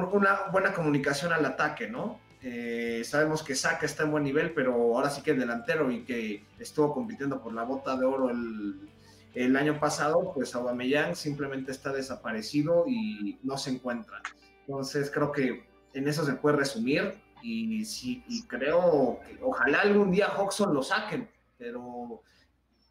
una 0.05 0.49
buena 0.53 0.73
comunicación 0.73 1.33
al 1.33 1.45
ataque, 1.45 1.89
¿no? 1.89 2.21
Eh, 2.43 3.03
sabemos 3.05 3.43
que 3.43 3.55
Saka 3.55 3.87
está 3.87 4.05
en 4.05 4.13
buen 4.13 4.23
nivel, 4.23 4.53
pero 4.53 4.73
ahora 4.75 5.11
sí 5.11 5.23
que 5.23 5.33
el 5.33 5.39
delantero 5.41 5.91
y 5.91 6.05
que 6.05 6.45
estuvo 6.59 6.93
compitiendo 6.93 7.43
por 7.43 7.53
la 7.53 7.65
bota 7.65 7.97
de 7.97 8.05
oro 8.05 8.31
el, 8.31 9.57
año 9.57 9.81
pasado, 9.81 10.33
pues 10.33 10.55
Aubameyang 10.55 11.15
simplemente 11.15 11.73
está 11.73 11.93
desaparecido 11.93 12.85
y 12.87 13.39
no 13.43 13.59
se 13.59 13.71
encuentra. 13.71 14.23
Entonces 14.67 15.11
creo 15.11 15.33
que 15.33 15.67
en 15.93 16.09
eso 16.09 16.25
se 16.25 16.35
puede 16.35 16.57
resumir 16.57 17.15
y, 17.43 17.85
sí, 17.85 18.25
y 18.29 18.45
creo 18.45 19.19
que 19.27 19.39
ojalá 19.43 19.81
algún 19.81 20.11
día 20.11 20.33
Hodgson 20.37 20.73
lo 20.73 20.83
saquen, 20.83 21.29
pero 21.59 22.23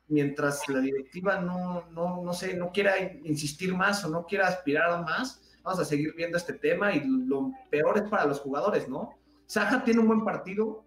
mientras 0.08 0.68
la 0.70 0.82
directiva 0.82 1.40
no, 1.40 1.88
no, 1.92 2.22
no, 2.22 2.34
sé, 2.34 2.56
no 2.56 2.72
quiera 2.72 2.94
insistir 3.24 3.74
más 3.74 4.04
o 4.06 4.10
no 4.10 4.26
quiera 4.26 4.48
aspirar 4.48 5.02
más, 5.04 5.42
vamos 5.66 5.80
a 5.80 5.86
seguir 5.86 6.14
viendo 6.16 6.38
este 6.38 6.54
tema 6.54 6.94
y 6.94 7.04
lo 7.04 7.52
peor 7.72 7.98
es 7.98 8.04
para 8.04 8.26
los 8.26 8.40
jugadores, 8.40 8.88
¿no? 8.88 9.18
Saja 9.48 9.84
tiene 9.84 10.00
un 10.00 10.08
buen 10.08 10.24
partido, 10.24 10.86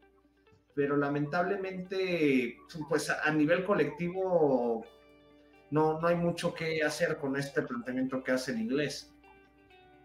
pero 0.74 0.96
lamentablemente, 0.96 2.56
pues 2.88 3.10
a 3.10 3.30
nivel 3.32 3.64
colectivo 3.64 4.86
no, 5.70 6.00
no 6.00 6.06
hay 6.06 6.16
mucho 6.16 6.54
que 6.54 6.82
hacer 6.82 7.18
con 7.18 7.36
este 7.36 7.62
planteamiento 7.62 8.22
que 8.22 8.32
hace 8.32 8.52
el 8.52 8.60
inglés. 8.60 9.12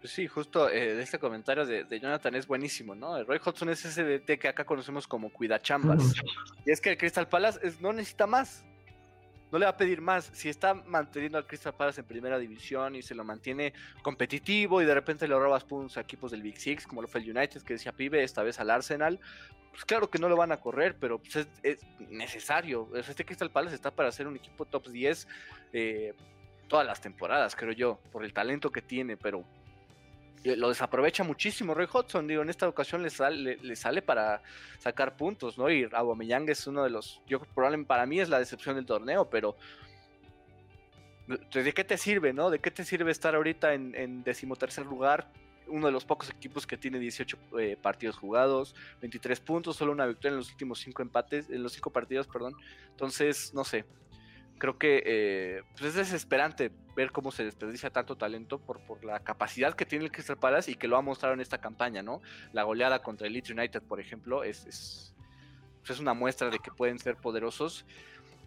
Pues 0.00 0.12
sí, 0.12 0.26
justo 0.26 0.68
eh, 0.68 1.00
este 1.00 1.18
comentario 1.18 1.64
de, 1.64 1.98
Jonathan 1.98 2.34
es 2.34 2.46
buenísimo, 2.46 2.94
¿no? 2.94 3.22
Roy 3.24 3.40
Hodgson 3.42 3.70
es 3.70 3.84
ese 3.84 4.02
DT 4.04 4.38
que 4.38 4.48
acá 4.48 4.66
conocemos 4.66 5.06
como 5.06 5.32
cuidachambas. 5.32 6.12
Y 6.66 6.72
es 6.72 6.80
que 6.80 6.90
el 6.90 6.98
Crystal 6.98 7.28
Palace 7.28 7.60
no 7.80 7.92
necesita 7.92 8.26
más 8.26 8.66
no 9.54 9.60
le 9.60 9.66
va 9.66 9.70
a 9.70 9.76
pedir 9.76 10.00
más. 10.00 10.32
Si 10.32 10.48
está 10.48 10.74
manteniendo 10.74 11.38
al 11.38 11.46
Crystal 11.46 11.72
Palace 11.72 12.00
en 12.00 12.08
primera 12.08 12.40
división 12.40 12.96
y 12.96 13.02
se 13.02 13.14
lo 13.14 13.22
mantiene 13.22 13.72
competitivo 14.02 14.82
y 14.82 14.84
de 14.84 14.92
repente 14.92 15.28
le 15.28 15.38
robas 15.38 15.62
puntos 15.62 15.96
a 15.96 16.00
equipos 16.00 16.32
del 16.32 16.42
Big 16.42 16.58
Six, 16.58 16.88
como 16.88 17.02
lo 17.02 17.06
fue 17.06 17.20
el 17.20 17.36
United, 17.36 17.62
que 17.62 17.74
decía 17.74 17.92
pibe, 17.92 18.24
esta 18.24 18.42
vez 18.42 18.58
al 18.58 18.68
Arsenal, 18.68 19.20
pues 19.70 19.84
claro 19.84 20.10
que 20.10 20.18
no 20.18 20.28
lo 20.28 20.34
van 20.34 20.50
a 20.50 20.56
correr, 20.56 20.96
pero 20.98 21.20
pues 21.20 21.46
es, 21.62 21.78
necesario. 22.10 22.88
Este 22.96 23.24
Crystal 23.24 23.48
Palace 23.48 23.76
está 23.76 23.92
para 23.92 24.10
ser 24.10 24.26
un 24.26 24.34
equipo 24.34 24.64
top 24.64 24.88
10 24.88 25.28
eh, 25.72 26.14
todas 26.66 26.84
las 26.84 27.00
temporadas, 27.00 27.54
creo 27.54 27.70
yo, 27.70 28.00
por 28.10 28.24
el 28.24 28.32
talento 28.32 28.72
que 28.72 28.82
tiene, 28.82 29.16
pero 29.16 29.44
lo 30.44 30.68
desaprovecha 30.68 31.24
muchísimo 31.24 31.72
Roy 31.74 31.88
Hodgson, 31.90 32.26
digo, 32.26 32.42
en 32.42 32.50
esta 32.50 32.68
ocasión 32.68 33.02
le 33.02 33.08
sale, 33.08 33.56
le, 33.56 33.76
sale 33.76 34.02
para 34.02 34.42
sacar 34.78 35.16
puntos, 35.16 35.56
¿no? 35.56 35.70
Y 35.70 35.88
Aubameyang 35.90 36.48
es 36.50 36.66
uno 36.66 36.84
de 36.84 36.90
los, 36.90 37.22
yo 37.26 37.40
probablemente 37.40 37.88
para 37.88 38.04
mí 38.04 38.20
es 38.20 38.28
la 38.28 38.38
decepción 38.38 38.76
del 38.76 38.84
torneo, 38.84 39.30
pero 39.30 39.56
¿de 41.26 41.72
qué 41.72 41.84
te 41.84 41.96
sirve, 41.96 42.34
no? 42.34 42.50
¿De 42.50 42.58
qué 42.58 42.70
te 42.70 42.84
sirve 42.84 43.10
estar 43.10 43.34
ahorita 43.34 43.72
en, 43.72 44.22
decimotercer 44.22 44.84
lugar? 44.84 45.32
Uno 45.66 45.86
de 45.86 45.92
los 45.92 46.04
pocos 46.04 46.28
equipos 46.28 46.66
que 46.66 46.76
tiene 46.76 46.98
18 46.98 47.38
eh, 47.58 47.78
partidos 47.80 48.18
jugados, 48.18 48.74
23 49.00 49.40
puntos, 49.40 49.76
solo 49.76 49.92
una 49.92 50.04
victoria 50.04 50.32
en 50.32 50.36
los 50.36 50.50
últimos 50.50 50.80
cinco 50.80 51.00
empates, 51.00 51.48
en 51.48 51.62
los 51.62 51.72
cinco 51.72 51.90
partidos, 51.90 52.26
perdón. 52.26 52.54
Entonces, 52.90 53.54
no 53.54 53.64
sé, 53.64 53.86
creo 54.58 54.78
que 54.78 55.02
eh, 55.04 55.62
pues 55.72 55.90
es 55.90 55.94
desesperante 55.94 56.70
ver 56.96 57.10
cómo 57.10 57.32
se 57.32 57.44
desperdicia 57.44 57.90
tanto 57.90 58.16
talento 58.16 58.58
por, 58.58 58.80
por 58.80 59.04
la 59.04 59.20
capacidad 59.20 59.74
que 59.74 59.84
tiene 59.84 60.04
el 60.04 60.12
Crystal 60.12 60.38
Palace 60.38 60.70
y 60.70 60.74
que 60.76 60.88
lo 60.88 60.96
ha 60.96 61.02
mostrado 61.02 61.34
en 61.34 61.40
esta 61.40 61.58
campaña, 61.58 62.02
¿no? 62.02 62.22
La 62.52 62.62
goleada 62.62 63.02
contra 63.02 63.26
el 63.26 63.32
Leeds 63.32 63.50
United, 63.50 63.82
por 63.82 64.00
ejemplo, 64.00 64.44
es, 64.44 64.66
es, 64.66 65.14
pues 65.80 65.90
es 65.90 66.00
una 66.00 66.14
muestra 66.14 66.50
de 66.50 66.58
que 66.58 66.70
pueden 66.70 66.98
ser 66.98 67.16
poderosos. 67.16 67.84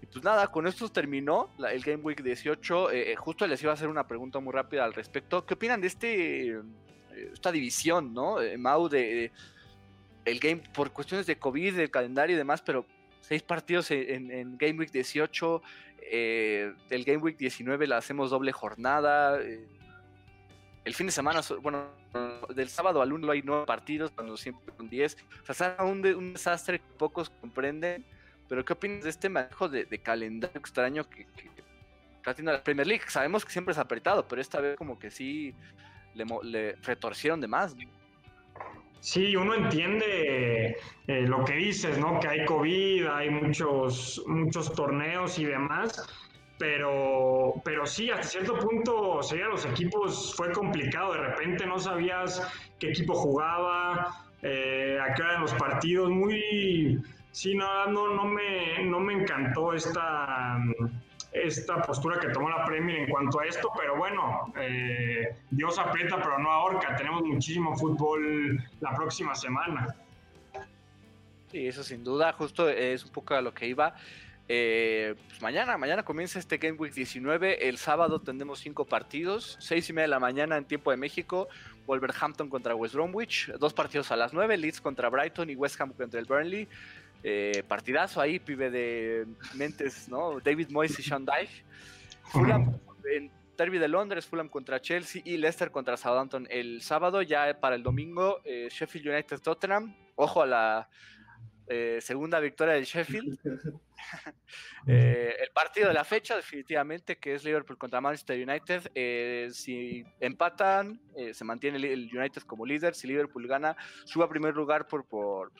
Y 0.01 0.05
pues 0.05 0.23
nada, 0.23 0.47
con 0.47 0.67
esto 0.67 0.89
terminó 0.89 1.49
el 1.69 1.81
Game 1.81 2.03
Week 2.03 2.21
18. 2.21 2.91
Eh, 2.91 3.11
eh, 3.11 3.15
justo 3.15 3.45
les 3.47 3.61
iba 3.61 3.71
a 3.71 3.73
hacer 3.73 3.87
una 3.87 4.07
pregunta 4.07 4.39
muy 4.39 4.53
rápida 4.53 4.85
al 4.85 4.93
respecto. 4.93 5.45
¿Qué 5.45 5.55
opinan 5.55 5.81
de 5.81 5.87
este 5.87 6.61
esta 7.33 7.51
división, 7.51 8.13
no? 8.13 8.37
Mau, 8.59 8.87
de, 8.87 9.31
el 10.23 10.39
game 10.39 10.61
por 10.73 10.91
cuestiones 10.91 11.25
de 11.25 11.39
COVID, 11.39 11.75
del 11.75 11.89
calendario 11.89 12.35
y 12.35 12.37
demás, 12.37 12.61
pero 12.61 12.85
seis 13.27 13.43
partidos 13.43 13.91
en, 13.91 14.57
Game 14.57 14.79
Week 14.79 14.89
18, 14.89 15.61
eh, 16.01 16.73
el 16.89 17.03
Game 17.03 17.17
Week 17.17 17.37
19 17.37 17.85
la 17.85 17.97
hacemos 17.97 18.29
doble 18.29 18.53
jornada. 18.53 19.41
Eh, 19.41 19.67
el 20.85 20.95
fin 20.95 21.07
de 21.07 21.11
semana, 21.11 21.41
bueno, 21.61 21.89
del 22.55 22.69
sábado 22.69 23.01
al 23.01 23.09
lunes 23.09 23.29
hay 23.29 23.41
nueve 23.43 23.65
partidos, 23.65 24.11
cuando 24.11 24.37
siempre 24.37 24.73
son 24.77 24.89
diez. 24.89 25.17
O 25.45 25.53
sea, 25.53 25.75
es 25.77 25.83
un, 25.83 26.05
un, 26.05 26.33
desastre 26.33 26.79
que 26.79 26.85
pocos 26.97 27.29
comprenden. 27.29 28.05
Pero, 28.47 28.63
¿qué 28.63 28.71
opinas 28.71 29.03
de 29.03 29.09
este 29.09 29.27
manejo 29.27 29.67
de, 29.67 29.85
calendario 29.99 30.57
extraño 30.57 31.09
que, 31.09 31.25
que, 31.25 31.49
está 32.15 32.31
haciendo 32.31 32.53
la 32.53 32.63
Premier 32.63 32.87
League? 32.87 33.03
Sabemos 33.09 33.43
que 33.43 33.51
siempre 33.51 33.73
es 33.73 33.77
apretado, 33.77 34.25
pero 34.25 34.41
esta 34.41 34.61
vez 34.61 34.77
como 34.77 34.97
que 34.97 35.11
sí 35.11 35.53
le, 36.15 36.25
le 36.43 36.75
retorcieron 36.77 37.41
de 37.41 37.47
más. 37.47 37.75
Sí, 39.07 39.37
uno 39.37 39.53
entiende 39.53 40.75
eh, 41.07 41.21
lo 41.21 41.45
que 41.45 41.53
dices, 41.53 41.97
¿no? 41.97 42.19
Que 42.19 42.27
hay 42.27 42.45
COVID, 42.45 43.07
hay 43.07 43.29
muchos, 43.29 44.21
muchos 44.27 44.73
torneos 44.73 45.39
y 45.39 45.45
demás, 45.45 46.05
pero, 46.59 47.53
pero 47.63 47.85
sí, 47.85 48.11
hasta 48.11 48.27
cierto 48.27 48.59
punto, 48.59 49.23
seguir 49.23 49.45
a 49.45 49.47
los 49.47 49.65
equipos 49.65 50.35
fue 50.35 50.51
complicado. 50.51 51.13
De 51.13 51.19
repente 51.19 51.65
no 51.65 51.79
sabías 51.79 52.45
qué 52.79 52.89
equipo 52.89 53.13
jugaba, 53.13 54.25
eh, 54.41 54.99
a 55.01 55.13
qué 55.13 55.23
los 55.39 55.53
partidos. 55.53 56.09
Muy, 56.09 57.01
sí, 57.31 57.55
no, 57.55 57.85
no, 57.85 58.13
no, 58.13 58.25
me, 58.25 58.83
no 58.83 58.99
me 58.99 59.13
encantó 59.13 59.71
esta 59.71 60.59
esta 61.43 61.81
postura 61.81 62.19
que 62.19 62.29
tomó 62.29 62.49
la 62.49 62.65
Premier 62.65 62.99
en 62.99 63.09
cuanto 63.09 63.39
a 63.39 63.45
esto, 63.45 63.71
pero 63.77 63.97
bueno, 63.97 64.53
eh, 64.59 65.35
Dios 65.51 65.77
aprieta 65.79 66.17
pero 66.17 66.39
no 66.39 66.51
ahorca, 66.51 66.95
tenemos 66.95 67.23
muchísimo 67.23 67.75
fútbol 67.77 68.57
la 68.79 68.93
próxima 68.95 69.35
semana. 69.35 69.95
Sí, 71.51 71.67
eso 71.67 71.83
sin 71.83 72.03
duda, 72.03 72.33
justo 72.33 72.69
es 72.69 73.05
un 73.05 73.11
poco 73.11 73.33
a 73.33 73.41
lo 73.41 73.53
que 73.53 73.67
iba. 73.67 73.95
Eh, 74.49 75.15
pues 75.27 75.41
mañana, 75.41 75.77
mañana 75.77 76.03
comienza 76.03 76.39
este 76.39 76.57
Game 76.57 76.77
Week 76.77 76.93
19, 76.93 77.67
el 77.67 77.77
sábado 77.77 78.21
tendremos 78.21 78.59
cinco 78.59 78.85
partidos, 78.85 79.57
seis 79.59 79.89
y 79.89 79.93
media 79.93 80.03
de 80.03 80.09
la 80.09 80.19
mañana 80.19 80.55
en 80.55 80.63
tiempo 80.63 80.91
de 80.91 80.97
México, 80.97 81.49
Wolverhampton 81.85 82.49
contra 82.49 82.73
West 82.73 82.95
Bromwich, 82.95 83.51
dos 83.59 83.73
partidos 83.73 84.09
a 84.11 84.15
las 84.15 84.33
nueve, 84.33 84.55
Leeds 84.55 84.79
contra 84.79 85.09
Brighton 85.09 85.49
y 85.49 85.55
West 85.55 85.79
Ham 85.81 85.91
contra 85.91 86.19
el 86.19 86.25
Burnley, 86.25 86.67
eh, 87.23 87.63
partidazo 87.67 88.21
ahí, 88.21 88.39
pibe 88.39 88.69
de 88.69 89.25
mentes, 89.55 90.07
¿no? 90.07 90.39
David 90.39 90.69
Moyes 90.69 90.97
y 90.99 91.03
Sean 91.03 91.25
Dyche. 91.25 91.63
Fulham 92.25 92.79
en 93.11 93.31
Derby 93.57 93.79
de 93.79 93.87
Londres, 93.87 94.25
Fulham 94.25 94.49
contra 94.49 94.79
Chelsea 94.79 95.21
y 95.25 95.37
Leicester 95.37 95.71
contra 95.71 95.97
Southampton 95.97 96.47
el 96.49 96.81
sábado. 96.81 97.21
Ya 97.21 97.59
para 97.59 97.75
el 97.75 97.83
domingo, 97.83 98.41
eh, 98.45 98.67
Sheffield 98.69 99.07
United 99.07 99.39
Tottenham. 99.39 99.95
Ojo 100.15 100.43
a 100.43 100.45
la 100.45 100.89
eh, 101.67 101.99
segunda 102.01 102.39
victoria 102.39 102.75
del 102.75 102.85
Sheffield. 102.85 103.39
el 104.87 105.49
partido 105.53 105.87
de 105.87 105.93
la 105.95 106.03
fecha, 106.03 106.35
definitivamente, 106.35 107.17
que 107.17 107.33
es 107.33 107.43
Liverpool 107.43 107.77
contra 107.77 107.99
Manchester 107.99 108.47
United. 108.47 109.51
si 109.51 110.05
empatan, 110.19 111.01
se 111.33 111.43
mantiene 111.43 111.77
el 111.77 112.09
United 112.15 112.43
como 112.43 112.65
líder. 112.65 112.93
Si 112.93 113.07
Liverpool 113.07 113.47
gana, 113.47 113.75
sube 114.05 114.23
a 114.23 114.29
primer 114.29 114.55
lugar 114.55 114.87
por, 114.87 115.03
por 115.05 115.51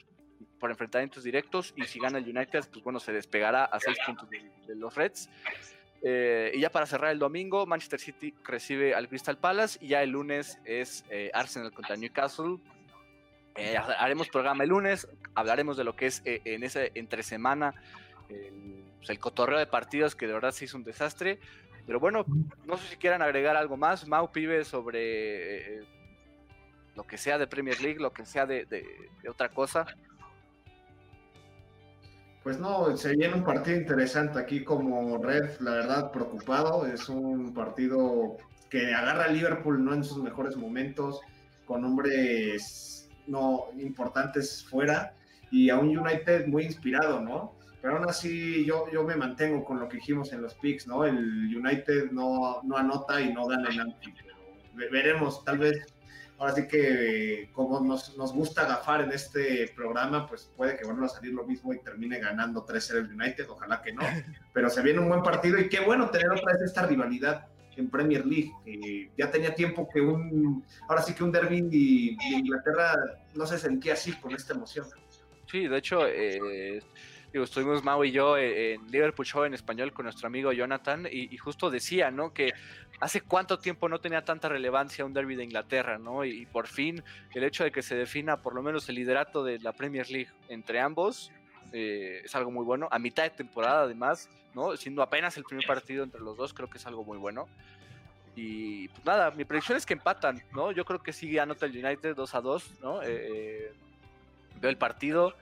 por 0.59 0.71
enfrentamientos 0.71 1.23
directos 1.23 1.73
y 1.75 1.85
si 1.85 1.99
gana 1.99 2.17
el 2.17 2.25
United, 2.25 2.65
pues 2.71 2.83
bueno, 2.83 2.99
se 2.99 3.11
despegará 3.11 3.65
a 3.65 3.79
seis 3.79 3.97
puntos 4.05 4.29
de, 4.29 4.75
los 4.75 4.95
Reds. 4.95 5.29
Eh, 6.03 6.51
y 6.53 6.59
ya 6.61 6.69
para 6.69 6.85
cerrar 6.85 7.11
el 7.11 7.19
domingo, 7.19 7.65
Manchester 7.65 7.99
City 7.99 8.33
recibe 8.43 8.93
al 8.93 9.07
Crystal 9.07 9.37
Palace 9.37 9.79
y 9.81 9.89
ya 9.89 10.03
el 10.03 10.11
lunes 10.11 10.59
es 10.65 11.03
eh, 11.09 11.31
Arsenal 11.33 11.71
contra 11.71 11.95
Newcastle. 11.95 12.57
Eh, 13.55 13.75
haremos 13.77 14.29
programa 14.29 14.63
el 14.63 14.69
lunes, 14.69 15.07
hablaremos 15.33 15.77
de 15.77 15.83
lo 15.83 15.95
que 15.95 16.07
es 16.07 16.21
en 16.25 16.63
ese 16.63 16.91
entre 16.93 17.23
semana 17.23 17.73
pues, 18.27 19.09
el, 19.09 19.17
cotorreo 19.19 19.57
de 19.57 19.65
partidos 19.65 20.15
que 20.15 20.27
de 20.27 20.33
verdad 20.33 20.51
se 20.51 20.65
hizo 20.65 20.77
un 20.77 20.83
desastre. 20.83 21.39
Pero 21.87 21.99
bueno, 21.99 22.25
no 22.65 22.77
sé 22.77 22.87
si 22.89 22.97
quieran 22.97 23.21
agregar 23.21 23.55
algo 23.55 23.77
más. 23.77 24.07
Mau 24.07 24.31
pibe 24.31 24.63
sobre 24.65 25.81
lo 26.95 27.03
que 27.07 27.17
sea 27.17 27.37
de 27.37 27.47
Premier 27.47 27.81
League, 27.81 27.99
lo 27.99 28.11
que 28.11 28.25
sea 28.25 28.45
de 28.45 28.67
otra 29.27 29.49
cosa. 29.49 29.87
Pues 32.47 32.59
no, 32.59 32.95
se 32.95 33.13
un 33.27 33.43
partido 33.43 33.75
interesante 33.75 34.39
aquí 34.39 34.63
como 34.63 35.17
Red, 35.17 35.59
la 35.59 35.71
verdad, 35.71 36.11
preocupado. 36.13 36.85
Es 36.85 37.09
un 37.09 37.53
partido 37.53 38.37
que 38.69 38.95
agarra 38.95 39.25
a 39.25 39.27
Liverpool 39.27 39.83
no 39.83 39.93
en 39.93 40.01
sus 40.01 40.23
mejores 40.23 40.55
momentos, 40.55 41.19
con 41.65 41.83
hombres 41.83 43.09
no 43.27 43.65
importantes 43.77 44.63
fuera 44.63 45.13
y 45.51 45.69
a 45.69 45.77
un 45.77 45.89
United 45.97 46.47
muy 46.47 46.63
inspirado, 46.63 47.19
¿no? 47.19 47.53
Pero 47.81 47.97
aún 47.97 48.09
así 48.09 48.63
yo, 48.63 48.85
yo 48.93 49.03
me 49.03 49.17
mantengo 49.17 49.65
con 49.65 49.81
lo 49.81 49.89
que 49.89 49.97
dijimos 49.97 50.31
en 50.31 50.41
los 50.41 50.53
picks, 50.53 50.87
¿no? 50.87 51.03
El 51.03 51.53
United 51.53 52.11
no, 52.11 52.61
no 52.63 52.77
anota 52.77 53.19
y 53.19 53.33
no 53.33 53.45
gana 53.45 53.67
Anfield. 53.67 54.19
Veremos, 54.73 55.43
tal 55.43 55.57
vez 55.57 55.85
ahora 56.38 56.53
sí 56.53 56.67
que 56.67 57.49
como 57.53 57.79
nos, 57.79 58.15
nos, 58.17 58.33
gusta 58.33 58.65
gafar 58.65 59.01
en 59.01 59.11
este 59.11 59.71
programa, 59.75 60.27
pues 60.27 60.51
puede 60.55 60.77
que 60.77 60.85
vuelva 60.85 61.07
a 61.07 61.09
salir 61.09 61.33
lo 61.33 61.45
mismo 61.45 61.73
y 61.73 61.79
termine 61.79 62.19
ganando 62.19 62.65
3-0 62.65 62.97
el 62.97 63.13
United, 63.13 63.49
ojalá 63.49 63.81
que 63.81 63.93
no, 63.93 64.01
pero 64.53 64.69
se 64.69 64.81
viene 64.81 64.99
un 64.99 65.09
buen 65.09 65.23
partido 65.23 65.59
y 65.59 65.69
qué 65.69 65.79
bueno 65.79 66.09
tener 66.09 66.31
otra 66.31 66.53
vez 66.53 66.61
esta 66.61 66.85
rivalidad 66.85 67.47
en 67.75 67.89
Premier 67.89 68.25
League, 68.25 68.51
que 68.65 69.11
ya 69.17 69.29
tenía 69.29 69.53
tiempo 69.53 69.88
que 69.88 70.01
un, 70.01 70.65
ahora 70.88 71.01
sí 71.01 71.13
que 71.13 71.23
un 71.23 71.31
derby 71.31 71.61
de, 71.61 72.38
Inglaterra 72.38 72.95
no 73.35 73.45
se 73.45 73.59
sentía 73.59 73.93
así 73.93 74.13
con 74.13 74.33
esta 74.33 74.53
emoción. 74.53 74.88
Sí, 75.45 75.67
de 75.67 75.77
hecho, 75.77 76.07
eh, 76.07 76.81
estuvimos 77.43 77.83
Mau 77.83 78.03
y 78.03 78.11
yo 78.11 78.38
en 78.38 78.88
Liverpool 78.88 79.25
Show 79.25 79.43
en 79.43 79.53
español 79.53 79.93
con 79.93 80.05
nuestro 80.05 80.27
amigo 80.27 80.51
Jonathan 80.51 81.07
y, 81.09 81.35
justo 81.38 81.69
decía, 81.69 82.11
¿no? 82.11 82.33
Que 82.33 82.53
hace 82.99 83.21
cuánto 83.21 83.59
tiempo 83.59 83.89
no 83.89 83.99
tenía 83.99 84.23
tanta 84.23 84.49
relevancia 84.49 85.05
un 85.05 85.13
derby 85.13 85.35
de 85.35 85.43
Inglaterra, 85.43 85.97
¿no? 85.97 86.25
Y, 86.25 86.45
por 86.45 86.67
fin 86.67 87.03
el 87.33 87.43
hecho 87.43 87.63
de 87.63 87.71
que 87.71 87.81
se 87.81 87.95
defina 87.95 88.37
por 88.37 88.55
lo 88.55 88.61
menos 88.63 88.89
el 88.89 88.95
liderato 88.95 89.43
de 89.43 89.59
la 89.59 89.73
Premier 89.73 90.09
League 90.09 90.29
entre 90.49 90.79
ambos 90.79 91.31
eh, 91.73 92.21
es 92.23 92.35
algo 92.35 92.51
muy 92.51 92.65
bueno. 92.65 92.87
A 92.91 92.99
mitad 92.99 93.23
de 93.23 93.29
temporada 93.29 93.83
además, 93.83 94.29
¿no? 94.53 94.75
Siendo 94.77 95.01
apenas 95.01 95.37
el 95.37 95.43
primer 95.43 95.65
partido 95.65 96.03
entre 96.03 96.21
los 96.21 96.37
dos, 96.37 96.53
creo 96.53 96.69
que 96.69 96.77
es 96.77 96.87
algo 96.87 97.03
muy 97.03 97.17
bueno. 97.17 97.47
Y 98.35 98.87
pues 98.89 99.05
nada, 99.05 99.31
mi 99.31 99.45
predicción 99.45 99.77
es 99.77 99.85
que 99.85 99.93
empatan, 99.93 100.43
¿no? 100.53 100.71
Yo 100.71 100.85
creo 100.85 101.01
que 101.01 101.11
sí 101.11 101.37
anota 101.39 101.65
el 101.65 101.83
United 101.83 102.15
2 102.15 102.35
a 102.35 102.41
2, 102.41 102.73
¿no? 102.81 103.01
Eh, 103.01 103.07
eh, 103.09 103.73
veo 104.61 104.69
el 104.69 104.77
partido 104.77 105.33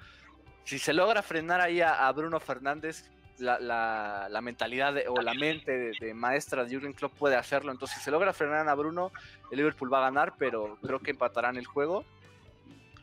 si 0.65 0.79
se 0.79 0.93
logra 0.93 1.21
frenar 1.21 1.61
ahí 1.61 1.79
a, 1.79 2.11
Bruno 2.11 2.39
Fernández, 2.39 3.05
la, 3.39 4.39
mentalidad 4.41 4.95
o 5.09 5.21
la 5.21 5.33
mente 5.33 5.91
de, 5.99 6.13
maestra 6.13 6.63
de 6.63 6.69
Jürgen 6.69 6.93
Klopp 6.93 7.13
puede 7.17 7.35
hacerlo. 7.35 7.71
Entonces, 7.71 7.97
si 7.97 8.03
se 8.03 8.11
logra 8.11 8.33
frenar 8.33 8.67
a 8.67 8.75
Bruno, 8.75 9.11
el 9.51 9.57
Liverpool 9.57 9.91
va 9.91 9.99
a 9.99 10.09
ganar, 10.09 10.33
pero 10.37 10.77
creo 10.81 10.99
que 10.99 11.11
empatarán 11.11 11.57
el 11.57 11.65
juego. 11.65 12.05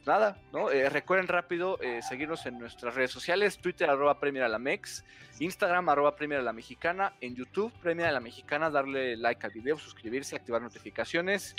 Nada, 0.05 0.37
¿no? 0.53 0.71
Eh, 0.71 0.89
recuerden 0.89 1.29
rápido 1.29 1.79
eh, 1.81 2.01
seguirnos 2.03 2.45
en 2.47 2.59
nuestras 2.59 2.95
redes 2.95 3.13
sociales, 3.13 3.59
Twitter 3.59 3.89
arroba 3.89 4.19
Premier 4.19 4.43
a 4.43 4.49
la 4.49 4.59
Mex, 4.59 5.05
Instagram 5.39 5.89
arroba 5.89 6.17
Premier 6.17 6.41
a 6.41 6.43
la 6.43 6.53
Mexicana, 6.53 7.13
en 7.21 7.37
YouTube 7.37 7.73
Premier 7.81 8.09
a 8.09 8.13
la 8.13 8.19
Mexicana, 8.19 8.69
darle 8.69 9.17
like 9.17 9.47
al 9.47 9.53
video, 9.53 9.79
suscribirse, 9.79 10.35
activar 10.35 10.61
notificaciones, 10.61 11.55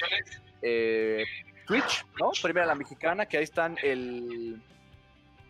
eh, 0.61 1.24
Twitch, 1.65 2.05
¿no? 2.19 2.32
Premier 2.41 2.65
a 2.65 2.67
la 2.67 2.76
Mexicana, 2.76 3.26
que 3.28 3.38
ahí 3.38 3.45
están 3.45 3.78
el 3.82 4.61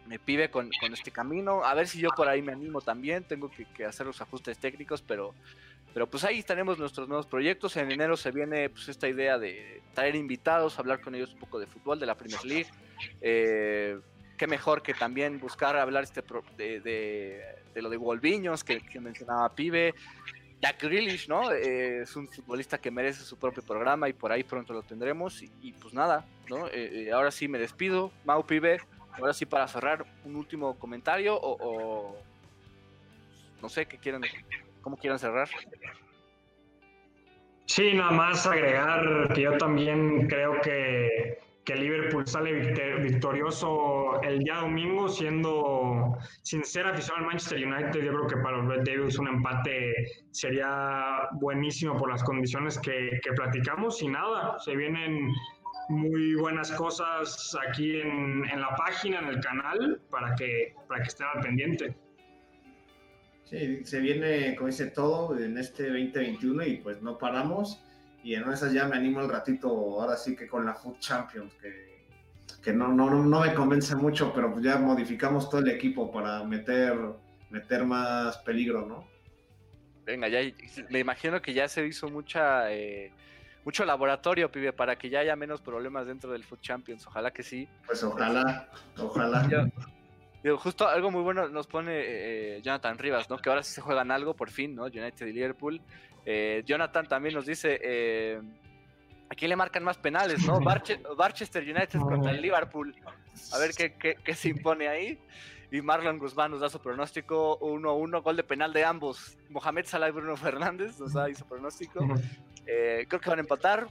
me 0.08 0.20
pide 0.20 0.50
con, 0.50 0.70
este 0.92 1.12
camino. 1.12 1.64
A 1.64 1.74
ver 1.74 1.88
si 1.88 2.00
yo 2.00 2.10
por 2.16 2.28
ahí 2.28 2.42
me 2.42 2.52
animo 2.52 2.82
también. 2.82 3.24
Tengo 3.24 3.50
que, 3.50 3.86
hacer 3.86 4.06
los 4.06 4.22
ajustes 4.22 4.58
técnicos, 4.58 5.02
pero, 5.02 5.34
pero 5.94 6.08
pues 6.08 6.24
ahí 6.24 6.44
tenemos 6.44 6.78
nuestros 6.78 7.08
nuevos 7.08 7.26
proyectos. 7.26 7.78
En 7.78 7.92
enero 7.92 8.18
se 8.18 8.32
viene 8.32 8.70
pues 8.70 8.90
esta 8.90 9.08
idea 9.08 9.38
de 9.38 9.82
traer 9.94 10.16
invitados, 10.16 10.80
hablar 10.80 11.02
con 11.02 11.16
ellos 11.16 11.34
un 11.34 11.40
poco 11.40 11.60
de 11.60 11.68
fútbol, 11.68 12.00
de 12.00 12.06
la 12.06 12.16
Premier 12.16 12.44
League. 12.46 12.70
Eh, 13.22 14.00
qué 14.38 14.48
mejor 14.48 14.82
que 14.82 14.94
también 14.94 15.40
buscar 15.40 15.78
hablar 15.78 16.04
este 16.04 16.24
de, 16.58 16.80
de, 17.74 17.82
lo 17.82 17.90
de 17.90 17.98
Wolviños 17.98 18.64
que, 18.64 18.82
mencionaba 19.00 19.50
Pibe. 19.50 19.94
Jack 20.62 20.82
Grealish, 20.82 21.28
¿no? 21.28 21.52
Eh, 21.52 22.04
es 22.04 22.16
un 22.16 22.30
futbolista 22.30 22.78
que 22.78 22.90
merece 22.90 23.24
su 23.24 23.36
propio 23.38 23.62
programa 23.64 24.08
y 24.08 24.14
por 24.14 24.32
ahí 24.32 24.46
pronto 24.46 24.72
lo 24.72 24.82
tendremos. 24.82 25.44
Y, 25.62 25.74
pues 25.74 25.94
nada, 25.94 26.26
¿no? 26.50 26.70
Eh, 26.72 27.12
ahora 27.14 27.32
sí 27.32 27.50
me 27.50 27.60
despido. 27.60 28.14
Mau 28.24 28.46
Pibe, 28.46 28.80
Ahora 29.18 29.34
sí, 29.34 29.46
para 29.46 29.68
cerrar, 29.68 30.06
un 30.26 30.36
último 30.36 30.78
comentario 30.80 31.38
o, 31.40 32.16
no 33.62 33.70
sé 33.70 33.86
qué 33.86 33.98
quieren, 33.98 34.22
cómo 34.82 34.98
quieran 34.98 35.20
cerrar. 35.20 35.50
Sí, 37.66 37.94
nada 37.94 38.12
más 38.12 38.46
agregar 38.46 39.34
que 39.34 39.42
yo 39.42 39.58
también 39.58 40.28
creo 40.28 40.60
que, 40.62 41.40
que 41.64 41.76
Liverpool 41.76 42.28
sale 42.28 42.52
victorioso 43.00 44.22
el 44.22 44.40
día 44.40 44.58
domingo, 44.58 45.08
siendo 45.08 46.18
sin 46.42 46.64
ser 46.66 46.88
aficionado 46.88 47.24
al 47.24 47.28
Manchester 47.28 47.66
United. 47.66 48.02
Yo 48.02 48.12
creo 48.12 48.28
que 48.28 48.38
para 48.38 48.58
los 48.58 48.68
Red 48.68 48.84
Devils 48.84 49.18
un 49.18 49.30
empate 49.30 50.26
sería 50.32 51.30
buenísimo 51.34 51.98
por 51.98 52.10
las 52.12 52.24
condiciones 52.24 52.78
que, 52.80 53.20
que 53.24 53.32
platicamos. 53.32 54.02
Y 54.02 54.10
nada, 54.10 54.60
se 54.60 54.76
vienen 54.76 55.34
muy 55.90 56.36
buenas 56.36 56.72
cosas 56.72 57.58
aquí 57.68 58.00
en, 58.00 58.46
en, 58.46 58.62
la 58.62 58.76
página, 58.76 59.20
en 59.20 59.28
el 59.28 59.40
canal, 59.40 60.02
para 60.10 60.36
que, 60.36 60.76
para 60.88 61.02
que 61.02 61.08
estén 61.08 61.28
al 61.34 61.42
pendiente. 61.42 61.96
Sí, 63.46 63.84
se 63.84 64.00
viene, 64.00 64.56
como 64.56 64.68
dice 64.68 64.88
todo, 64.88 65.38
en 65.38 65.58
este 65.58 65.84
2021 65.84 66.66
y 66.66 66.78
pues 66.78 67.02
no 67.02 67.18
paramos. 67.18 67.84
Y 68.24 68.36
en 68.36 68.50
esas 68.50 68.72
ya 68.72 68.88
me 68.88 68.96
animo 68.96 69.20
al 69.20 69.30
ratito, 69.30 69.68
ahora 69.68 70.16
sí 70.16 70.36
que 70.36 70.48
con 70.48 70.66
la 70.66 70.74
Food 70.74 70.98
Champions, 71.00 71.54
que, 71.56 72.08
que 72.64 72.74
no, 72.74 72.88
no, 72.88 73.10
no 73.10 73.42
me 73.42 73.54
convence 73.54 73.96
mucho, 73.96 74.32
pero 74.34 74.52
pues 74.54 74.64
ya 74.64 74.78
modificamos 74.78 75.50
todo 75.50 75.62
el 75.62 75.70
equipo 75.70 76.12
para 76.12 76.44
meter, 76.44 76.98
meter 77.50 77.84
más 77.86 78.38
peligro, 78.40 78.86
¿no? 78.86 79.08
Venga, 80.06 80.28
ya 80.30 80.40
me 80.90 81.00
imagino 81.00 81.42
que 81.42 81.54
ya 81.54 81.68
se 81.68 81.86
hizo 81.86 82.08
mucha... 82.08 82.72
Eh 82.72 83.12
mucho 83.66 83.86
laboratorio, 83.86 84.52
pibe, 84.52 84.74
para 84.74 84.98
que 84.98 85.10
ya 85.10 85.20
haya 85.20 85.36
menos 85.36 85.62
problemas 85.62 86.06
dentro 86.06 86.32
del 86.32 86.44
Food 86.44 86.60
Champions. 86.60 87.06
Ojalá 87.08 87.32
que 87.32 87.44
sí. 87.44 87.68
Pues 87.86 88.04
ojalá, 88.04 88.70
ojalá. 88.98 89.48
justo 90.58 90.88
algo 90.88 91.12
muy 91.12 91.22
bueno 91.22 91.48
nos 91.50 91.68
pone 91.68 91.92
eh, 91.96 92.62
Jonathan 92.62 92.98
Rivas, 92.98 93.30
¿no? 93.30 93.38
Que 93.38 93.50
ahora 93.50 93.64
sí 93.64 93.74
se 93.74 93.82
juegan 93.82 94.12
algo, 94.12 94.36
por 94.36 94.50
fin, 94.50 94.76
¿no? 94.76 94.84
United 94.84 95.26
y 95.26 95.34
Liverpool. 95.34 95.82
Eh, 96.26 96.64
Jonathan 96.66 97.08
también 97.08 97.36
nos 97.36 97.46
dice, 97.46 97.80
eh, 97.82 98.42
aquí 99.30 99.48
le 99.48 99.56
marcan 99.56 99.84
más 99.84 99.98
penales, 99.98 100.46
¿no? 100.46 100.60
Barchester 100.60 101.64
United 101.64 102.00
contra 102.00 102.32
el 102.32 102.42
Liverpool. 102.42 102.96
A 103.54 103.58
ver 103.60 103.72
qué, 103.76 103.94
qué, 103.96 104.16
qué 104.24 104.34
se 104.36 104.50
impone 104.50 104.88
ahí. 104.88 105.20
Y 105.72 105.82
Marlon 105.82 106.20
Guzmán 106.20 106.52
nos 106.52 106.60
da 106.60 106.70
su 106.70 106.80
pronóstico 106.80 107.60
1-1, 107.60 108.22
gol 108.22 108.38
de 108.38 108.44
penal 108.44 108.74
de 108.74 108.86
ambos. 108.86 109.40
Mohamed 109.50 109.86
Salah 109.88 110.10
y 110.10 110.12
Bruno 110.12 110.38
Fernández 110.38 111.00
nos 111.00 111.14
da 111.14 111.34
su 111.34 111.46
pronóstico. 111.46 112.06
Eh, 112.66 113.06
creo 113.08 113.22
que 113.22 113.30
van 113.30 113.40
a 113.40 113.42
empatar. 113.42 113.88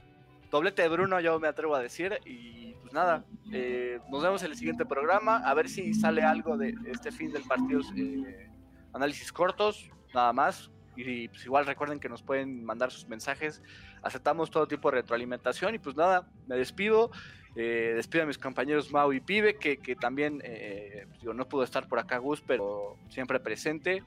Doblete 0.51 0.83
de 0.83 0.89
Bruno, 0.89 1.19
yo 1.19 1.39
me 1.39 1.47
atrevo 1.47 1.75
a 1.75 1.81
decir. 1.81 2.19
Y 2.25 2.73
pues 2.81 2.93
nada, 2.93 3.25
eh, 3.51 3.99
nos 4.09 4.23
vemos 4.23 4.43
en 4.43 4.51
el 4.51 4.57
siguiente 4.57 4.85
programa. 4.85 5.37
A 5.37 5.53
ver 5.53 5.69
si 5.69 5.93
sale 5.93 6.21
algo 6.23 6.57
de 6.57 6.75
este 6.85 7.11
fin 7.11 7.31
del 7.31 7.43
partido. 7.43 7.81
Eh, 7.95 8.49
análisis 8.93 9.31
cortos, 9.31 9.89
nada 10.13 10.33
más. 10.33 10.69
Y 10.95 11.27
pues 11.27 11.45
igual 11.45 11.65
recuerden 11.65 11.99
que 11.99 12.07
nos 12.07 12.21
pueden 12.21 12.63
mandar 12.63 12.91
sus 12.91 13.07
mensajes. 13.07 13.63
Aceptamos 14.03 14.51
todo 14.51 14.67
tipo 14.67 14.91
de 14.91 14.97
retroalimentación. 14.97 15.75
Y 15.75 15.79
pues 15.79 15.95
nada, 15.95 16.27
me 16.47 16.55
despido. 16.55 17.11
Eh, 17.55 17.93
despido 17.95 18.23
a 18.23 18.27
mis 18.27 18.37
compañeros 18.39 18.91
Mau 18.91 19.13
y 19.13 19.19
Pibe, 19.19 19.57
que, 19.57 19.95
también 19.95 20.41
eh, 20.43 21.05
digo, 21.21 21.33
no 21.33 21.47
pudo 21.47 21.63
estar 21.63 21.87
por 21.87 21.99
acá 21.99 22.17
Gus, 22.17 22.41
pero 22.41 22.97
siempre 23.09 23.39
presente. 23.39 24.03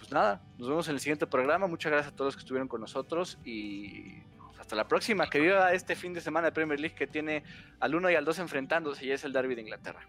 Pues 0.00 0.10
nada, 0.12 0.40
nos 0.56 0.68
vemos 0.68 0.88
en 0.88 0.94
el 0.94 1.00
siguiente 1.00 1.26
programa. 1.26 1.66
Muchas 1.66 1.92
gracias 1.92 2.12
a 2.12 2.16
todos 2.16 2.28
los 2.28 2.36
que 2.36 2.40
estuvieron 2.40 2.68
con 2.68 2.80
nosotros 2.80 3.38
y 3.44 4.22
hasta 4.58 4.74
la 4.74 4.88
próxima. 4.88 5.28
Que 5.28 5.40
viva 5.40 5.74
este 5.74 5.94
fin 5.94 6.14
de 6.14 6.22
semana 6.22 6.46
de 6.46 6.52
Premier 6.52 6.80
League 6.80 6.96
que 6.96 7.06
tiene 7.06 7.44
al 7.80 7.94
1 7.94 8.10
y 8.10 8.14
al 8.14 8.24
2 8.24 8.38
enfrentándose 8.38 9.04
y 9.04 9.12
es 9.12 9.24
el 9.24 9.32
derby 9.34 9.54
de 9.54 9.60
Inglaterra. 9.60 10.00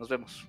Nos 0.00 0.08
vemos. 0.08 0.46